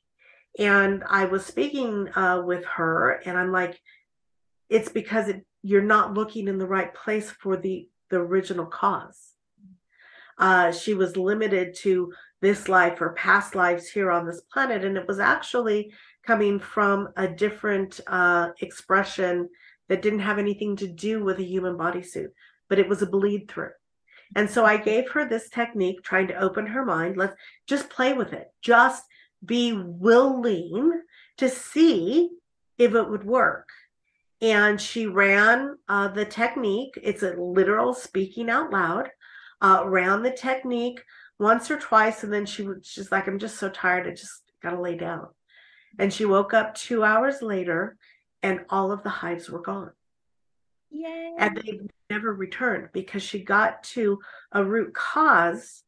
And 0.59 1.05
I 1.07 1.27
was 1.27 1.45
speaking 1.45 2.09
uh, 2.17 2.43
with 2.45 2.65
her, 2.65 3.21
and 3.27 3.37
I'm 3.37 3.53
like, 3.53 3.79
it's 4.71 4.89
because 4.89 5.29
it, 5.29 5.45
you're 5.63 5.83
not 5.83 6.15
looking 6.15 6.49
in 6.49 6.59
the 6.59 6.67
right 6.67 6.93
place 6.95 7.31
for 7.31 7.59
the 7.59 7.87
the 8.11 8.17
original 8.17 8.67
cause. 8.67 9.33
Uh, 10.39 10.71
she 10.71 10.95
was 10.95 11.17
limited 11.17 11.75
to 11.75 12.13
this 12.43 12.69
life 12.69 13.01
or 13.01 13.15
past 13.15 13.55
lives 13.55 13.89
here 13.89 14.11
on 14.11 14.27
this 14.27 14.43
planet. 14.53 14.85
And 14.85 14.97
it 14.97 15.09
was 15.09 15.19
actually 15.19 15.93
coming 16.27 16.59
from 16.59 17.09
a 17.17 17.27
different 17.27 18.01
uh, 18.07 18.51
expression 18.61 19.49
that 19.89 20.03
didn't 20.03 20.21
have 20.21 20.39
anything 20.39 20.77
to 20.77 20.87
do 20.87 21.25
with 21.25 21.39
a 21.39 21.45
human 21.45 21.77
bodysuit, 21.77 22.29
but 22.69 22.79
it 22.79 22.89
was 22.89 23.03
a 23.03 23.07
bleed 23.07 23.49
through. 23.49 23.71
And 24.35 24.51
so 24.51 24.65
I 24.65 24.77
gave 24.77 25.11
her 25.11 25.29
this 25.29 25.49
technique, 25.49 26.03
trying 26.03 26.27
to 26.29 26.39
open 26.39 26.67
her 26.67 26.85
mind. 26.85 27.17
Let's 27.17 27.37
just 27.67 27.89
play 27.89 28.13
with 28.13 28.33
it. 28.33 28.49
Just 28.61 29.05
be 29.45 29.73
willing 29.73 31.01
to 31.39 31.49
see 31.49 32.31
if 32.77 32.95
it 32.95 33.09
would 33.09 33.25
work. 33.25 33.69
And 34.41 34.81
she 34.81 35.07
ran 35.07 35.77
uh, 35.89 36.09
the 36.09 36.25
technique. 36.25 36.99
It's 37.03 37.23
a 37.23 37.35
literal 37.35 37.95
speaking 37.95 38.51
out 38.51 38.71
loud. 38.71 39.11
Uh, 39.61 39.85
ran 39.87 40.23
the 40.23 40.31
technique 40.31 41.03
once 41.39 41.71
or 41.71 41.79
twice, 41.79 42.23
and 42.23 42.33
then 42.33 42.45
she 42.45 42.63
was 42.63 42.87
just 42.87 43.11
like, 43.11 43.27
"I'm 43.27 43.39
just 43.39 43.57
so 43.57 43.71
tired. 43.71 44.07
I 44.07 44.11
just 44.11 44.43
gotta 44.63 44.81
lay 44.81 44.97
down." 44.97 45.29
And 45.99 46.13
she 46.13 46.27
woke 46.27 46.53
up 46.53 46.75
two 46.75 47.03
hours 47.03 47.41
later, 47.41 47.97
and 48.43 48.67
all 48.69 48.93
of 48.93 49.03
the 49.03 49.09
hives 49.09 49.49
were 49.49 49.63
gone. 49.63 49.93
Yay. 50.91 51.35
And 51.39 51.57
they 51.57 51.81
never 52.11 52.33
returned 52.33 52.91
because 52.93 53.23
she 53.23 53.43
got 53.43 53.83
to 53.85 54.19
a 54.53 54.65
root 54.65 54.95
cause. 54.95 55.83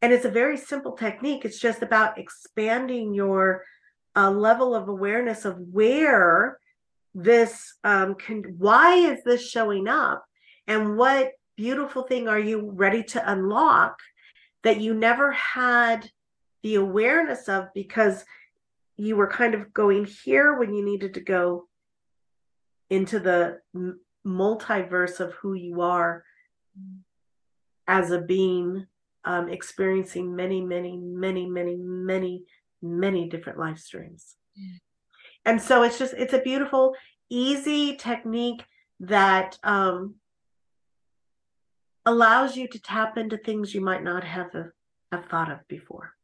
And 0.00 0.12
it's 0.12 0.24
a 0.24 0.30
very 0.30 0.56
simple 0.56 0.92
technique. 0.92 1.44
It's 1.44 1.58
just 1.58 1.82
about 1.82 2.18
expanding 2.18 3.14
your 3.14 3.64
uh, 4.16 4.30
level 4.30 4.74
of 4.74 4.88
awareness 4.88 5.44
of 5.44 5.58
where 5.58 6.58
this 7.14 7.74
um, 7.84 8.14
can, 8.16 8.42
why 8.58 8.94
is 8.94 9.22
this 9.24 9.48
showing 9.48 9.88
up? 9.88 10.24
And 10.66 10.96
what 10.96 11.32
beautiful 11.56 12.02
thing 12.02 12.28
are 12.28 12.38
you 12.38 12.70
ready 12.70 13.02
to 13.02 13.30
unlock 13.30 13.98
that 14.62 14.80
you 14.80 14.94
never 14.94 15.30
had 15.32 16.10
the 16.62 16.76
awareness 16.76 17.48
of 17.48 17.68
because 17.74 18.24
you 18.96 19.16
were 19.16 19.28
kind 19.28 19.54
of 19.54 19.72
going 19.72 20.06
here 20.06 20.58
when 20.58 20.72
you 20.74 20.84
needed 20.84 21.14
to 21.14 21.20
go 21.20 21.68
into 22.90 23.18
the 23.18 23.60
multiverse 24.26 25.20
of 25.20 25.34
who 25.34 25.54
you 25.54 25.82
are 25.82 26.24
as 27.86 28.10
a 28.10 28.20
being 28.20 28.86
um, 29.24 29.48
experiencing 29.48 30.34
many 30.34 30.60
many 30.60 30.96
many 30.96 31.46
many 31.46 31.76
many 31.76 32.44
many 32.82 33.28
different 33.28 33.58
life 33.58 33.78
streams 33.78 34.36
yeah. 34.54 34.78
And 35.44 35.60
so 35.60 35.82
it's 35.82 35.98
just 35.98 36.14
it's 36.14 36.32
a 36.32 36.38
beautiful 36.38 36.94
easy 37.30 37.96
technique 37.96 38.64
that 39.00 39.58
um, 39.62 40.14
allows 42.06 42.56
you 42.56 42.68
to 42.68 42.78
tap 42.80 43.16
into 43.16 43.36
things 43.36 43.74
you 43.74 43.80
might 43.80 44.02
not 44.02 44.24
have 44.24 44.50
have 45.12 45.26
thought 45.26 45.50
of 45.50 45.66
before 45.68 46.14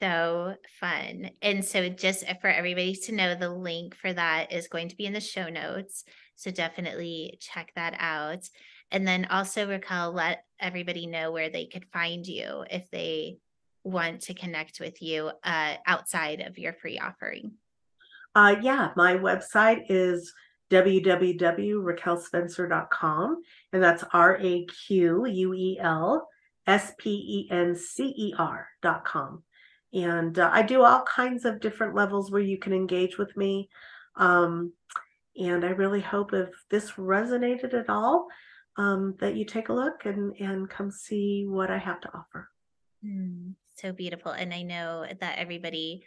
so 0.00 0.54
fun. 0.80 1.30
And 1.42 1.64
so, 1.64 1.88
just 1.88 2.24
for 2.40 2.48
everybody 2.48 2.94
to 2.94 3.12
know, 3.12 3.34
the 3.34 3.50
link 3.50 3.94
for 3.94 4.12
that 4.12 4.52
is 4.52 4.68
going 4.68 4.88
to 4.88 4.96
be 4.96 5.06
in 5.06 5.12
the 5.12 5.20
show 5.20 5.48
notes. 5.48 6.04
So, 6.36 6.50
definitely 6.50 7.38
check 7.40 7.72
that 7.76 7.94
out. 7.98 8.48
And 8.90 9.06
then 9.06 9.26
also, 9.26 9.68
Raquel, 9.68 10.12
let 10.12 10.44
everybody 10.60 11.06
know 11.06 11.30
where 11.30 11.50
they 11.50 11.66
could 11.66 11.84
find 11.92 12.26
you 12.26 12.64
if 12.70 12.90
they 12.90 13.38
want 13.84 14.22
to 14.22 14.34
connect 14.34 14.80
with 14.80 15.02
you 15.02 15.30
uh, 15.44 15.74
outside 15.86 16.40
of 16.40 16.58
your 16.58 16.72
free 16.72 16.98
offering. 16.98 17.52
Uh, 18.38 18.54
yeah, 18.62 18.90
my 18.94 19.14
website 19.14 19.82
is 19.88 20.32
www.raquelspencer.com, 20.70 23.42
and 23.72 23.82
that's 23.82 24.04
R 24.12 24.38
A 24.40 24.64
Q 24.66 25.26
U 25.26 25.54
E 25.54 25.76
L 25.80 26.28
S 26.64 26.92
P 26.98 27.10
E 27.10 27.48
N 27.50 27.74
C 27.74 28.14
E 28.16 28.32
R.com 28.38 29.42
and 29.92 30.38
uh, 30.38 30.50
i 30.52 30.62
do 30.62 30.84
all 30.84 31.02
kinds 31.02 31.44
of 31.46 31.60
different 31.60 31.94
levels 31.94 32.30
where 32.30 32.42
you 32.42 32.58
can 32.58 32.72
engage 32.72 33.18
with 33.18 33.36
me. 33.36 33.68
Um, 34.14 34.72
and 35.36 35.64
i 35.64 35.70
really 35.70 36.00
hope 36.00 36.32
if 36.32 36.50
this 36.70 36.92
resonated 36.92 37.74
at 37.74 37.88
all 37.88 38.28
um, 38.76 39.16
that 39.18 39.34
you 39.34 39.44
take 39.44 39.68
a 39.68 39.72
look 39.72 40.04
and 40.04 40.36
and 40.36 40.70
come 40.70 40.92
see 40.92 41.44
what 41.44 41.72
i 41.72 41.78
have 41.78 42.00
to 42.02 42.08
offer. 42.14 42.48
Mm, 43.04 43.54
so 43.74 43.92
beautiful. 43.92 44.30
And 44.30 44.54
i 44.54 44.62
know 44.62 45.06
that 45.20 45.38
everybody 45.38 46.04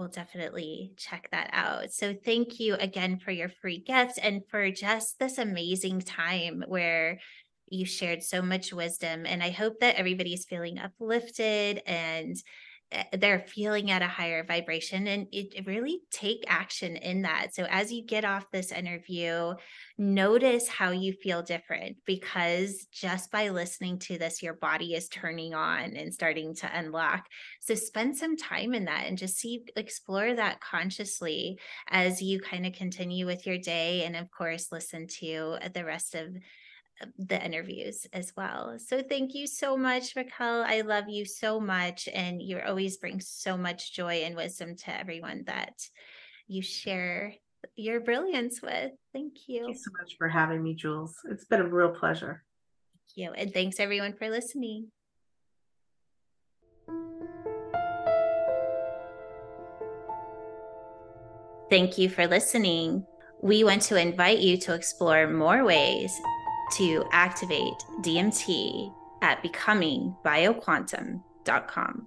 will 0.00 0.08
definitely 0.08 0.92
check 0.96 1.28
that 1.30 1.50
out. 1.52 1.92
So 1.92 2.14
thank 2.24 2.58
you 2.58 2.74
again 2.74 3.18
for 3.18 3.30
your 3.30 3.50
free 3.50 3.78
gift 3.78 4.18
and 4.20 4.42
for 4.50 4.70
just 4.70 5.18
this 5.18 5.36
amazing 5.36 6.00
time 6.00 6.64
where 6.66 7.20
you 7.68 7.84
shared 7.84 8.22
so 8.22 8.40
much 8.40 8.72
wisdom. 8.72 9.26
And 9.26 9.42
I 9.42 9.50
hope 9.50 9.78
that 9.80 9.96
everybody 9.96 10.32
is 10.32 10.46
feeling 10.46 10.78
uplifted 10.78 11.82
and 11.86 12.34
Eh, 12.92 13.04
they're 13.18 13.40
feeling 13.40 13.90
at 13.90 14.02
a 14.02 14.08
higher 14.08 14.44
vibration 14.44 15.06
and 15.06 15.28
it 15.30 15.64
really 15.66 16.00
take 16.10 16.42
action 16.48 16.96
in 16.96 17.22
that. 17.22 17.54
So 17.54 17.66
as 17.70 17.92
you 17.92 18.04
get 18.04 18.24
off 18.24 18.50
this 18.50 18.72
interview, 18.72 19.54
notice 19.96 20.66
how 20.68 20.90
you 20.90 21.12
feel 21.12 21.42
different 21.42 21.98
because 22.04 22.86
just 22.92 23.30
by 23.30 23.50
listening 23.50 23.98
to 24.00 24.18
this, 24.18 24.42
your 24.42 24.54
body 24.54 24.94
is 24.94 25.08
turning 25.08 25.54
on 25.54 25.96
and 25.96 26.12
starting 26.12 26.54
to 26.56 26.78
unlock. 26.78 27.26
So 27.60 27.74
spend 27.76 28.16
some 28.16 28.36
time 28.36 28.74
in 28.74 28.86
that 28.86 29.06
and 29.06 29.16
just 29.16 29.38
see, 29.38 29.64
explore 29.76 30.34
that 30.34 30.60
consciously 30.60 31.60
as 31.88 32.20
you 32.20 32.40
kind 32.40 32.66
of 32.66 32.72
continue 32.72 33.24
with 33.24 33.46
your 33.46 33.58
day. 33.58 34.04
And 34.04 34.16
of 34.16 34.30
course, 34.32 34.72
listen 34.72 35.06
to 35.20 35.58
the 35.72 35.84
rest 35.84 36.16
of 36.16 36.34
the 37.18 37.42
interviews 37.44 38.06
as 38.12 38.32
well. 38.36 38.78
So 38.78 39.02
thank 39.02 39.34
you 39.34 39.46
so 39.46 39.76
much, 39.76 40.14
Raquel. 40.16 40.64
I 40.66 40.82
love 40.82 41.08
you 41.08 41.24
so 41.24 41.60
much. 41.60 42.08
And 42.12 42.42
you 42.42 42.60
always 42.60 42.96
bring 42.96 43.20
so 43.20 43.56
much 43.56 43.94
joy 43.94 44.22
and 44.24 44.36
wisdom 44.36 44.76
to 44.76 44.98
everyone 44.98 45.44
that 45.46 45.74
you 46.46 46.62
share 46.62 47.34
your 47.76 48.00
brilliance 48.00 48.60
with. 48.62 48.92
Thank 49.12 49.48
you. 49.48 49.64
Thank 49.64 49.76
you 49.76 49.82
so 49.82 49.90
much 50.00 50.16
for 50.18 50.28
having 50.28 50.62
me, 50.62 50.74
Jewels. 50.74 51.14
It's 51.30 51.44
been 51.44 51.60
a 51.60 51.68
real 51.68 51.90
pleasure. 51.90 52.44
Thank 53.16 53.26
you. 53.26 53.32
And 53.32 53.52
thanks 53.52 53.80
everyone 53.80 54.14
for 54.14 54.28
listening. 54.28 54.88
Thank 61.70 61.98
you 61.98 62.08
for 62.08 62.26
listening. 62.26 63.06
We 63.42 63.62
want 63.62 63.82
to 63.82 63.96
invite 63.96 64.40
you 64.40 64.56
to 64.58 64.74
explore 64.74 65.28
more 65.28 65.64
ways 65.64 66.12
to 66.72 67.04
activate 67.12 67.84
DMT 68.00 68.92
at 69.22 69.42
becomingbioquantum.com. 69.42 72.06